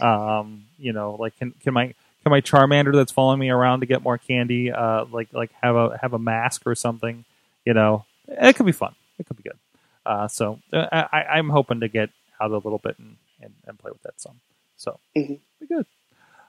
Um, 0.01 0.67
you 0.79 0.93
know, 0.93 1.17
like 1.19 1.37
can 1.39 1.53
can 1.63 1.75
my 1.75 1.87
can 1.87 2.31
my 2.31 2.41
Charmander 2.41 2.95
that's 2.95 3.11
following 3.11 3.41
me 3.41 3.51
around 3.51 3.81
to 3.81 3.87
get 3.87 4.01
more 4.03 4.17
candy, 4.17 4.71
uh, 4.71 5.07
like 5.07 5.33
like 5.33 5.51
have 5.61 5.75
a 5.75 5.99
have 6.01 6.13
a 6.13 6.21
mask 6.21 6.63
or 6.67 6.77
something. 6.77 7.25
You 7.65 7.75
know, 7.75 8.05
it 8.29 8.55
could 8.55 8.67
be 8.67 8.73
fun. 8.73 8.95
It 9.19 9.27
could 9.27 9.39
be 9.39 9.43
good. 9.43 9.59
Uh, 10.07 10.29
so 10.29 10.61
uh, 10.73 10.87
I, 10.93 11.25
I'm 11.33 11.49
hoping 11.49 11.81
to 11.81 11.89
get 11.89 12.11
out 12.41 12.53
a 12.53 12.59
little 12.59 12.79
bit 12.79 12.97
and, 12.99 13.17
and, 13.43 13.53
and 13.67 13.79
play 13.79 13.91
with 13.91 14.03
that 14.03 14.21
some. 14.21 14.41
So 14.77 14.99
Mhm. 15.17 15.41
be 15.61 15.67
good. 15.67 15.87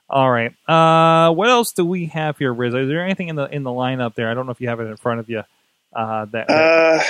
All 0.08 0.30
right. 0.30 0.52
Uh, 0.68 1.32
what 1.32 1.48
else 1.48 1.72
do 1.72 1.84
we 1.84 2.06
have 2.06 2.38
here, 2.38 2.52
Riz? 2.52 2.74
Is 2.74 2.88
there 2.88 3.02
anything 3.02 3.28
in 3.28 3.36
the 3.36 3.46
in 3.46 3.62
the 3.62 3.70
lineup 3.70 4.14
there? 4.14 4.30
I 4.30 4.34
don't 4.34 4.46
know 4.46 4.52
if 4.52 4.60
you 4.60 4.68
have 4.68 4.80
it 4.80 4.84
in 4.84 4.96
front 4.96 5.20
of 5.20 5.28
you. 5.30 5.42
Uh, 5.94 6.24
that, 6.26 6.48
that- 6.48 6.50
Uh, 6.50 7.02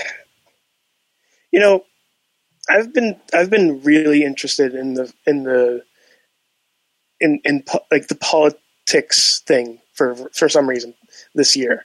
you 1.51 1.61
know, 1.61 1.85
I've 2.68 2.93
been 2.93 3.20
I've 3.32 3.51
been 3.51 3.82
really 3.82 4.24
interested 4.24 4.74
in 4.74 4.95
the 4.95 5.12
in 5.26 5.43
the 5.45 5.85
in 7.20 7.41
in 7.45 7.62
po- 7.62 7.85
like 7.91 8.09
the 8.09 8.14
politics 8.16 9.41
thing 9.41 9.80
for 9.93 10.14
for 10.32 10.49
some 10.49 10.68
reason 10.68 10.95
this 11.35 11.57
year. 11.57 11.85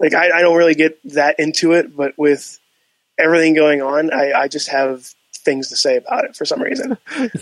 Like 0.00 0.14
I, 0.14 0.38
I 0.38 0.40
don't 0.40 0.56
really 0.56 0.74
get 0.74 0.98
that 1.12 1.38
into 1.38 1.72
it, 1.72 1.96
but 1.96 2.18
with 2.18 2.58
everything 3.18 3.54
going 3.54 3.80
on, 3.82 4.12
I, 4.12 4.32
I 4.32 4.48
just 4.48 4.68
have 4.68 5.12
things 5.44 5.68
to 5.68 5.76
say 5.76 5.96
about 5.96 6.24
it 6.24 6.36
for 6.36 6.44
some 6.44 6.62
reason. 6.62 6.96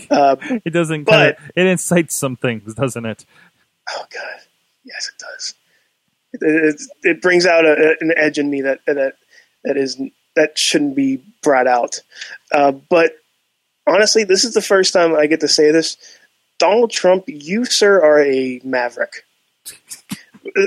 uh, 0.09 0.35
it 0.65 0.71
doesn't. 0.73 1.03
but- 1.05 1.37
kinda, 1.37 1.51
it 1.55 1.67
incites 1.67 2.17
some 2.17 2.35
things, 2.35 2.73
doesn't 2.73 3.05
it? 3.05 3.25
oh 3.89 4.05
god, 4.13 4.41
yes, 4.83 5.09
it 5.09 5.19
does. 5.19 5.55
It, 6.33 6.41
it, 6.43 6.81
it 7.03 7.21
brings 7.21 7.45
out 7.45 7.65
a, 7.65 7.95
an 7.99 8.13
edge 8.15 8.37
in 8.37 8.49
me 8.49 8.61
that 8.61 8.79
that 8.85 9.15
that 9.63 9.77
is 9.77 10.01
that 10.35 10.57
shouldn't 10.57 10.95
be 10.95 11.21
brought 11.41 11.67
out. 11.67 12.01
Uh, 12.51 12.71
but 12.71 13.13
honestly, 13.87 14.23
this 14.23 14.43
is 14.45 14.53
the 14.53 14.61
first 14.61 14.93
time 14.93 15.15
I 15.15 15.25
get 15.27 15.41
to 15.41 15.47
say 15.47 15.71
this. 15.71 15.97
Donald 16.57 16.91
Trump, 16.91 17.25
you 17.27 17.65
sir 17.65 18.01
are 18.01 18.21
a 18.23 18.61
maverick. 18.63 19.25
Uh, 20.43 20.65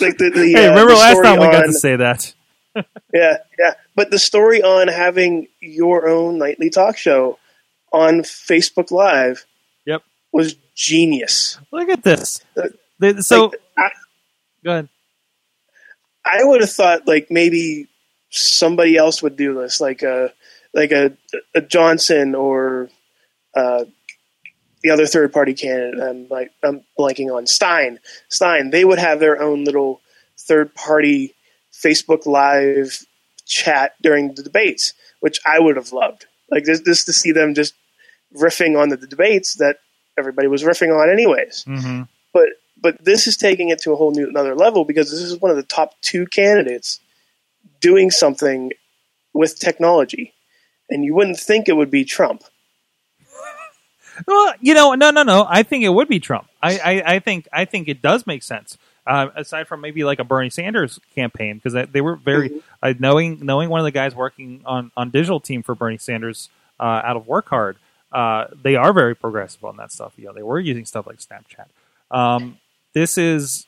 like 0.00 0.16
the, 0.16 0.30
the, 0.30 0.52
Hey, 0.52 0.66
uh, 0.66 0.70
remember 0.70 0.94
last 0.94 1.22
time 1.22 1.38
we 1.38 1.46
got 1.46 1.66
to 1.66 1.72
say 1.72 1.96
that? 1.96 2.32
Yeah, 2.76 3.38
yeah. 3.58 3.74
But 3.94 4.10
the 4.10 4.18
story 4.18 4.62
on 4.62 4.88
having 4.88 5.48
your 5.60 6.08
own 6.08 6.38
nightly 6.38 6.70
talk 6.70 6.96
show 6.96 7.38
on 7.92 8.20
Facebook 8.20 8.90
Live 8.90 9.44
Yep. 9.86 10.02
was 10.32 10.56
genius. 10.74 11.58
Look 11.70 11.88
at 11.88 12.02
this. 12.02 12.40
Uh, 12.56 12.68
so 13.20 13.46
Like, 13.46 13.60
I, 13.76 13.88
go 14.64 14.70
ahead. 14.72 14.88
I 16.24 16.44
would 16.44 16.60
have 16.60 16.70
thought 16.70 17.06
like 17.06 17.28
maybe 17.30 17.88
somebody 18.30 18.96
else 18.96 19.22
would 19.22 19.36
do 19.36 19.54
this, 19.54 19.80
like 19.80 20.02
a 20.02 20.32
like 20.72 20.92
a, 20.92 21.12
a 21.54 21.60
Johnson 21.60 22.34
or 22.34 22.88
uh, 23.54 23.84
the 24.82 24.90
other 24.90 25.06
third 25.06 25.32
party 25.32 25.52
candidate. 25.54 26.00
I'm 26.00 26.28
like 26.28 26.52
I'm 26.62 26.82
blanking 26.98 27.34
on 27.34 27.46
Stein. 27.46 27.98
Stein. 28.28 28.70
They 28.70 28.84
would 28.84 28.98
have 28.98 29.20
their 29.20 29.42
own 29.42 29.64
little 29.64 30.00
third 30.38 30.74
party 30.74 31.34
Facebook 31.84 32.26
Live 32.26 33.04
chat 33.46 33.94
during 34.02 34.34
the 34.34 34.42
debates, 34.42 34.94
which 35.20 35.38
I 35.46 35.58
would 35.58 35.76
have 35.76 35.92
loved. 35.92 36.26
Like 36.50 36.64
just, 36.64 36.84
just 36.84 37.06
to 37.06 37.12
see 37.12 37.32
them 37.32 37.54
just 37.54 37.74
riffing 38.36 38.80
on 38.80 38.88
the 38.88 38.96
debates 38.96 39.56
that 39.56 39.78
everybody 40.18 40.48
was 40.48 40.62
riffing 40.62 40.94
on 40.94 41.10
anyways 41.10 41.64
hmm 41.64 42.02
but 42.32 42.48
but 42.80 43.02
this 43.04 43.26
is 43.26 43.36
taking 43.36 43.68
it 43.68 43.78
to 43.80 43.92
a 43.92 43.96
whole 43.96 44.10
new 44.10 44.28
another 44.28 44.54
level 44.54 44.84
because 44.84 45.10
this 45.10 45.20
is 45.20 45.40
one 45.40 45.50
of 45.50 45.56
the 45.56 45.62
top 45.62 45.94
two 46.00 46.26
candidates 46.26 47.00
doing 47.80 48.10
something 48.10 48.72
with 49.34 49.58
technology, 49.58 50.34
and 50.90 51.04
you 51.04 51.14
wouldn't 51.14 51.38
think 51.38 51.68
it 51.68 51.76
would 51.76 51.90
be 51.90 52.04
Trump. 52.04 52.42
Well, 54.26 54.54
you 54.60 54.74
know, 54.74 54.94
no, 54.94 55.10
no, 55.10 55.22
no. 55.22 55.46
I 55.48 55.62
think 55.62 55.84
it 55.84 55.88
would 55.88 56.08
be 56.08 56.20
Trump. 56.20 56.48
I, 56.62 56.78
I, 56.78 57.14
I 57.14 57.18
think, 57.18 57.48
I 57.52 57.64
think 57.64 57.88
it 57.88 58.02
does 58.02 58.26
make 58.26 58.42
sense. 58.42 58.76
Uh, 59.04 59.28
aside 59.34 59.66
from 59.66 59.80
maybe 59.80 60.04
like 60.04 60.20
a 60.20 60.24
Bernie 60.24 60.48
Sanders 60.50 61.00
campaign, 61.14 61.56
because 61.62 61.88
they 61.90 62.00
were 62.00 62.14
very 62.14 62.62
uh, 62.82 62.94
knowing 63.00 63.44
knowing 63.44 63.68
one 63.68 63.80
of 63.80 63.84
the 63.84 63.90
guys 63.90 64.14
working 64.14 64.62
on 64.64 64.92
on 64.96 65.10
digital 65.10 65.40
team 65.40 65.64
for 65.64 65.74
Bernie 65.74 65.98
Sanders 65.98 66.50
uh, 66.78 67.02
out 67.04 67.16
of 67.16 67.26
Work 67.26 67.48
Hard. 67.48 67.78
Uh, 68.12 68.46
they 68.62 68.76
are 68.76 68.92
very 68.92 69.16
progressive 69.16 69.64
on 69.64 69.76
that 69.78 69.90
stuff. 69.90 70.12
You 70.16 70.26
know, 70.26 70.32
they 70.32 70.42
were 70.42 70.60
using 70.60 70.84
stuff 70.84 71.06
like 71.06 71.18
Snapchat. 71.18 71.66
Um, 72.16 72.58
this 72.92 73.18
is, 73.18 73.66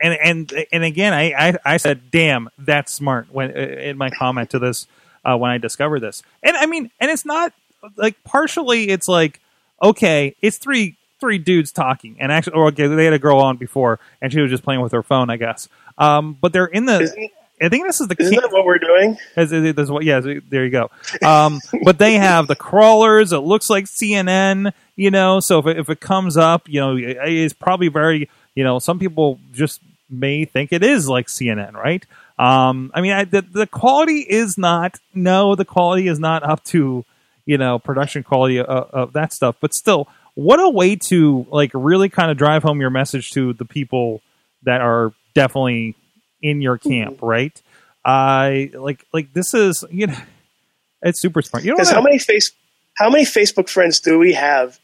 and 0.00 0.14
and 0.22 0.66
and 0.72 0.84
again, 0.84 1.12
I, 1.12 1.32
I 1.32 1.58
I 1.64 1.76
said, 1.78 2.10
"Damn, 2.10 2.48
that's 2.58 2.92
smart." 2.92 3.32
When 3.32 3.50
in 3.50 3.96
my 3.96 4.10
comment 4.10 4.50
to 4.50 4.58
this, 4.58 4.86
uh, 5.24 5.36
when 5.36 5.50
I 5.50 5.58
discovered 5.58 6.00
this, 6.00 6.22
and 6.42 6.56
I 6.56 6.66
mean, 6.66 6.90
and 7.00 7.10
it's 7.10 7.24
not 7.24 7.52
like 7.96 8.22
partially, 8.24 8.90
it's 8.90 9.08
like 9.08 9.40
okay, 9.82 10.36
it's 10.40 10.58
three 10.58 10.96
three 11.22 11.38
dudes 11.38 11.72
talking, 11.72 12.16
and 12.20 12.30
actually, 12.30 12.54
or 12.56 12.66
okay, 12.66 12.86
they 12.86 13.04
had 13.06 13.14
a 13.14 13.18
girl 13.18 13.38
on 13.38 13.56
before, 13.56 13.98
and 14.20 14.30
she 14.32 14.40
was 14.40 14.50
just 14.50 14.62
playing 14.62 14.82
with 14.82 14.92
her 14.92 15.02
phone, 15.02 15.30
I 15.30 15.38
guess. 15.38 15.68
Um, 15.96 16.36
but 16.38 16.52
they're 16.52 16.66
in 16.66 16.84
the. 16.84 17.00
Isn't, 17.00 17.30
I 17.62 17.68
think 17.68 17.86
this 17.86 18.00
is 18.00 18.08
the 18.08 18.16
key. 18.16 18.24
isn't 18.24 18.40
that 18.42 18.50
what 18.50 18.64
we're 18.66 18.78
doing? 18.78 19.16
as 19.36 19.52
it- 19.52 19.76
that's 19.76 19.88
what, 19.88 20.02
yeah, 20.04 20.18
there 20.20 20.64
you 20.64 20.70
go. 20.70 20.90
Um, 21.24 21.60
but 21.84 21.96
they 21.98 22.14
have 22.14 22.48
the 22.48 22.56
crawlers. 22.56 23.32
It 23.32 23.38
looks 23.38 23.70
like 23.70 23.84
CNN, 23.84 24.72
you 24.96 25.10
know. 25.12 25.38
So 25.40 25.60
if 25.60 25.66
it, 25.66 25.78
if 25.78 25.88
it 25.88 26.00
comes 26.00 26.36
up, 26.36 26.68
you 26.68 26.80
know, 26.80 26.96
it- 26.96 27.16
it's 27.22 27.54
probably 27.54 27.86
very, 27.88 28.28
you 28.56 28.64
know, 28.64 28.80
some 28.80 28.98
people 28.98 29.38
just 29.52 29.80
may 30.10 30.44
think 30.44 30.72
it 30.72 30.82
is 30.82 31.08
like 31.08 31.28
CNN, 31.28 31.74
right? 31.74 32.04
Um, 32.38 32.90
I 32.94 33.00
mean, 33.00 33.12
I, 33.12 33.24
the 33.24 33.42
the 33.42 33.66
quality 33.68 34.20
is 34.28 34.58
not. 34.58 34.98
No, 35.14 35.54
the 35.54 35.64
quality 35.64 36.08
is 36.08 36.18
not 36.18 36.42
up 36.42 36.64
to, 36.64 37.04
you 37.46 37.58
know, 37.58 37.78
production 37.78 38.24
quality 38.24 38.58
of, 38.58 38.66
of 38.66 39.12
that 39.12 39.32
stuff. 39.32 39.54
But 39.60 39.72
still, 39.74 40.08
what 40.34 40.60
a 40.60 40.68
way 40.68 40.96
to 40.96 41.46
like 41.50 41.70
really 41.74 42.08
kind 42.08 42.30
of 42.30 42.36
drive 42.36 42.62
home 42.62 42.80
your 42.80 42.90
message 42.90 43.30
to 43.32 43.52
the 43.52 43.64
people 43.64 44.22
that 44.62 44.80
are 44.80 45.12
definitely 45.34 45.94
in 46.40 46.60
your 46.60 46.78
mm-hmm. 46.78 46.88
camp, 46.88 47.18
right? 47.22 47.60
I 48.04 48.70
like 48.74 49.04
like 49.12 49.32
this 49.32 49.54
is 49.54 49.84
you 49.90 50.08
know 50.08 50.18
it's 51.02 51.20
super 51.20 51.42
smart. 51.42 51.64
You 51.64 51.76
know 51.76 51.84
how 51.84 52.00
I- 52.00 52.04
many 52.04 52.18
face 52.18 52.52
how 52.94 53.08
many 53.08 53.24
Facebook 53.24 53.68
friends 53.68 54.00
do 54.00 54.18
we 54.18 54.34
have 54.34 54.78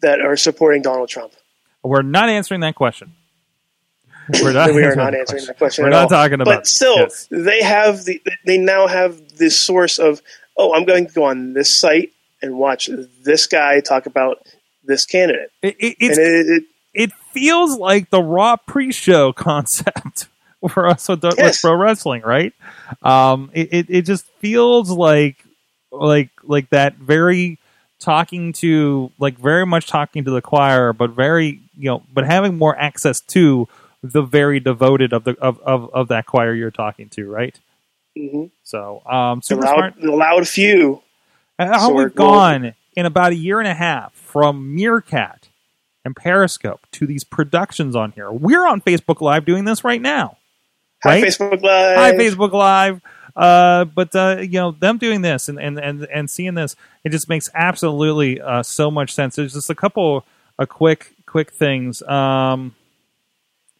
that 0.00 0.20
are 0.20 0.36
supporting 0.36 0.82
Donald 0.82 1.08
Trump? 1.08 1.32
we're 1.84 2.02
not 2.02 2.28
answering 2.28 2.62
that 2.62 2.74
question. 2.74 3.14
We're 4.42 4.52
not. 4.52 4.70
we 4.74 4.82
are 4.82 4.86
answering 4.86 4.96
not 4.96 5.10
that 5.12 5.20
answering 5.20 5.26
question. 5.26 5.46
that 5.46 5.58
question. 5.58 5.84
We're 5.84 5.90
not 5.90 6.02
all. 6.04 6.08
talking 6.08 6.34
about. 6.34 6.44
But 6.46 6.66
still, 6.66 6.96
yes. 6.96 7.28
they 7.30 7.62
have 7.62 8.04
the 8.04 8.20
they 8.46 8.58
now 8.58 8.86
have 8.86 9.36
this 9.36 9.60
source 9.60 9.98
of 9.98 10.22
oh, 10.56 10.74
I'm 10.74 10.84
going 10.84 11.06
to 11.06 11.12
go 11.12 11.24
on 11.24 11.52
this 11.52 11.74
site 11.74 12.12
and 12.42 12.56
watch 12.56 12.88
this 13.22 13.46
guy 13.46 13.80
talk 13.80 14.06
about 14.06 14.46
this 14.84 15.04
candidate, 15.06 15.50
It, 15.62 15.76
it, 15.78 15.96
it, 16.00 16.64
it, 16.94 17.12
feels 17.32 17.76
like 17.78 18.10
the 18.10 18.22
Raw 18.22 18.56
pre-show 18.56 19.32
concept 19.34 20.28
for 20.68 20.86
us 20.86 21.08
with, 21.08 21.22
with 21.22 21.58
pro 21.60 21.74
wrestling, 21.74 22.22
right? 22.22 22.52
Um, 23.02 23.50
it, 23.52 23.86
it 23.88 24.02
just 24.02 24.26
feels 24.38 24.90
like 24.90 25.44
like 25.90 26.30
like 26.42 26.70
that 26.70 26.96
very 26.96 27.58
talking 28.00 28.52
to 28.52 29.10
like 29.18 29.38
very 29.38 29.66
much 29.66 29.86
talking 29.86 30.24
to 30.24 30.30
the 30.30 30.42
choir, 30.42 30.92
but 30.92 31.10
very 31.10 31.60
you 31.76 31.90
know, 31.90 32.02
but 32.12 32.24
having 32.24 32.56
more 32.56 32.76
access 32.78 33.20
to 33.20 33.68
the 34.02 34.22
very 34.22 34.60
devoted 34.60 35.12
of 35.12 35.24
the 35.24 35.36
of 35.40 35.60
of, 35.60 35.92
of 35.92 36.08
that 36.08 36.26
choir 36.26 36.54
you're 36.54 36.70
talking 36.70 37.08
to, 37.10 37.28
right? 37.28 37.58
mhm. 38.16 38.50
So, 38.62 39.02
um, 39.06 39.38
the 39.40 39.42
super 39.46 39.62
loud 39.62 39.74
smart. 39.74 39.94
the 40.00 40.12
loud 40.12 40.48
few. 40.48 41.02
How 41.58 41.88
So 41.88 41.94
we're 41.94 42.04
we've 42.04 42.14
gone 42.14 42.74
in 42.96 43.06
about 43.06 43.32
a 43.32 43.36
year 43.36 43.58
and 43.58 43.68
a 43.68 43.74
half 43.74 44.12
from 44.14 44.74
Meerkat 44.74 45.48
and 46.04 46.14
Periscope 46.14 46.86
to 46.92 47.06
these 47.06 47.24
productions 47.24 47.96
on 47.96 48.12
here. 48.12 48.30
We're 48.30 48.66
on 48.66 48.80
Facebook 48.80 49.20
Live 49.20 49.44
doing 49.44 49.64
this 49.64 49.84
right 49.84 50.00
now. 50.00 50.38
Hi, 51.02 51.20
Facebook 51.20 51.62
Live. 51.62 51.96
Hi, 51.96 52.12
Facebook 52.12 52.52
Live. 52.52 53.00
Uh, 53.36 53.84
but 53.84 54.14
uh, 54.14 54.38
you 54.40 54.60
know 54.60 54.70
them 54.70 54.96
doing 54.96 55.22
this 55.22 55.48
and, 55.48 55.58
and, 55.58 55.78
and, 55.78 56.04
and 56.04 56.30
seeing 56.30 56.54
this, 56.54 56.76
it 57.02 57.10
just 57.10 57.28
makes 57.28 57.50
absolutely 57.54 58.40
uh, 58.40 58.62
so 58.62 58.90
much 58.90 59.12
sense. 59.12 59.36
There's 59.36 59.54
just 59.54 59.70
a 59.70 59.74
couple 59.74 60.24
of 60.58 60.68
quick 60.68 61.12
quick 61.26 61.52
things. 61.52 62.00
Um, 62.02 62.74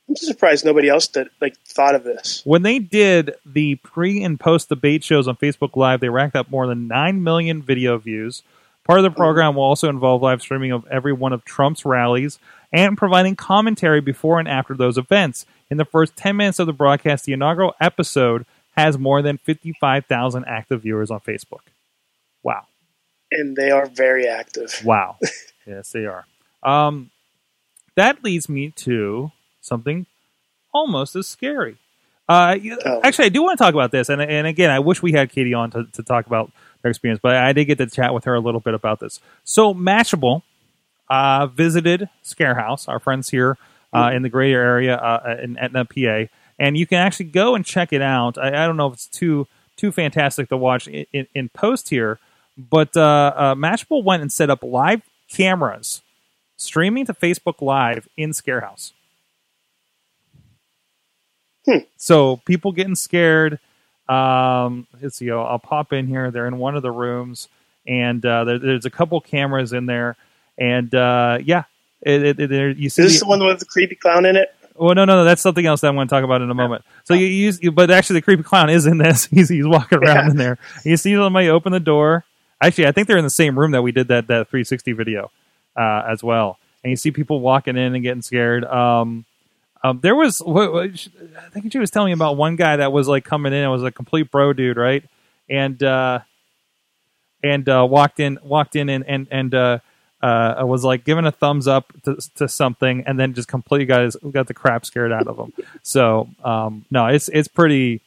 I'm 0.09 0.17
just 0.17 0.27
surprised 0.27 0.65
nobody 0.65 0.89
else 0.89 1.07
did 1.07 1.29
like 1.41 1.57
thought 1.61 1.95
of 1.95 2.05
this. 2.05 2.43
when 2.45 2.63
they 2.63 2.79
did 2.79 3.37
the 3.47 3.77
pre 3.77 4.23
and 4.23 4.39
post 4.39 4.69
debate 4.69 5.05
shows 5.05 5.29
on 5.29 5.37
Facebook 5.37 5.77
Live, 5.77 6.01
they 6.01 6.09
racked 6.09 6.37
up 6.37 6.51
more 6.51 6.67
than 6.67 6.89
9 6.89 7.23
million 7.23 7.63
video 7.63 7.97
views. 7.97 8.43
Part 8.85 8.99
of 8.99 9.03
the 9.03 9.11
program 9.11 9.55
will 9.55 9.63
also 9.63 9.89
involve 9.89 10.23
live 10.23 10.43
streaming 10.43 10.73
of 10.73 10.87
every 10.91 11.13
one 11.13 11.33
of 11.33 11.45
Trump's 11.45 11.85
rallies 11.85 12.39
and 12.73 12.99
providing 12.99 13.35
commentary 13.35 14.01
before 14.01 14.39
and 14.39 14.49
after 14.49 14.75
those 14.75 14.99
events. 14.99 15.47
In 15.71 15.79
the 15.79 15.87
first 15.87 16.17
10 16.17 16.37
minutes 16.37 16.59
of 16.59 16.67
the 16.67 16.73
broadcast, 16.73 17.25
the 17.25 17.33
inaugural 17.33 17.75
episode 17.81 18.45
has 18.77 18.99
more 18.99 19.23
than 19.23 19.39
55,000 19.39 20.45
active 20.45 20.83
viewers 20.83 21.11
on 21.11 21.21
Facebook. 21.21 21.61
Wow. 22.43 22.67
And 23.31 23.57
they 23.57 23.71
are 23.71 23.87
very 23.87 24.29
active. 24.29 24.83
Wow. 24.85 25.17
yes, 25.67 25.93
they 25.93 26.05
are. 26.05 26.27
Um, 26.63 27.11
that 27.95 28.23
leads 28.23 28.49
me 28.49 28.71
to 28.71 29.33
something 29.61 30.07
almost 30.73 31.17
as 31.17 31.27
scary. 31.27 31.79
Uh, 32.29 32.57
Oh. 32.87 33.01
Actually, 33.03 33.27
I 33.27 33.29
do 33.31 33.43
want 33.43 33.59
to 33.59 33.65
talk 33.65 33.75
about 33.75 33.91
this, 33.91 34.09
and 34.09 34.21
and 34.23 34.47
again, 34.47 34.71
I 34.71 34.79
wish 34.79 35.03
we 35.03 35.13
had 35.13 35.31
Katie 35.31 35.55
on 35.55 35.71
to, 35.73 35.85
to 35.85 36.03
talk 36.03 36.27
about 36.27 36.51
their 36.83 36.91
experience, 36.91 37.21
but 37.23 37.37
I 37.37 37.53
did 37.53 37.67
get 37.67 37.79
to 37.79 37.87
chat 37.87 38.15
with 38.15 38.25
her 38.25 38.35
a 38.35 38.41
little 38.41 38.61
bit 38.61 38.75
about 38.75 39.01
this. 39.01 39.21
So, 39.45 39.75
Mashable 39.75 40.43
uh, 41.11 41.47
visited 41.47 42.09
Scarehouse, 42.25 42.89
our 42.89 42.99
friends 42.99 43.29
here 43.31 43.59
uh, 43.93 44.11
in 44.15 44.23
the 44.23 44.29
greater 44.29 44.61
area 44.61 44.97
uh, 44.97 45.37
in 45.43 45.59
Etna, 45.59 45.85
PA, 45.85 46.31
and 46.59 46.77
you 46.77 46.87
can 46.87 46.99
actually 46.99 47.27
go 47.27 47.55
and 47.55 47.65
check 47.65 47.93
it 47.93 48.03
out. 48.03 48.39
I, 48.39 48.49
I 48.65 48.67
don't 48.67 48.77
know 48.77 48.89
if 48.89 48.95
it's 48.95 49.07
too 49.07 49.47
too 49.77 49.93
fantastic 49.93 50.49
to 50.49 50.57
watch 50.57 50.89
in, 50.89 51.05
in, 51.13 51.27
in 51.35 51.49
post 51.51 51.91
here, 51.91 52.19
but 52.57 52.97
uh, 52.97 53.33
uh, 53.37 53.55
Mashable 53.55 54.03
went 54.03 54.23
and 54.23 54.33
set 54.33 54.49
up 54.49 54.63
live 54.63 55.03
cameras 55.29 56.01
streaming 56.57 57.05
to 57.07 57.13
Facebook 57.13 57.61
Live 57.61 58.09
in 58.17 58.31
Scarehouse. 58.31 58.93
Hmm. 61.67 61.79
So 61.97 62.37
people 62.45 62.73
getting 62.73 62.95
scared. 62.95 63.59
Um, 64.09 64.87
let's 65.01 65.17
see. 65.17 65.31
I'll, 65.31 65.45
I'll 65.45 65.59
pop 65.59 65.93
in 65.93 66.07
here. 66.07 66.31
They're 66.31 66.47
in 66.47 66.59
one 66.59 66.77
of 66.77 66.83
the 66.83 66.91
rooms, 66.91 67.49
and 67.87 68.25
uh, 68.25 68.45
there, 68.45 68.59
there's 68.59 68.85
a 68.85 68.91
couple 68.91 69.21
cameras 69.21 69.73
in 69.73 69.87
there, 69.87 70.17
and 70.59 70.95
uh, 70.95 71.39
yeah, 71.43 71.65
it, 72.03 72.23
it, 72.23 72.41
it, 72.41 72.51
there, 72.51 72.69
you 72.71 72.91
see. 72.91 73.03
Is 73.03 73.13
this 73.13 73.21
the- 73.21 73.25
the 73.25 73.29
one 73.31 73.45
with 73.47 73.61
the 73.61 73.65
creepy 73.65 73.95
clown 73.95 74.27
in 74.27 74.37
it? 74.37 74.55
well, 74.77 74.95
no, 74.95 75.05
no, 75.05 75.15
no. 75.17 75.25
That's 75.25 75.41
something 75.41 75.65
else 75.65 75.81
that 75.83 75.89
I'm 75.89 75.95
going 75.95 76.09
to 76.09 76.11
talk 76.15 76.25
about 76.25 76.43
in 76.43 76.51
a 76.51 76.55
moment. 76.55 76.85
So 77.05 77.15
you 77.15 77.27
use, 77.27 77.61
but 77.73 77.91
actually, 77.91 78.19
the 78.19 78.23
creepy 78.23 78.43
clown 78.43 78.69
is 78.69 78.85
in 78.87 78.99
this. 78.99 79.25
He's 79.31 79.49
he's 79.49 79.67
walking 79.67 79.99
around 79.99 80.17
Yeah. 80.27 80.31
in 80.33 80.37
there. 80.37 80.59
You 80.85 80.97
see 80.99 81.15
somebody 81.15 81.49
open 81.49 81.73
the 81.73 81.81
door. 81.81 82.25
Actually, 82.61 82.89
I 82.89 82.93
think 82.93 83.09
they're 83.09 83.17
in 83.19 83.25
the 83.25 83.31
same 83.31 83.59
room 83.59 83.71
that 83.71 83.83
we 83.83 83.93
did 83.93 84.09
that 84.09 84.27
that 84.27 84.49
360 84.49 84.93
video 84.93 85.31
uh, 85.77 86.03
as 86.09 86.23
well. 86.23 86.59
And 86.83 86.91
you 86.91 86.97
see 86.97 87.11
people 87.11 87.41
walking 87.41 87.77
in 87.79 87.95
and 87.95 88.03
getting 88.03 88.21
scared. 88.23 88.65
Um, 88.65 89.25
um, 89.85 90.01
there 90.01 90.17
was, 90.17 90.41
I 90.41 91.51
think 91.51 91.71
she 91.71 91.79
was 91.79 91.91
telling 91.91 92.07
me 92.07 92.13
about 92.15 92.39
one 92.39 92.57
guy 92.57 92.77
that 92.77 92.91
was 92.91 93.07
like 93.07 93.25
coming 93.25 93.53
in. 93.53 93.63
It 93.63 93.69
was 93.69 93.83
a 93.83 93.93
complete 93.93 94.31
bro 94.31 94.55
dude, 94.55 94.79
right? 94.79 95.05
And 95.49 95.81
uh, 95.83 96.21
and 97.43 97.69
uh, 97.69 97.87
walked 97.89 98.19
in, 98.19 98.39
walked 98.43 98.77
in, 98.77 98.89
and 98.89 99.05
and 99.07 99.29
and 99.31 99.55
uh, 99.55 99.79
uh, 100.23 100.63
was 100.65 100.85
like 100.85 101.05
giving 101.05 101.27
a 101.27 101.31
thumbs 101.31 101.69
up 101.69 101.93
to, 102.05 102.17
to 102.37 102.49
something, 102.49 103.05
and 103.07 103.21
then 103.21 103.35
just 103.35 103.47
completely 103.47 103.85
got 103.85 104.03
his 104.05 104.17
got 104.33 104.47
the 104.47 104.55
crap 104.55 104.87
scared 104.87 105.13
out 105.13 105.27
of 105.27 105.39
him. 105.39 105.53
So 105.83 106.31
um, 106.43 106.87
no, 106.91 107.09
it's 107.09 107.29
it's 107.29 107.49
pretty 107.49 108.01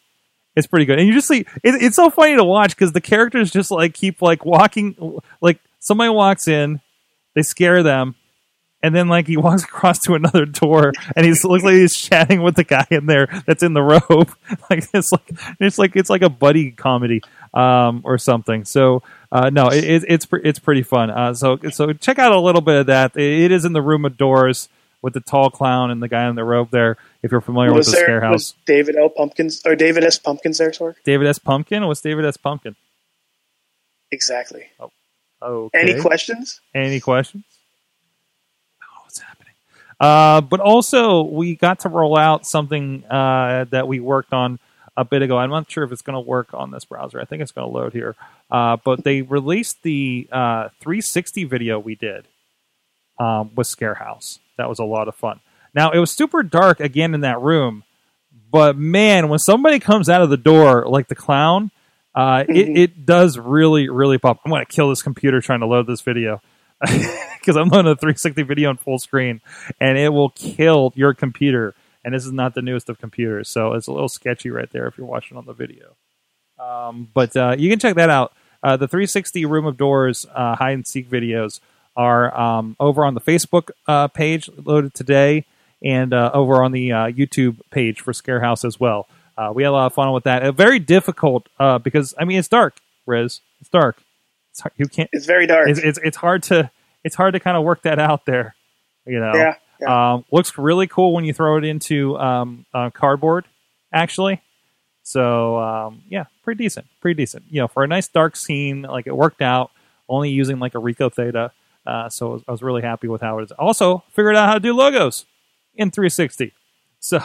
it's 0.55 0.65
pretty 0.65 0.85
good, 0.85 0.97
and 0.97 1.07
you 1.07 1.13
just 1.13 1.27
see 1.27 1.41
it, 1.41 1.75
it's 1.75 1.95
so 1.95 2.09
funny 2.09 2.35
to 2.35 2.43
watch 2.43 2.75
because 2.75 2.91
the 2.91 3.01
characters 3.01 3.51
just 3.51 3.69
like 3.69 3.93
keep 3.93 4.23
like 4.23 4.43
walking, 4.43 5.19
like 5.41 5.59
somebody 5.79 6.09
walks 6.09 6.47
in, 6.47 6.81
they 7.35 7.43
scare 7.43 7.83
them. 7.83 8.15
And 8.83 8.93
then, 8.93 9.07
like, 9.07 9.25
he 9.25 9.37
walks 9.37 9.63
across 9.63 9.99
to 10.01 10.13
another 10.13 10.45
door, 10.45 10.93
and 11.15 11.25
he's 11.25 11.43
looks 11.43 11.63
like 11.63 11.75
he's 11.75 11.95
chatting 11.95 12.43
with 12.43 12.55
the 12.55 12.63
guy 12.63 12.85
in 12.91 13.07
there 13.07 13.27
that's 13.45 13.63
in 13.63 13.73
the 13.73 13.81
robe. 13.81 14.31
like 14.69 14.87
it's 14.93 15.11
like 15.11 15.31
it's 15.59 15.77
like 15.77 15.95
it's 15.95 16.09
like 16.09 16.21
a 16.21 16.29
buddy 16.29 16.71
comedy 16.71 17.21
um, 17.53 18.01
or 18.03 18.17
something. 18.17 18.65
So 18.65 19.03
uh, 19.31 19.49
no, 19.49 19.67
it, 19.67 19.83
it, 19.83 20.03
it's 20.07 20.27
it's 20.31 20.59
pretty 20.59 20.83
fun. 20.83 21.09
Uh, 21.09 21.33
so 21.33 21.57
so 21.71 21.93
check 21.93 22.19
out 22.19 22.31
a 22.31 22.39
little 22.39 22.61
bit 22.61 22.75
of 22.75 22.85
that. 22.87 23.17
It, 23.17 23.51
is 23.51 23.65
in 23.65 23.73
the 23.73 23.81
room 23.81 24.05
of 24.05 24.17
doors 24.17 24.69
with 25.01 25.13
the 25.13 25.21
tall 25.21 25.49
clown 25.49 25.89
and 25.89 26.01
the 26.01 26.07
guy 26.07 26.29
in 26.29 26.35
the 26.35 26.43
robe 26.43 26.69
there. 26.71 26.97
If 27.23 27.31
you're 27.31 27.41
familiar 27.41 27.73
was 27.73 27.87
with 27.87 27.95
the 27.95 27.99
there 27.99 28.05
scare 28.05 28.21
house, 28.21 28.53
David 28.65 28.95
L. 28.95 29.09
Pumpkins 29.09 29.61
or 29.65 29.75
David 29.75 30.03
S. 30.03 30.19
Pumpkins 30.19 30.59
there, 30.59 30.71
sorry? 30.71 30.93
David 31.03 31.27
S. 31.27 31.39
Pumpkin. 31.39 31.85
was 31.87 32.01
David 32.01 32.25
S. 32.25 32.37
Pumpkin? 32.37 32.75
Exactly. 34.11 34.67
Okay. 35.41 35.79
Any 35.79 35.99
questions? 35.99 36.61
Any 36.73 36.99
questions? 36.99 37.43
Uh, 39.99 40.41
but 40.41 40.59
also, 40.59 41.23
we 41.23 41.55
got 41.55 41.79
to 41.79 41.89
roll 41.89 42.17
out 42.17 42.45
something 42.45 43.03
uh, 43.05 43.65
that 43.71 43.87
we 43.87 43.99
worked 43.99 44.33
on 44.33 44.59
a 44.95 45.03
bit 45.05 45.21
ago. 45.21 45.37
I'm 45.37 45.49
not 45.49 45.69
sure 45.71 45.83
if 45.83 45.91
it's 45.91 46.01
going 46.01 46.15
to 46.15 46.19
work 46.19 46.49
on 46.53 46.71
this 46.71 46.85
browser. 46.85 47.19
I 47.19 47.25
think 47.25 47.41
it's 47.41 47.51
going 47.51 47.67
to 47.67 47.73
load 47.73 47.93
here. 47.93 48.15
Uh, 48.49 48.77
but 48.83 49.03
they 49.03 49.21
released 49.21 49.81
the 49.83 50.27
uh, 50.31 50.69
360 50.81 51.43
video 51.45 51.79
we 51.79 51.95
did 51.95 52.27
um, 53.19 53.51
with 53.55 53.67
Scarehouse. 53.67 54.39
That 54.57 54.69
was 54.69 54.79
a 54.79 54.83
lot 54.83 55.07
of 55.07 55.15
fun. 55.15 55.39
Now, 55.73 55.91
it 55.91 55.99
was 55.99 56.11
super 56.11 56.43
dark 56.43 56.79
again 56.79 57.13
in 57.13 57.21
that 57.21 57.41
room. 57.41 57.83
But 58.51 58.77
man, 58.77 59.29
when 59.29 59.39
somebody 59.39 59.79
comes 59.79 60.09
out 60.09 60.21
of 60.21 60.29
the 60.29 60.37
door, 60.37 60.85
like 60.87 61.07
the 61.09 61.15
clown, 61.15 61.69
uh, 62.15 62.45
it, 62.47 62.67
Mhm. 62.67 62.77
it 62.77 63.05
does 63.05 63.37
really, 63.37 63.89
really 63.89 64.17
pop. 64.17 64.39
I'm 64.45 64.51
going 64.51 64.65
to 64.65 64.71
kill 64.71 64.89
this 64.89 65.01
computer 65.01 65.41
trying 65.41 65.59
to 65.59 65.65
load 65.67 65.85
this 65.85 66.01
video 66.01 66.41
because 67.47 67.55
I'm 67.55 67.71
on 67.73 67.87
a 67.87 67.95
360 67.95 68.43
video 68.43 68.69
on 68.69 68.77
full 68.77 68.99
screen, 68.99 69.41
and 69.79 69.97
it 69.97 70.09
will 70.09 70.29
kill 70.29 70.93
your 70.95 71.13
computer. 71.13 71.75
And 72.03 72.13
this 72.13 72.25
is 72.25 72.31
not 72.31 72.55
the 72.55 72.61
newest 72.61 72.89
of 72.89 72.99
computers, 72.99 73.49
so 73.49 73.73
it's 73.73 73.87
a 73.87 73.91
little 73.91 74.09
sketchy 74.09 74.49
right 74.49 74.69
there 74.71 74.87
if 74.87 74.97
you're 74.97 75.07
watching 75.07 75.37
on 75.37 75.45
the 75.45 75.53
video. 75.53 75.95
Um, 76.59 77.09
but 77.13 77.35
uh, 77.35 77.55
you 77.57 77.69
can 77.69 77.79
check 77.79 77.95
that 77.95 78.09
out. 78.09 78.33
Uh, 78.63 78.77
the 78.77 78.87
360 78.87 79.45
Room 79.45 79.65
of 79.65 79.77
Doors 79.77 80.25
uh, 80.33 80.55
hide 80.55 80.73
and 80.73 80.87
seek 80.87 81.09
videos 81.09 81.59
are 81.95 82.37
um, 82.39 82.75
over 82.79 83.05
on 83.05 83.13
the 83.13 83.21
Facebook 83.21 83.71
uh, 83.87 84.07
page 84.07 84.49
loaded 84.57 84.93
today, 84.93 85.45
and 85.83 86.13
uh, 86.13 86.31
over 86.33 86.63
on 86.63 86.71
the 86.71 86.91
uh, 86.91 86.97
YouTube 87.07 87.59
page 87.71 88.01
for 88.01 88.13
Scarehouse 88.13 88.63
as 88.65 88.79
well. 88.79 89.07
We 89.53 89.63
had 89.63 89.69
a 89.69 89.71
lot 89.71 89.85
of 89.87 89.93
fun 89.93 90.11
with 90.13 90.23
that. 90.23 90.55
Very 90.55 90.79
difficult 90.79 91.47
because 91.83 92.13
I 92.17 92.25
mean 92.25 92.39
it's 92.39 92.47
dark, 92.47 92.77
Riz. 93.05 93.41
It's 93.61 93.69
dark. 93.69 94.01
It's 94.57 94.63
hard, 94.63 94.73
you 94.77 94.87
can't. 94.87 95.09
It's 95.13 95.27
very 95.27 95.45
dark. 95.45 95.69
It's, 95.69 95.79
it's 95.79 95.99
it's 96.03 96.17
hard 96.17 96.41
to 96.43 96.71
it's 97.03 97.15
hard 97.15 97.33
to 97.33 97.39
kind 97.39 97.55
of 97.55 97.63
work 97.63 97.83
that 97.83 97.99
out 97.99 98.25
there. 98.25 98.55
You 99.05 99.19
know. 99.19 99.31
yeah. 99.35 99.53
yeah. 99.79 100.13
Um, 100.13 100.25
looks 100.31 100.57
really 100.57 100.87
cool 100.87 101.13
when 101.13 101.25
you 101.25 101.33
throw 101.33 101.57
it 101.57 101.63
into 101.63 102.17
um, 102.17 102.65
uh, 102.73 102.89
cardboard, 102.89 103.45
actually. 103.93 104.41
So 105.03 105.59
um, 105.59 106.01
yeah, 106.09 106.25
pretty 106.43 106.63
decent, 106.63 106.87
pretty 107.01 107.13
decent. 107.21 107.45
You 107.51 107.61
know, 107.61 107.67
for 107.67 107.83
a 107.83 107.87
nice 107.87 108.07
dark 108.07 108.35
scene, 108.35 108.81
like 108.81 109.05
it 109.05 109.15
worked 109.15 109.43
out. 109.43 109.69
Only 110.09 110.31
using 110.31 110.57
like 110.57 110.73
a 110.73 110.79
Ricoh 110.79 111.13
Theta, 111.13 111.51
uh, 111.85 112.09
so 112.09 112.29
I 112.29 112.33
was, 112.33 112.43
I 112.47 112.51
was 112.51 112.63
really 112.63 112.81
happy 112.81 113.07
with 113.07 113.21
how 113.21 113.37
it 113.37 113.43
is. 113.43 113.51
Also, 113.51 114.03
figured 114.09 114.35
out 114.35 114.47
how 114.47 114.53
to 114.55 114.59
do 114.59 114.73
logos 114.73 115.25
in 115.75 115.91
360. 115.91 116.53
So, 116.99 117.21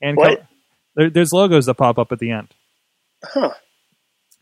and 0.00 0.18
there, 0.96 1.10
there's 1.10 1.34
logos 1.34 1.66
that 1.66 1.74
pop 1.74 1.98
up 1.98 2.10
at 2.12 2.18
the 2.18 2.30
end. 2.30 2.48
Huh. 3.22 3.52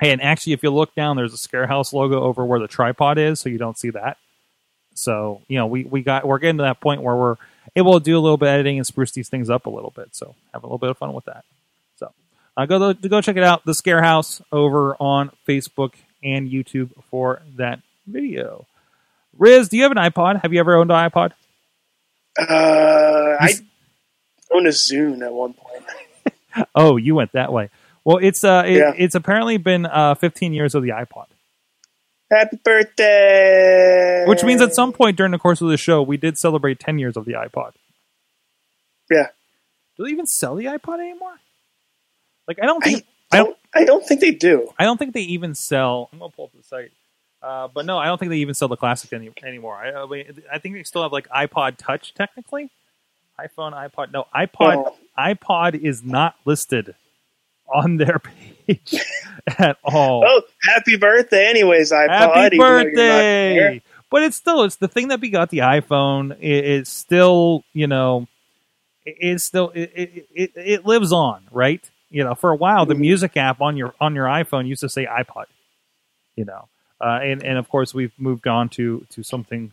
Hey, 0.02 0.10
and 0.10 0.20
actually, 0.20 0.54
if 0.54 0.64
you 0.64 0.70
look 0.70 0.96
down, 0.96 1.14
there's 1.14 1.32
a 1.32 1.36
Scarehouse 1.36 1.92
logo 1.92 2.20
over 2.20 2.44
where 2.44 2.58
the 2.58 2.66
tripod 2.66 3.18
is, 3.18 3.38
so 3.38 3.48
you 3.48 3.56
don't 3.56 3.78
see 3.78 3.90
that. 3.90 4.16
So 4.94 5.42
you 5.46 5.56
know, 5.58 5.68
we 5.68 5.84
we 5.84 6.02
got 6.02 6.26
we're 6.26 6.40
getting 6.40 6.56
to 6.56 6.64
that 6.64 6.80
point 6.80 7.02
where 7.02 7.14
we're 7.14 7.36
able 7.76 8.00
to 8.00 8.04
do 8.04 8.18
a 8.18 8.20
little 8.20 8.36
bit 8.36 8.48
of 8.48 8.54
editing 8.54 8.78
and 8.78 8.84
spruce 8.84 9.12
these 9.12 9.28
things 9.28 9.48
up 9.48 9.66
a 9.66 9.70
little 9.70 9.92
bit. 9.94 10.08
So 10.10 10.34
have 10.52 10.64
a 10.64 10.66
little 10.66 10.78
bit 10.78 10.90
of 10.90 10.98
fun 10.98 11.12
with 11.12 11.26
that. 11.26 11.44
So 11.98 12.12
uh, 12.56 12.66
go 12.66 12.92
go 12.92 13.20
check 13.20 13.36
it 13.36 13.44
out, 13.44 13.64
the 13.64 13.74
Scarehouse 13.74 14.42
over 14.50 14.96
on 14.96 15.30
Facebook 15.46 15.92
and 16.20 16.50
YouTube 16.50 16.90
for 17.08 17.40
that 17.56 17.78
video. 18.08 18.66
Riz, 19.38 19.68
do 19.68 19.76
you 19.76 19.84
have 19.84 19.92
an 19.92 19.98
iPod? 19.98 20.42
Have 20.42 20.52
you 20.52 20.58
ever 20.58 20.74
owned 20.74 20.90
an 20.90 21.10
iPod? 21.10 21.30
Uh, 22.36 23.36
I 23.38 23.52
owned 24.50 24.66
a 24.66 24.70
Zune 24.70 25.24
at 25.24 25.32
one 25.32 25.52
point. 25.52 25.84
Oh, 26.74 26.98
you 26.98 27.14
went 27.14 27.32
that 27.32 27.50
way. 27.50 27.70
Well, 28.04 28.18
it's 28.18 28.42
uh, 28.44 28.64
it, 28.66 28.78
Yeah. 28.78 28.92
it's 28.96 29.14
apparently 29.14 29.56
been 29.56 29.86
uh, 29.86 30.14
15 30.14 30.52
years 30.52 30.74
of 30.74 30.82
the 30.82 30.90
iPod. 30.90 31.26
Happy 32.30 32.58
birthday! 32.64 34.24
Which 34.26 34.42
means 34.42 34.62
at 34.62 34.74
some 34.74 34.92
point 34.92 35.16
during 35.16 35.32
the 35.32 35.38
course 35.38 35.60
of 35.60 35.68
the 35.68 35.76
show, 35.76 36.00
we 36.00 36.16
did 36.16 36.38
celebrate 36.38 36.80
10 36.80 36.98
years 36.98 37.16
of 37.16 37.26
the 37.26 37.32
iPod. 37.32 37.72
Yeah. 39.10 39.28
Do 39.96 40.04
they 40.04 40.10
even 40.10 40.26
sell 40.26 40.54
the 40.54 40.64
iPod 40.64 41.00
anymore? 41.00 41.34
Like, 42.48 42.58
I 42.62 42.66
don't 42.66 42.82
think 42.82 43.04
I 43.30 43.36
don't. 43.38 43.46
don't 43.46 43.58
I 43.74 43.84
don't 43.84 44.06
think 44.06 44.20
they 44.20 44.30
do. 44.30 44.70
I 44.78 44.84
don't 44.84 44.96
think 44.96 45.12
they 45.12 45.20
even 45.20 45.54
sell. 45.54 46.08
I'm 46.12 46.18
gonna 46.18 46.30
pull 46.30 46.46
up 46.46 46.52
the 46.56 46.62
site, 46.62 46.92
uh, 47.42 47.68
but 47.68 47.84
no, 47.84 47.98
I 47.98 48.06
don't 48.06 48.18
think 48.18 48.30
they 48.30 48.38
even 48.38 48.54
sell 48.54 48.68
the 48.68 48.76
classic 48.76 49.12
any, 49.12 49.30
anymore. 49.44 49.76
I, 49.76 49.92
I, 49.92 50.06
mean, 50.06 50.42
I 50.50 50.58
think 50.58 50.74
they 50.74 50.82
still 50.82 51.02
have 51.02 51.12
like 51.12 51.28
iPod 51.28 51.76
Touch 51.76 52.14
technically, 52.14 52.70
iPhone, 53.38 53.72
iPod. 53.74 54.12
No, 54.12 54.26
iPod. 54.34 54.84
Oh. 54.86 54.96
iPod 55.18 55.74
is 55.74 56.02
not 56.02 56.34
listed 56.44 56.94
on 57.72 57.96
their 57.96 58.20
page 58.20 58.94
at 59.58 59.78
all. 59.84 60.24
Oh, 60.26 60.42
happy 60.62 60.96
birthday! 60.96 61.46
Anyways, 61.48 61.92
iPod. 61.92 62.08
Happy 62.08 62.56
even 62.56 62.74
though 62.74 62.80
you're 62.82 62.92
not 62.92 62.94
there. 62.96 63.70
birthday! 63.70 63.82
But 64.10 64.22
it's 64.24 64.36
still 64.36 64.62
it's 64.64 64.76
the 64.76 64.88
thing 64.88 65.08
that 65.08 65.20
begot 65.20 65.50
the 65.50 65.58
iPhone. 65.58 66.32
It, 66.40 66.64
it's 66.64 66.90
still 66.90 67.64
you 67.72 67.86
know, 67.86 68.28
it, 69.06 69.16
it's 69.20 69.44
still 69.44 69.70
it, 69.74 69.90
it 69.94 70.26
it 70.34 70.52
it 70.56 70.86
lives 70.86 71.12
on, 71.12 71.42
right? 71.50 71.88
You 72.10 72.24
know, 72.24 72.34
for 72.34 72.50
a 72.50 72.56
while 72.56 72.84
the 72.86 72.94
Mhm. 72.94 72.98
music 73.00 73.36
app 73.36 73.60
on 73.60 73.76
your 73.76 73.94
on 74.00 74.14
your 74.14 74.26
iPhone 74.26 74.66
used 74.66 74.82
to 74.82 74.88
say 74.88 75.06
iPod. 75.06 75.46
You 76.36 76.44
know, 76.44 76.68
uh, 77.00 77.20
and 77.22 77.42
and 77.42 77.58
of 77.58 77.68
course 77.68 77.94
we've 77.94 78.12
moved 78.18 78.46
on 78.46 78.68
to 78.70 79.06
to 79.10 79.22
something 79.22 79.72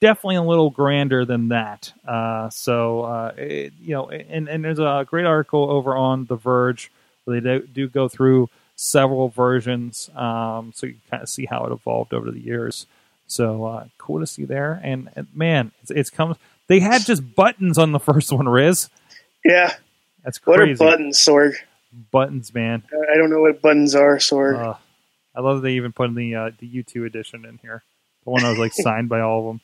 definitely 0.00 0.36
a 0.36 0.42
little 0.42 0.70
grander 0.70 1.24
than 1.24 1.48
that. 1.48 1.92
Uh, 2.06 2.48
so 2.50 3.02
uh, 3.02 3.32
it, 3.36 3.72
you 3.80 3.94
know, 3.94 4.08
and 4.08 4.48
and 4.48 4.64
there's 4.64 4.78
a 4.78 5.04
great 5.08 5.26
article 5.26 5.70
over 5.70 5.96
on 5.96 6.26
The 6.26 6.36
Verge 6.36 6.90
they 7.30 7.40
do, 7.40 7.60
do 7.66 7.88
go 7.88 8.08
through 8.08 8.48
several 8.76 9.28
versions, 9.28 10.08
um, 10.14 10.72
so 10.74 10.86
you 10.86 10.92
can 10.94 11.02
kind 11.10 11.22
of 11.22 11.28
see 11.28 11.46
how 11.46 11.64
it 11.64 11.72
evolved 11.72 12.14
over 12.14 12.30
the 12.30 12.40
years. 12.40 12.86
So 13.26 13.64
uh, 13.64 13.84
cool 13.98 14.20
to 14.20 14.26
see 14.26 14.44
there, 14.44 14.80
and, 14.82 15.10
and 15.14 15.26
man, 15.34 15.72
it's, 15.82 15.90
it's 15.90 16.10
come. 16.10 16.36
They 16.68 16.80
had 16.80 17.02
just 17.02 17.34
buttons 17.34 17.76
on 17.78 17.92
the 17.92 17.98
first 18.00 18.32
one, 18.32 18.48
Riz. 18.48 18.88
Yeah. 19.44 19.74
That's 20.24 20.38
What 20.46 20.58
crazy. 20.58 20.84
are 20.84 20.90
buttons, 20.90 21.18
Sorg? 21.18 21.54
buttons, 22.10 22.52
man. 22.54 22.82
I 23.12 23.16
don't 23.16 23.30
know 23.30 23.40
what 23.40 23.62
buttons 23.62 23.94
are, 23.94 24.16
Sorg. 24.18 24.58
Uh, 24.58 24.74
I 25.34 25.40
love 25.40 25.56
that 25.56 25.62
they 25.62 25.74
even 25.74 25.92
put 25.92 26.08
in 26.08 26.14
the 26.14 26.34
uh, 26.34 26.50
the 26.58 26.68
U2 26.82 27.06
edition 27.06 27.44
in 27.46 27.58
here. 27.58 27.82
The 28.24 28.30
one 28.30 28.42
that 28.42 28.50
was 28.50 28.58
like 28.58 28.72
signed 28.76 29.08
by 29.08 29.20
all 29.20 29.40
of 29.40 29.46
them. 29.46 29.60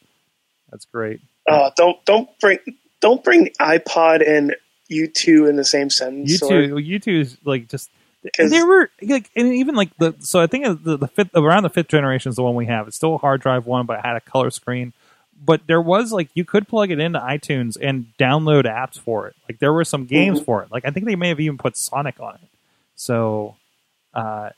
That's 0.71 0.85
great. 0.87 1.21
oh, 1.49 1.71
don't 1.77 2.03
don't 2.05 2.29
bring 2.41 2.59
don't 3.01 3.23
bring 3.25 3.49
iPod 3.61 4.27
and 4.27 4.55
U 4.89 5.07
two 5.07 5.47
in 5.47 5.57
the 5.57 5.64
same 5.64 5.91
sentence. 5.91 6.41
Sorg. 6.41 6.70
U2, 6.70 7.01
U2 7.01 7.20
is 7.20 7.37
like 7.45 7.68
just 7.68 7.91
there 8.39 8.66
were 8.66 8.91
like, 9.03 9.30
and 9.37 9.53
even 9.55 9.74
like 9.74 9.95
the 9.99 10.14
so 10.20 10.41
I 10.41 10.47
think 10.47 10.64
the 10.85 10.97
the 10.97 11.09
fifth 11.09 11.30
around 11.35 11.62
the 11.64 11.70
fifth 11.70 11.89
generation 11.89 12.30
is 12.30 12.37
the 12.37 12.43
one 12.43 12.55
we 12.55 12.66
have. 12.66 12.87
It's 12.89 12.97
still 12.97 13.14
a 13.14 13.18
hard 13.18 13.41
drive 13.41 13.66
one, 13.66 13.87
but 13.87 13.99
it 13.99 14.05
had 14.05 14.16
a 14.16 14.20
color 14.20 14.51
screen. 14.51 14.93
but 15.45 15.66
there 15.66 15.80
was 15.82 16.12
like 16.12 16.28
you 16.35 16.45
could 16.45 16.66
plug 16.68 16.91
it 16.91 17.01
into 17.01 17.18
iTunes 17.18 17.76
and 17.80 18.07
download 18.18 18.64
apps 18.64 18.99
for 18.99 19.26
it. 19.28 19.35
Like 19.49 19.59
there 19.59 19.72
were 19.72 19.85
some 19.85 20.07
games 20.07 20.41
Mhm. 20.41 20.45
for 20.45 20.62
it. 20.62 20.70
Like 20.72 20.85
I 20.87 20.91
think 20.91 21.07
they 21.07 21.16
may 21.16 21.28
have 21.28 21.41
even 21.41 21.59
put 21.59 21.76
Sonic 21.76 22.18
on 22.20 22.37
it. 22.37 22.49
So, 22.95 23.57
uh, 24.14 24.51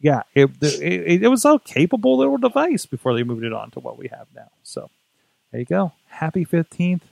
yeah, 0.00 0.22
it, 0.34 0.50
it 0.62 1.22
it 1.22 1.28
was 1.28 1.44
a 1.44 1.60
capable 1.64 2.16
little 2.16 2.38
device 2.38 2.86
before 2.86 3.14
they 3.14 3.22
moved 3.22 3.44
it 3.44 3.52
on 3.52 3.70
to 3.72 3.80
what 3.80 3.98
we 3.98 4.08
have 4.08 4.26
now. 4.34 4.50
So 4.64 4.90
there 5.50 5.60
you 5.60 5.66
go. 5.66 5.92
Happy 6.08 6.44
fifteenth 6.44 7.04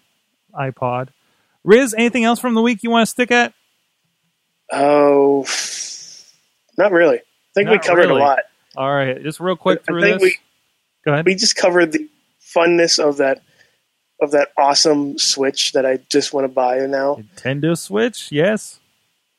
iPod. 0.54 1.08
Riz, 1.64 1.94
anything 1.96 2.24
else 2.24 2.40
from 2.40 2.54
the 2.54 2.62
week 2.62 2.82
you 2.82 2.90
want 2.90 3.06
to 3.06 3.10
stick 3.10 3.30
at? 3.30 3.52
Oh, 4.72 5.44
not 6.78 6.92
really. 6.92 7.18
I 7.18 7.22
think 7.54 7.70
we 7.70 7.78
covered 7.78 8.06
really. 8.08 8.20
a 8.20 8.24
lot. 8.24 8.38
All 8.76 8.92
right, 8.92 9.22
just 9.22 9.40
real 9.40 9.56
quick 9.56 9.80
I 9.80 9.84
through 9.84 10.00
think 10.02 10.20
this. 10.20 10.22
we- 10.22 10.36
Go 11.04 11.12
ahead. 11.14 11.24
We 11.26 11.34
just 11.34 11.56
covered 11.56 11.92
the 11.92 12.08
funness 12.42 12.98
of 12.98 13.16
that 13.18 13.42
of 14.20 14.32
that 14.32 14.48
awesome 14.58 15.18
Switch 15.18 15.72
that 15.72 15.86
I 15.86 15.96
just 16.10 16.34
want 16.34 16.44
to 16.44 16.48
buy 16.48 16.76
now. 16.86 17.16
Nintendo 17.16 17.76
Switch, 17.76 18.30
yes. 18.30 18.78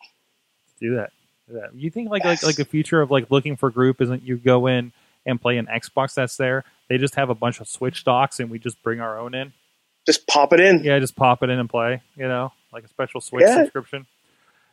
Let's 0.01 0.79
do 0.79 0.95
that. 0.95 1.11
Do 1.47 1.53
that. 1.59 1.75
You 1.75 1.91
think 1.91 2.09
like 2.09 2.23
like 2.25 2.41
Yes. 2.41 2.43
like 2.43 2.55
the 2.55 2.65
future 2.65 2.99
of 2.99 3.11
like 3.11 3.29
looking 3.29 3.55
for 3.57 3.69
group 3.69 4.01
isn't 4.01 4.23
you 4.23 4.37
go 4.37 4.65
in 4.65 4.91
and 5.23 5.39
play 5.39 5.57
an 5.59 5.67
Xbox 5.67 6.15
that's 6.15 6.35
there? 6.35 6.63
They 6.89 6.97
just 6.97 7.13
have 7.13 7.29
a 7.29 7.35
bunch 7.35 7.59
of 7.61 7.67
Switch 7.67 8.03
docks 8.03 8.39
and 8.39 8.49
we 8.49 8.57
just 8.57 8.81
bring 8.81 8.99
our 8.99 9.19
own 9.19 9.35
in. 9.35 9.53
Just 10.05 10.25
pop 10.27 10.51
it 10.53 10.59
in. 10.59 10.83
Yeah, 10.83 10.97
just 10.99 11.15
pop 11.15 11.43
it 11.43 11.49
in 11.49 11.59
and 11.59 11.69
play. 11.69 12.01
You 12.15 12.27
know, 12.27 12.51
like 12.73 12.83
a 12.83 12.87
special 12.87 13.21
Switch 13.21 13.43
Yeah. 13.45 13.55
subscription. 13.63 14.05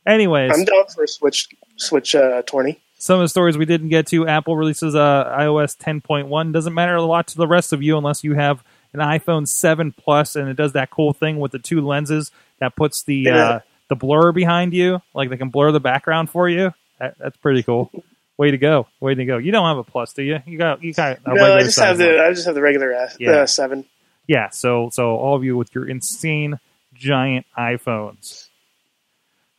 Anyways, 0.07 0.53
I'm 0.55 0.65
down 0.65 0.85
for 0.95 1.05
a 1.05 1.09
Switch 1.09 1.49
Switch 1.77 2.15
uh, 2.15 2.43
twenty. 2.43 2.81
some 2.99 3.17
of 3.17 3.25
the 3.25 3.29
stories 3.29 3.59
we 3.59 3.67
didn't 3.67 3.89
get 3.91 4.07
to. 4.09 4.27
Apple 4.27 4.57
releases 4.57 4.95
uh, 4.95 5.25
iOS 5.39 5.77
10.1. 5.77 6.53
Doesn't 6.53 6.73
matter 6.75 6.95
a 6.97 7.03
lot 7.03 7.27
to 7.29 7.37
the 7.37 7.47
rest 7.47 7.73
of 7.73 7.83
you 7.83 7.97
unless 7.99 8.25
you 8.25 8.35
have 8.35 8.63
an 8.95 9.01
iPhone 9.01 9.47
7 9.47 9.93
Plus, 9.93 10.35
and 10.35 10.49
it 10.49 10.55
does 10.57 10.73
that 10.73 10.91
cool 10.91 11.13
thing 11.13 11.39
with 11.39 11.53
the 11.53 11.59
two 11.59 11.81
lenses 11.87 12.31
that 12.59 12.75
puts 12.75 13.05
the 13.05 13.17
Yeah. 13.17 13.37
uh, 13.49 13.61
the 13.89 13.97
blur 13.97 14.33
behind 14.33 14.73
you, 14.73 15.01
like 15.15 15.29
they 15.31 15.37
can 15.37 15.51
blur 15.51 15.73
the 15.73 15.81
background 15.81 16.31
for 16.31 16.49
you. 16.49 16.73
That, 16.99 17.17
that's 17.19 17.37
pretty 17.37 17.63
cool. 17.63 17.91
Way 18.39 18.51
to 18.53 18.59
go! 18.59 18.87
Way 19.01 19.15
to 19.15 19.25
go! 19.25 19.37
You 19.39 19.51
don't 19.53 19.67
have 19.67 19.79
a 19.79 19.85
Plus, 19.85 20.13
do 20.15 20.23
you? 20.23 20.39
You 20.47 20.57
got 20.59 20.83
you 20.83 20.93
got 20.95 21.19
No, 21.27 21.57
I 21.57 21.63
just 21.65 21.79
have 21.81 21.99
one. 21.99 22.07
the 22.09 22.23
I 22.25 22.33
just 22.33 22.47
have 22.47 22.55
the 22.55 22.63
regular 22.63 22.95
uh, 22.95 23.11
Yeah. 23.19 23.31
uh, 23.33 23.47
seven. 23.47 23.85
Yeah, 24.29 24.51
so 24.51 24.91
so 24.93 25.17
all 25.17 25.35
of 25.35 25.43
you 25.43 25.57
with 25.57 25.75
your 25.75 25.89
insane 25.89 26.61
giant 26.95 27.47
iPhones. 27.57 28.49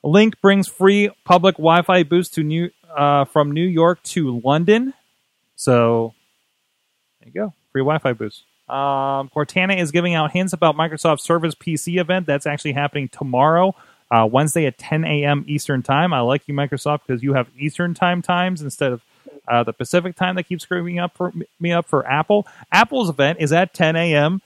Link 0.04 0.40
brings 0.40 0.68
free 0.68 1.10
public 1.26 1.56
Wi-Fi 1.56 2.04
boost 2.04 2.36
to 2.36 2.44
New 2.44 2.70
uh, 2.96 3.26
from 3.26 3.52
New 3.52 3.66
York 3.66 4.02
to 4.04 4.40
London. 4.40 4.94
So 5.56 6.14
there 7.20 7.28
you 7.28 7.34
go, 7.34 7.54
free 7.74 7.82
Wi-Fi 7.82 8.14
boost. 8.14 8.44
Um, 8.70 9.30
Cortana 9.36 9.80
is 9.80 9.90
giving 9.92 10.14
out 10.14 10.32
hints 10.32 10.54
about 10.54 10.76
Microsoft 10.76 11.22
Surface 11.22 11.56
PC 11.56 12.00
event 12.00 12.28
that's 12.28 12.46
actually 12.46 12.74
happening 12.74 13.10
tomorrow, 13.10 13.74
uh, 14.12 14.30
Wednesday 14.32 14.68
at 14.68 14.78
10 14.78 15.04
a.m. 15.06 15.44
Eastern 15.48 15.82
time. 15.82 16.14
I 16.14 16.20
like 16.20 16.48
you, 16.48 16.54
Microsoft, 16.54 17.00
because 17.08 17.24
you 17.24 17.34
have 17.34 17.48
Eastern 17.58 17.96
time 17.96 18.22
times 18.22 18.62
instead 18.62 18.92
of 18.92 19.02
uh, 19.48 19.64
the 19.64 19.74
Pacific 19.74 20.16
time 20.16 20.36
that 20.36 20.44
keeps 20.44 20.64
screwing 20.64 21.00
up 21.00 21.18
for 21.18 21.34
me 21.60 21.72
up 21.72 21.88
for 21.88 22.06
Apple. 22.08 22.48
Apple's 22.72 23.10
event 23.10 23.40
is 23.42 23.52
at 23.52 23.74
10 23.74 23.96
a.m. 23.96 24.40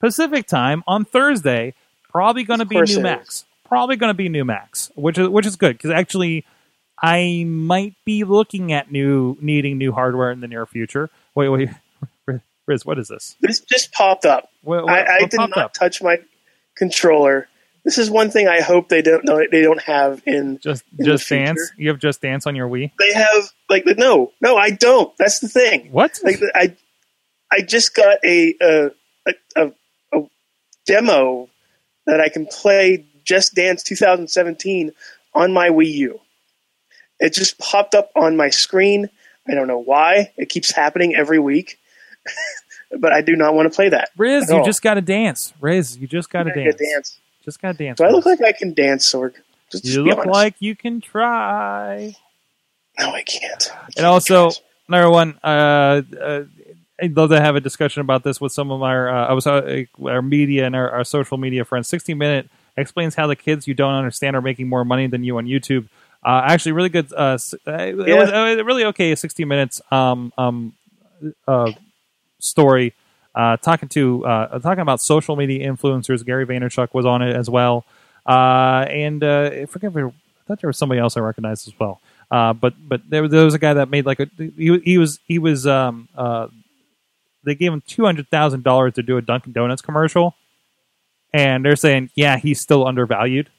Pacific 0.00 0.46
time 0.46 0.82
on 0.86 1.04
Thursday. 1.04 1.74
Probably 2.08 2.44
going 2.44 2.58
to 2.58 2.64
be 2.66 2.80
new 2.80 3.00
Macs. 3.00 3.44
Probably 3.64 3.96
going 3.96 4.10
to 4.10 4.14
be 4.14 4.28
new 4.28 4.44
Macs, 4.44 4.90
which 4.96 5.18
is 5.18 5.28
which 5.28 5.46
is 5.46 5.56
good 5.56 5.76
because 5.76 5.90
actually, 5.90 6.44
I 7.00 7.44
might 7.46 7.94
be 8.04 8.24
looking 8.24 8.72
at 8.72 8.90
new 8.90 9.36
needing 9.40 9.78
new 9.78 9.92
hardware 9.92 10.32
in 10.32 10.40
the 10.40 10.48
near 10.48 10.66
future. 10.66 11.08
Wait, 11.36 11.48
wait, 11.48 11.70
Riz, 12.66 12.84
what 12.84 12.98
is 12.98 13.08
this? 13.08 13.36
This 13.40 13.60
just 13.60 13.92
popped 13.92 14.24
up. 14.24 14.50
What, 14.62 14.84
what, 14.84 14.92
I, 14.92 15.02
I 15.02 15.20
what 15.20 15.30
did 15.30 15.38
not 15.38 15.56
up? 15.56 15.72
touch 15.72 16.02
my 16.02 16.18
controller. 16.76 17.48
This 17.84 17.96
is 17.96 18.10
one 18.10 18.30
thing 18.30 18.46
I 18.46 18.60
hope 18.60 18.88
they 18.88 19.02
don't 19.02 19.24
know 19.24 19.40
they 19.50 19.62
don't 19.62 19.82
have 19.82 20.22
in. 20.26 20.58
Just 20.58 20.84
in 20.98 21.04
Just 21.04 21.28
Dance. 21.28 21.72
You 21.76 21.88
have 21.88 21.98
Just 21.98 22.20
Dance 22.20 22.46
on 22.46 22.54
your 22.54 22.68
Wii. 22.68 22.90
They 22.98 23.12
have 23.12 23.50
like 23.68 23.84
no, 23.86 24.32
no, 24.40 24.56
I 24.56 24.70
don't. 24.70 25.16
That's 25.16 25.40
the 25.40 25.48
thing. 25.48 25.90
What? 25.90 26.18
Like 26.22 26.40
I, 26.54 26.76
I 27.50 27.62
just 27.62 27.94
got 27.94 28.18
a 28.24 28.54
a, 28.60 28.90
a, 29.26 29.32
a, 29.56 29.66
a 29.66 29.72
demo 30.86 31.48
that 32.06 32.20
I 32.20 32.28
can 32.28 32.46
play 32.46 33.04
Just 33.24 33.54
Dance 33.54 33.82
2017 33.82 34.92
on 35.34 35.52
my 35.52 35.68
Wii 35.68 35.92
U. 35.92 36.20
It 37.18 37.34
just 37.34 37.58
popped 37.58 37.94
up 37.94 38.10
on 38.16 38.36
my 38.36 38.48
screen. 38.50 39.10
I 39.48 39.54
don't 39.54 39.68
know 39.68 39.78
why. 39.78 40.32
It 40.36 40.48
keeps 40.48 40.70
happening 40.70 41.14
every 41.14 41.38
week. 41.38 41.78
but 42.98 43.12
I 43.12 43.20
do 43.22 43.36
not 43.36 43.54
want 43.54 43.70
to 43.70 43.74
play 43.74 43.88
that. 43.90 44.10
Riz, 44.16 44.48
you 44.50 44.56
all. 44.58 44.64
just 44.64 44.82
got 44.82 44.94
to 44.94 45.00
dance. 45.00 45.52
Riz, 45.60 45.96
you 45.98 46.06
just 46.06 46.30
got 46.30 46.44
to 46.44 46.52
dance. 46.52 46.76
dance. 46.76 47.18
Just 47.44 47.60
got 47.60 47.72
to 47.76 47.84
dance. 47.84 47.98
Do 47.98 48.04
I 48.04 48.10
look 48.10 48.26
like 48.26 48.42
I 48.42 48.52
can 48.52 48.74
dance, 48.74 49.10
Sorg? 49.10 49.34
Just, 49.70 49.84
just 49.84 49.96
you 49.96 50.04
be 50.04 50.10
look 50.10 50.20
honest. 50.20 50.32
like 50.34 50.54
you 50.60 50.74
can 50.76 51.00
try. 51.00 52.14
No, 52.98 53.10
I 53.12 53.22
can't. 53.22 53.70
I 53.72 53.84
And 53.86 53.94
can't, 53.94 54.06
also, 54.06 54.48
guys. 54.48 54.60
another 54.88 55.10
one. 55.10 55.38
Uh, 55.42 56.02
uh, 56.20 56.42
I'd 57.02 57.16
love 57.16 57.30
to 57.30 57.40
have 57.40 57.56
a 57.56 57.60
discussion 57.60 58.00
about 58.00 58.24
this 58.24 58.40
with 58.40 58.52
some 58.52 58.70
of 58.70 58.82
our 58.82 59.08
uh, 59.08 59.26
I 59.26 59.32
was 59.32 59.46
uh, 59.46 59.84
our 60.04 60.22
media 60.22 60.66
and 60.66 60.74
our, 60.76 60.90
our 60.90 61.04
social 61.04 61.38
media 61.38 61.64
friends. 61.64 61.88
Sixty 61.88 62.14
minute 62.14 62.48
explains 62.76 63.14
how 63.14 63.26
the 63.26 63.36
kids 63.36 63.66
you 63.66 63.74
don't 63.74 63.94
understand 63.94 64.36
are 64.36 64.42
making 64.42 64.68
more 64.68 64.84
money 64.84 65.06
than 65.06 65.24
you 65.24 65.38
on 65.38 65.46
YouTube. 65.46 65.88
Uh, 66.24 66.42
actually, 66.44 66.72
really 66.72 66.88
good. 66.90 67.12
Uh, 67.12 67.38
uh, 67.66 67.72
it 67.72 67.96
Yeah. 68.08 68.14
was 68.16 68.30
uh, 68.30 68.64
really 68.64 68.84
okay. 68.86 69.14
Sixty 69.14 69.44
minutes 69.44 69.80
um, 69.90 70.32
um, 70.36 70.74
uh, 71.48 71.72
story. 72.38 72.94
Uh, 73.34 73.56
talking 73.58 73.88
to 73.88 74.26
uh, 74.26 74.58
talking 74.58 74.82
about 74.82 75.00
social 75.00 75.36
media 75.36 75.70
influencers. 75.70 76.24
Gary 76.24 76.46
Vaynerchuk 76.46 76.92
was 76.92 77.06
on 77.06 77.22
it 77.22 77.34
as 77.36 77.48
well, 77.48 77.84
uh, 78.26 78.84
and 78.90 79.22
uh, 79.22 79.50
I 79.52 79.66
forget. 79.66 79.90
if 79.92 79.96
it- 79.96 80.04
I 80.42 80.52
thought 80.54 80.62
there 80.62 80.68
was 80.68 80.78
somebody 80.78 81.00
else 81.00 81.16
I 81.16 81.20
recognized 81.20 81.68
as 81.68 81.74
well. 81.78 82.00
Uh, 82.28 82.52
but 82.52 82.74
but 82.88 83.02
there, 83.08 83.28
there 83.28 83.44
was 83.44 83.54
a 83.54 83.58
guy 83.60 83.74
that 83.74 83.88
made 83.88 84.04
like 84.04 84.18
a 84.18 84.26
he, 84.36 84.80
he 84.80 84.98
was 84.98 85.20
he 85.28 85.38
was 85.38 85.64
um 85.64 86.08
uh 86.16 86.48
they 87.44 87.54
gave 87.54 87.72
him 87.72 87.82
two 87.86 88.04
hundred 88.04 88.28
thousand 88.28 88.64
dollars 88.64 88.94
to 88.94 89.02
do 89.02 89.16
a 89.16 89.22
Dunkin' 89.22 89.52
Donuts 89.52 89.82
commercial, 89.82 90.34
and 91.32 91.64
they're 91.64 91.76
saying 91.76 92.10
yeah 92.14 92.36
he's 92.36 92.60
still 92.60 92.86
undervalued 92.86 93.50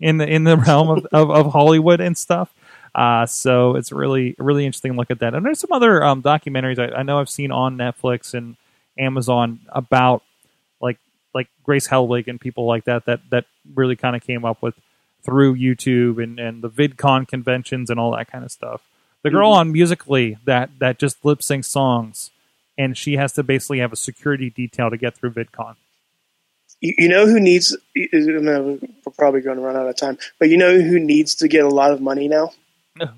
in 0.00 0.18
the 0.18 0.26
in 0.26 0.44
the 0.44 0.56
realm 0.56 0.90
of, 0.90 1.06
of, 1.12 1.30
of 1.30 1.52
Hollywood 1.52 2.00
and 2.00 2.16
stuff. 2.16 2.52
Uh, 2.94 3.24
so 3.24 3.76
it's 3.76 3.90
really 3.90 4.34
really 4.38 4.66
interesting 4.66 4.96
look 4.96 5.10
at 5.10 5.20
that. 5.20 5.34
And 5.34 5.46
there's 5.46 5.60
some 5.60 5.72
other 5.72 6.04
um, 6.04 6.22
documentaries 6.22 6.78
I, 6.78 6.94
I 6.96 7.02
know 7.02 7.18
I've 7.18 7.30
seen 7.30 7.50
on 7.50 7.76
Netflix 7.76 8.34
and 8.34 8.56
Amazon 8.98 9.60
about 9.70 10.22
like 10.80 10.98
like 11.34 11.48
Grace 11.64 11.88
Helbig 11.88 12.28
and 12.28 12.40
people 12.40 12.66
like 12.66 12.84
that 12.84 13.06
that 13.06 13.20
that 13.30 13.46
really 13.74 13.96
kind 13.96 14.14
of 14.14 14.22
came 14.22 14.44
up 14.44 14.60
with 14.60 14.74
through 15.22 15.56
YouTube 15.56 16.22
and, 16.22 16.38
and 16.38 16.62
the 16.62 16.68
VidCon 16.68 17.26
conventions 17.26 17.90
and 17.90 17.98
all 17.98 18.10
that 18.10 18.30
kind 18.30 18.44
of 18.44 18.50
stuff. 18.50 18.82
The 19.22 19.30
girl 19.30 19.52
on 19.52 19.72
Musically 19.72 20.36
that 20.44 20.70
that 20.80 20.98
just 20.98 21.24
lip 21.24 21.38
syncs 21.38 21.66
songs, 21.66 22.30
and 22.78 22.96
she 22.96 23.16
has 23.16 23.32
to 23.34 23.42
basically 23.42 23.78
have 23.80 23.92
a 23.92 23.96
security 23.96 24.50
detail 24.50 24.90
to 24.90 24.96
get 24.96 25.16
through 25.16 25.32
VidCon. 25.32 25.76
You, 26.80 27.08
know 27.08 27.26
who 27.26 27.38
needs? 27.38 27.76
We're 27.94 28.78
probably 29.16 29.40
going 29.40 29.56
to 29.56 29.62
run 29.62 29.76
out 29.76 29.88
of 29.88 29.94
time. 29.96 30.18
But 30.40 30.48
you 30.48 30.56
know 30.56 30.80
who 30.80 30.98
needs 30.98 31.36
to 31.36 31.46
get 31.46 31.64
a 31.64 31.68
lot 31.68 31.92
of 31.92 32.00
money 32.00 32.26
now? 32.26 32.50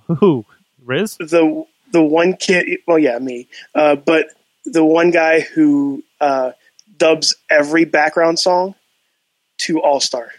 Who? 0.09 0.45
Riz? 0.85 1.17
the 1.17 1.65
the 1.93 2.03
one 2.03 2.35
kid 2.37 2.81
well 2.87 2.99
yeah 2.99 3.19
me 3.19 3.49
uh, 3.75 3.97
but 3.97 4.27
the 4.67 4.85
one 4.85 5.11
guy 5.11 5.41
who 5.41 6.03
uh, 6.21 6.53
dubs 6.97 7.35
every 7.49 7.85
background 7.85 8.39
song 8.39 8.75
to 9.59 9.81
all 9.81 10.01
star 10.01 10.31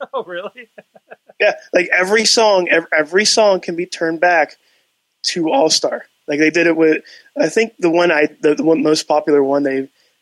Oh, 0.12 0.24
really? 0.24 0.68
yeah 1.38 1.54
like 1.72 1.88
every 1.92 2.24
song 2.24 2.68
every, 2.68 2.88
every 2.92 3.24
song 3.24 3.60
can 3.60 3.76
be 3.76 3.86
turned 3.86 4.20
back 4.20 4.56
to 5.24 5.50
all 5.50 5.70
star 5.70 6.04
like 6.30 6.38
they 6.38 6.50
did 6.50 6.66
it 6.66 6.76
with 6.76 7.02
i 7.38 7.48
think 7.48 7.74
the 7.78 7.90
one 7.90 8.10
i 8.10 8.26
the, 8.40 8.54
the 8.54 8.64
one 8.64 8.82
most 8.82 9.06
popular 9.08 9.42
one 9.42 9.64
they 9.64 9.80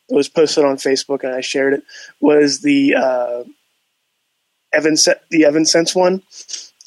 that 0.09 0.17
was 0.17 0.29
posted 0.29 0.65
on 0.65 0.77
facebook 0.77 1.23
and 1.23 1.35
i 1.35 1.41
shared 1.41 1.75
it 1.75 1.83
was 2.21 2.61
the 2.63 2.95
uh 2.95 3.45
evan 4.73 4.97
Se- 4.97 5.21
the 5.31 5.45
Evanescence 5.45 5.95
one 5.95 6.23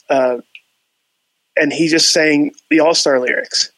uh 0.09 0.37
and 1.55 1.71
he 1.71 1.87
just 1.87 2.11
sang 2.11 2.51
the 2.69 2.79
all 2.79 2.95
star 2.95 3.19
lyrics 3.19 3.71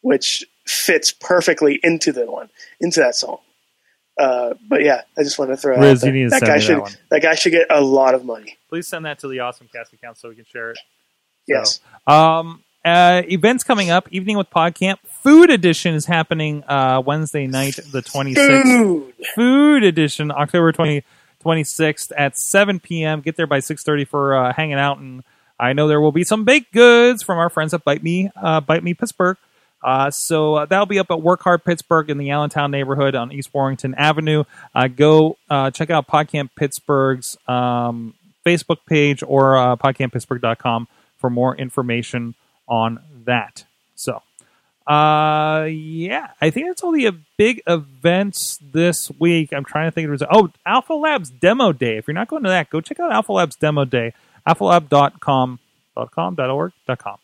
which 0.00 0.44
fits 0.66 1.12
perfectly 1.12 1.78
into 1.82 2.12
the 2.12 2.30
one 2.30 2.50
into 2.80 3.00
that 3.00 3.14
song 3.14 3.38
uh, 4.18 4.54
but 4.68 4.82
yeah, 4.82 5.02
I 5.16 5.22
just 5.22 5.38
wanted 5.38 5.52
to 5.52 5.56
throw 5.58 5.78
Riz, 5.78 5.98
out 5.98 6.00
there. 6.00 6.14
you 6.16 6.24
need 6.24 6.30
to 6.32 6.40
that 6.40 6.42
guy 6.42 6.56
me 6.56 6.60
should 6.60 6.76
that 6.76 6.82
one. 6.82 6.92
that 7.10 7.22
guy 7.22 7.34
should 7.36 7.52
get 7.52 7.68
a 7.70 7.80
lot 7.80 8.14
of 8.14 8.24
money. 8.24 8.58
Please 8.68 8.88
send 8.88 9.04
that 9.04 9.20
to 9.20 9.28
the 9.28 9.38
Awesome 9.38 9.68
Cast 9.72 9.92
account 9.92 10.18
so 10.18 10.28
we 10.28 10.34
can 10.34 10.44
share 10.44 10.72
it. 10.72 10.78
Yes. 11.46 11.80
Um, 12.06 12.64
uh, 12.88 13.22
events 13.28 13.64
coming 13.64 13.90
up. 13.90 14.08
Evening 14.10 14.36
with 14.36 14.50
PodCamp. 14.50 14.98
Food 15.22 15.50
Edition 15.50 15.94
is 15.94 16.06
happening 16.06 16.64
uh, 16.64 17.02
Wednesday 17.04 17.46
night, 17.46 17.76
the 17.90 18.02
26th. 18.02 18.34
Dude. 18.64 19.14
Food 19.34 19.84
Edition, 19.84 20.30
October 20.30 20.72
20, 20.72 21.04
26th 21.44 22.12
at 22.16 22.38
7 22.38 22.80
p.m. 22.80 23.20
Get 23.20 23.36
there 23.36 23.46
by 23.46 23.58
6.30 23.58 24.08
for 24.08 24.36
uh, 24.36 24.52
hanging 24.52 24.78
out. 24.78 24.98
And 24.98 25.22
I 25.58 25.72
know 25.72 25.88
there 25.88 26.00
will 26.00 26.12
be 26.12 26.24
some 26.24 26.44
baked 26.44 26.72
goods 26.72 27.22
from 27.22 27.38
our 27.38 27.50
friends 27.50 27.74
at 27.74 27.84
Bite 27.84 28.02
Me, 28.02 28.30
uh, 28.36 28.60
Bite 28.60 28.82
Me 28.82 28.94
Pittsburgh. 28.94 29.36
Uh, 29.82 30.10
so 30.10 30.56
uh, 30.56 30.66
that'll 30.66 30.86
be 30.86 30.98
up 30.98 31.10
at 31.10 31.22
Work 31.22 31.42
Hard 31.42 31.64
Pittsburgh 31.64 32.10
in 32.10 32.18
the 32.18 32.30
Allentown 32.30 32.70
neighborhood 32.70 33.14
on 33.14 33.30
East 33.32 33.54
Warrington 33.54 33.94
Avenue. 33.94 34.44
Uh, 34.74 34.88
go 34.88 35.36
uh, 35.48 35.70
check 35.70 35.90
out 35.90 36.08
PodCamp 36.08 36.50
Pittsburgh's 36.56 37.36
um, 37.46 38.14
Facebook 38.44 38.78
page 38.86 39.22
or 39.22 39.56
uh, 39.56 39.76
podcamppittsburgh.com 39.76 40.88
for 41.16 41.30
more 41.30 41.56
information 41.56 42.34
on 42.68 43.00
that. 43.24 43.64
So, 43.94 44.22
uh, 44.86 45.64
yeah, 45.70 46.28
I 46.40 46.50
think 46.50 46.66
that's 46.66 46.82
all 46.82 46.92
the 46.92 47.10
big 47.36 47.62
events 47.66 48.58
this 48.62 49.10
week. 49.18 49.52
I'm 49.52 49.64
trying 49.64 49.88
to 49.88 49.90
think 49.92 50.08
of 50.08 50.28
oh, 50.30 50.50
Alpha 50.64 50.94
Labs 50.94 51.30
Demo 51.30 51.72
Day. 51.72 51.98
If 51.98 52.06
you're 52.06 52.14
not 52.14 52.28
going 52.28 52.44
to 52.44 52.48
that, 52.48 52.70
go 52.70 52.80
check 52.80 53.00
out 53.00 53.12
Alpha 53.12 53.32
Labs 53.32 53.56
Demo 53.56 53.84
Day. 53.84 54.14
AlphaLab.com, 54.46 55.58
.com, 56.10 56.36
.org, 56.38 56.72
.com. 56.98 57.18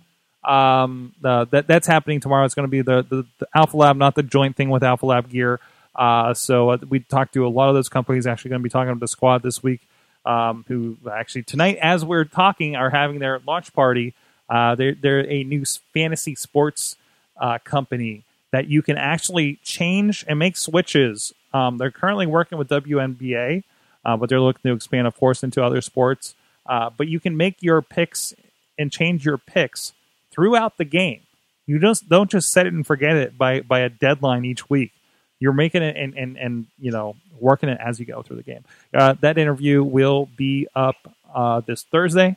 Um, 0.44 1.14
uh, 1.24 1.46
that 1.46 1.66
that's 1.66 1.86
happening 1.86 2.20
tomorrow. 2.20 2.44
It's 2.44 2.54
going 2.54 2.68
to 2.68 2.70
be 2.70 2.82
the, 2.82 3.02
the, 3.02 3.26
the 3.38 3.48
Alpha 3.54 3.76
Lab, 3.76 3.96
not 3.96 4.14
the 4.14 4.22
joint 4.22 4.56
thing 4.56 4.68
with 4.68 4.82
Alpha 4.82 5.06
Lab 5.06 5.30
gear. 5.30 5.58
Uh, 5.94 6.34
so 6.34 6.70
uh, 6.70 6.78
we 6.88 7.00
talked 7.00 7.32
to 7.34 7.46
a 7.46 7.48
lot 7.48 7.68
of 7.68 7.74
those 7.74 7.88
companies. 7.88 8.26
Actually, 8.26 8.50
going 8.50 8.60
to 8.60 8.64
be 8.64 8.70
talking 8.70 8.92
to 8.92 9.00
the 9.00 9.08
squad 9.08 9.42
this 9.42 9.62
week. 9.62 9.80
Um, 10.26 10.64
who 10.68 10.96
actually 11.10 11.42
tonight, 11.42 11.78
as 11.82 12.04
we're 12.04 12.24
talking, 12.24 12.76
are 12.76 12.90
having 12.90 13.18
their 13.18 13.40
launch 13.46 13.72
party. 13.72 14.14
Uh, 14.48 14.74
they're 14.74 14.94
they're 14.94 15.28
a 15.30 15.44
new 15.44 15.64
fantasy 15.92 16.34
sports 16.34 16.96
uh, 17.40 17.58
company 17.64 18.24
that 18.52 18.68
you 18.68 18.82
can 18.82 18.96
actually 18.96 19.58
change 19.64 20.24
and 20.28 20.38
make 20.38 20.56
switches. 20.56 21.32
Um, 21.52 21.78
they're 21.78 21.90
currently 21.90 22.26
working 22.26 22.58
with 22.58 22.68
WNBA, 22.68 23.64
uh, 24.04 24.16
but 24.16 24.28
they're 24.28 24.40
looking 24.40 24.70
to 24.70 24.74
expand, 24.74 25.06
of 25.06 25.16
course, 25.16 25.42
into 25.42 25.62
other 25.62 25.80
sports. 25.80 26.34
Uh, 26.66 26.90
but 26.96 27.08
you 27.08 27.20
can 27.20 27.36
make 27.36 27.62
your 27.62 27.82
picks 27.82 28.32
and 28.78 28.90
change 28.92 29.24
your 29.24 29.38
picks 29.38 29.92
throughout 30.30 30.78
the 30.78 30.84
game. 30.84 31.20
You 31.66 31.78
just 31.78 32.08
don't 32.08 32.30
just 32.30 32.50
set 32.50 32.66
it 32.66 32.72
and 32.72 32.86
forget 32.86 33.16
it 33.16 33.38
by 33.38 33.60
by 33.60 33.80
a 33.80 33.88
deadline 33.88 34.44
each 34.44 34.68
week. 34.68 34.92
You're 35.40 35.52
making 35.52 35.82
it 35.82 35.96
and 35.96 36.16
and, 36.16 36.36
and 36.36 36.66
you 36.78 36.90
know 36.90 37.16
working 37.40 37.68
it 37.68 37.78
as 37.80 37.98
you 37.98 38.06
go 38.06 38.22
through 38.22 38.36
the 38.36 38.42
game. 38.42 38.64
Uh, 38.92 39.14
that 39.20 39.38
interview 39.38 39.82
will 39.82 40.28
be 40.36 40.68
up 40.74 40.96
uh, 41.34 41.60
this 41.60 41.82
Thursday, 41.82 42.36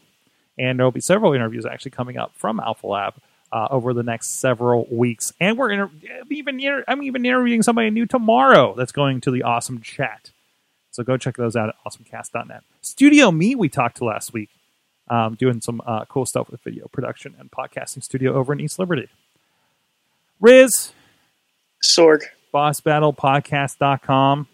and 0.57 0.79
there 0.79 0.85
will 0.85 0.91
be 0.91 1.01
several 1.01 1.33
interviews 1.33 1.65
actually 1.65 1.91
coming 1.91 2.17
up 2.17 2.31
from 2.35 2.59
Alpha 2.59 2.87
Lab 2.87 3.13
uh, 3.51 3.67
over 3.69 3.93
the 3.93 4.03
next 4.03 4.39
several 4.39 4.87
weeks. 4.91 5.31
And 5.39 5.57
we're 5.57 5.71
inter- 5.71 5.91
even 6.29 6.59
inter- 6.59 6.83
I'm 6.87 7.03
even 7.03 7.25
interviewing 7.25 7.63
somebody 7.63 7.89
new 7.89 8.05
tomorrow 8.05 8.73
that's 8.75 8.91
going 8.91 9.21
to 9.21 9.31
the 9.31 9.43
Awesome 9.43 9.81
Chat. 9.81 10.31
So 10.91 11.03
go 11.03 11.15
check 11.17 11.37
those 11.37 11.55
out 11.55 11.69
at 11.69 11.75
awesomecast.net. 11.85 12.63
Studio 12.81 13.31
Me 13.31 13.55
we 13.55 13.69
talked 13.69 13.97
to 13.97 14.05
last 14.05 14.33
week, 14.33 14.49
um, 15.09 15.35
doing 15.35 15.61
some 15.61 15.81
uh, 15.85 16.05
cool 16.05 16.25
stuff 16.25 16.49
with 16.49 16.61
video 16.61 16.87
production 16.87 17.35
and 17.39 17.51
podcasting 17.51 18.03
studio 18.03 18.33
over 18.33 18.51
in 18.53 18.59
East 18.59 18.79
Liberty. 18.79 19.07
Riz, 20.39 20.91
Sorg, 21.83 22.23
bossbattlepodcast.com. 22.53 24.47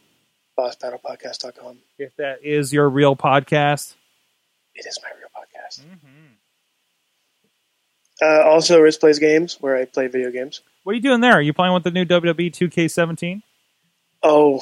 bossbattlepodcast.com. 0.60 1.78
If 1.97 2.16
that 2.18 2.39
is 2.43 2.74
your 2.74 2.89
real 2.89 3.16
podcast, 3.16 3.95
It 4.76 4.86
is 4.86 4.99
my 5.01 5.10
real 5.18 5.23
podcast. 5.74 5.86
Mm-hmm. 5.86 6.34
Uh, 8.22 8.50
also, 8.50 8.80
Riz 8.80 8.98
Plays 8.98 9.20
Games, 9.20 9.58
where 9.60 9.76
I 9.76 9.86
play 9.86 10.08
video 10.08 10.32
games. 10.32 10.62
what 10.84 10.94
are 10.94 10.96
you 10.96 11.02
doing 11.02 11.22
there? 11.22 11.34
Are 11.34 11.42
you 11.42 11.54
playing 11.54 11.74
with 11.74 11.84
the 11.84 11.92
new 11.92 12.06
WWE 12.06 12.52
2K17? 12.52 13.42
Oh, 14.22 14.62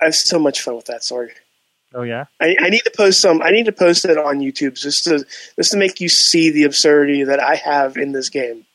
I 0.00 0.06
have 0.06 0.14
so 0.14 0.38
much 0.38 0.62
fun 0.62 0.76
with 0.76 0.86
that, 0.86 1.02
Sorg. 1.02 1.30
Oh, 1.94 2.02
yeah? 2.02 2.26
I, 2.40 2.56
I 2.60 2.70
need 2.70 2.82
to 2.84 2.92
post 2.96 3.20
some. 3.20 3.42
I 3.42 3.50
need 3.50 3.66
to 3.66 3.72
post 3.72 4.04
it 4.04 4.18
on 4.18 4.38
YouTube 4.38 4.78
just 4.78 5.04
to 5.04 5.24
just 5.56 5.72
to 5.72 5.76
make 5.76 6.00
you 6.00 6.08
see 6.08 6.50
the 6.50 6.64
absurdity 6.64 7.24
that 7.24 7.40
I 7.40 7.54
have 7.56 7.96
in 7.96 8.12
this 8.12 8.28
game. 8.28 8.66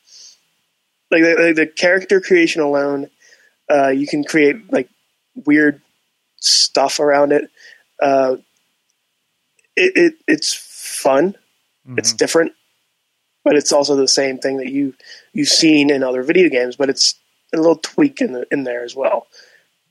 Like 1.10 1.22
the, 1.22 1.34
the, 1.34 1.52
the 1.52 1.66
character 1.66 2.20
creation 2.20 2.62
alone, 2.62 3.10
uh, 3.70 3.88
you 3.88 4.06
can 4.06 4.24
create 4.24 4.72
like 4.72 4.88
weird 5.46 5.82
stuff 6.40 7.00
around 7.00 7.32
it. 7.32 7.50
Uh, 8.00 8.36
it, 9.76 9.92
it 9.94 10.14
it's 10.26 10.54
fun. 10.54 11.36
It's 11.96 12.12
different, 12.12 12.52
but 13.44 13.56
it's 13.56 13.72
also 13.72 13.96
the 13.96 14.08
same 14.08 14.38
thing 14.38 14.58
that 14.58 14.68
you 14.68 14.94
you've 15.32 15.48
seen 15.48 15.90
in 15.90 16.02
other 16.02 16.22
video 16.22 16.48
games. 16.48 16.76
But 16.76 16.90
it's 16.90 17.14
a 17.52 17.56
little 17.56 17.76
tweak 17.76 18.20
in 18.20 18.32
the, 18.32 18.46
in 18.50 18.64
there 18.64 18.84
as 18.84 18.94
well. 18.94 19.26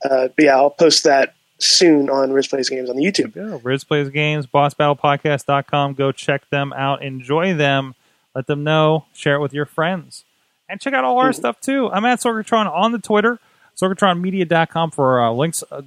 Uh, 0.04 0.30
but 0.36 0.46
yeah, 0.46 0.56
I'll 0.56 0.70
post 0.70 1.04
that 1.04 1.36
soon 1.60 2.10
on 2.10 2.32
Riz 2.32 2.48
Plays 2.48 2.70
Games 2.70 2.89
on 2.89 2.96
the 2.96 3.04
YouTube. 3.04 3.34
Go. 3.34 3.62
Riz 3.64 3.84
Plays 3.84 4.10
Games, 4.10 4.48
bossbattlepodcast.com. 4.48 5.94
Go 5.94 6.12
check 6.12 6.50
them 6.50 6.74
out. 6.74 7.04
Enjoy 7.04 7.54
them. 7.54 7.96
Let 8.34 8.48
them 8.48 8.64
know. 8.64 9.06
Share 9.14 9.36
it 9.36 9.42
with 9.42 9.54
your 9.54 9.66
friends. 9.66 10.26
And 10.68 10.80
check 10.80 10.94
out 10.94 11.04
all 11.04 11.20
our 11.20 11.34
stuff, 11.34 11.60
too. 11.60 11.89
I'm 11.92 12.06
at 12.06 12.20
Sorgatron 12.20 12.72
on 12.72 12.94
the 12.94 13.00
Twitter, 13.00 13.39
sorgatronmedia.com 13.80 14.92
for 14.92 15.22
uh, 15.22 15.32
links 15.32 15.64
uh, 15.70 15.82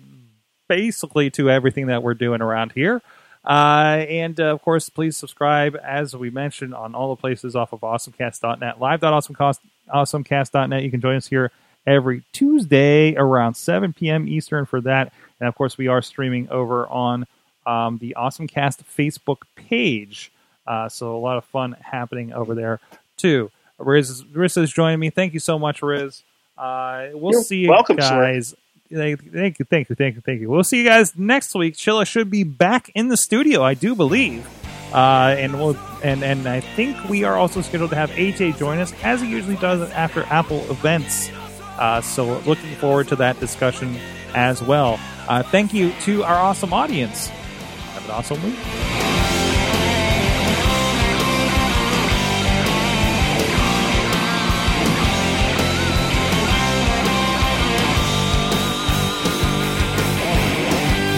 basically 0.68 1.30
to 1.30 1.50
everything 1.50 1.86
that 1.86 2.02
we're 2.02 2.14
doing 2.14 2.42
around 2.42 2.72
here. 2.72 3.00
Uh, 3.44 4.06
and, 4.08 4.40
uh, 4.40 4.44
of 4.44 4.62
course, 4.62 4.88
please 4.88 5.16
subscribe, 5.16 5.76
as 5.76 6.16
we 6.16 6.30
mentioned, 6.30 6.74
on 6.74 6.94
all 6.94 7.14
the 7.14 7.20
places 7.20 7.54
off 7.54 7.72
of 7.72 7.80
awesomecast.net, 7.80 8.80
live.awesomecast.net. 8.80 10.82
You 10.82 10.90
can 10.90 11.00
join 11.00 11.16
us 11.16 11.26
here 11.26 11.50
every 11.86 12.22
Tuesday 12.32 13.14
around 13.16 13.54
7 13.54 13.92
p.m. 13.92 14.28
Eastern 14.28 14.64
for 14.64 14.80
that. 14.82 15.12
And 15.40 15.48
of 15.48 15.54
course, 15.54 15.76
we 15.76 15.88
are 15.88 16.00
streaming 16.00 16.48
over 16.50 16.86
on 16.86 17.26
um, 17.66 17.98
the 17.98 18.14
AwesomeCast 18.16 18.82
Facebook 18.96 19.38
page. 19.56 20.32
Uh, 20.66 20.88
so 20.88 21.16
a 21.16 21.18
lot 21.18 21.36
of 21.36 21.44
fun 21.44 21.76
happening 21.80 22.32
over 22.32 22.54
there 22.54 22.80
too. 23.16 23.50
Riz, 23.78 24.24
Riz 24.32 24.56
is 24.56 24.72
joining 24.72 25.00
me. 25.00 25.10
Thank 25.10 25.34
you 25.34 25.40
so 25.40 25.58
much, 25.58 25.82
Riz. 25.82 26.22
Uh, 26.56 27.08
we'll 27.12 27.32
You're 27.32 27.42
see 27.42 27.58
you 27.58 27.70
welcome, 27.70 27.96
guys. 27.96 28.50
Thank 28.50 28.63
thank 28.94 29.58
you, 29.58 29.64
thank 29.66 29.88
you, 29.88 29.94
thank 29.94 30.14
you, 30.16 30.22
thank 30.22 30.40
you. 30.40 30.50
We'll 30.50 30.64
see 30.64 30.78
you 30.78 30.88
guys 30.88 31.16
next 31.16 31.54
week. 31.54 31.74
Chilla 31.74 32.06
should 32.06 32.30
be 32.30 32.44
back 32.44 32.90
in 32.94 33.08
the 33.08 33.16
studio, 33.16 33.62
I 33.62 33.74
do 33.74 33.94
believe. 33.94 34.46
Uh, 34.92 35.34
and 35.36 35.58
we'll 35.58 35.76
and 36.04 36.22
and 36.22 36.46
I 36.48 36.60
think 36.60 37.08
we 37.08 37.24
are 37.24 37.36
also 37.36 37.62
scheduled 37.62 37.90
to 37.90 37.96
have 37.96 38.10
AJ 38.10 38.58
join 38.58 38.78
us 38.78 38.92
as 39.02 39.20
he 39.20 39.28
usually 39.28 39.56
does 39.56 39.90
after 39.90 40.22
Apple 40.24 40.60
events. 40.70 41.30
Uh, 41.78 42.00
so 42.00 42.38
looking 42.40 42.74
forward 42.76 43.08
to 43.08 43.16
that 43.16 43.40
discussion 43.40 43.96
as 44.34 44.62
well. 44.62 45.00
Uh, 45.26 45.42
thank 45.42 45.74
you 45.74 45.92
to 46.02 46.22
our 46.22 46.36
awesome 46.36 46.72
audience. 46.72 47.26
Have 47.28 48.04
an 48.04 48.10
awesome 48.12 48.42
week. 48.44 49.03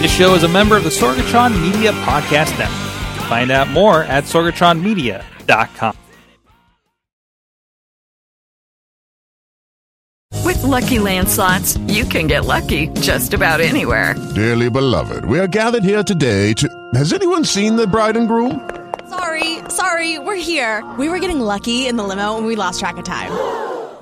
This 0.07 0.15
show 0.15 0.35
is 0.35 0.43
a 0.43 0.47
member 0.47 0.77
of 0.77 0.85
the 0.85 0.89
Sorgatron 0.89 1.61
Media 1.61 1.91
Podcast 1.91 2.57
Network. 2.57 3.27
Find 3.27 3.51
out 3.51 3.67
more 3.67 4.03
at 4.03 4.23
sorgatronmedia.com. 4.23 5.97
With 10.45 10.63
Lucky 10.63 10.99
Land 10.99 11.27
slots, 11.27 11.75
you 11.89 12.05
can 12.05 12.27
get 12.27 12.45
lucky 12.45 12.87
just 13.01 13.33
about 13.33 13.59
anywhere. 13.59 14.15
Dearly 14.33 14.69
beloved, 14.69 15.25
we 15.25 15.39
are 15.39 15.47
gathered 15.47 15.83
here 15.83 16.03
today 16.03 16.53
to. 16.53 16.89
Has 16.93 17.11
anyone 17.11 17.43
seen 17.43 17.75
the 17.75 17.85
bride 17.85 18.15
and 18.15 18.29
groom? 18.29 18.61
Sorry, 19.09 19.59
sorry, 19.69 20.19
we're 20.19 20.37
here. 20.37 20.89
We 20.97 21.09
were 21.09 21.19
getting 21.19 21.41
lucky 21.41 21.85
in 21.85 21.97
the 21.97 22.03
limo 22.05 22.37
and 22.37 22.45
we 22.45 22.55
lost 22.55 22.79
track 22.79 22.95
of 22.95 23.03
time. 23.03 23.31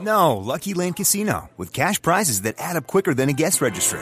No, 0.04 0.38
Lucky 0.38 0.76
Land 0.76 0.98
Casino, 0.98 1.50
with 1.58 1.74
cash 1.74 2.00
prizes 2.00 2.44
that 2.44 2.58
add 2.60 2.76
up 2.76 2.86
quicker 2.86 3.16
than 3.16 3.30
a 3.30 3.34
guest 3.34 3.60
registry. 3.60 4.02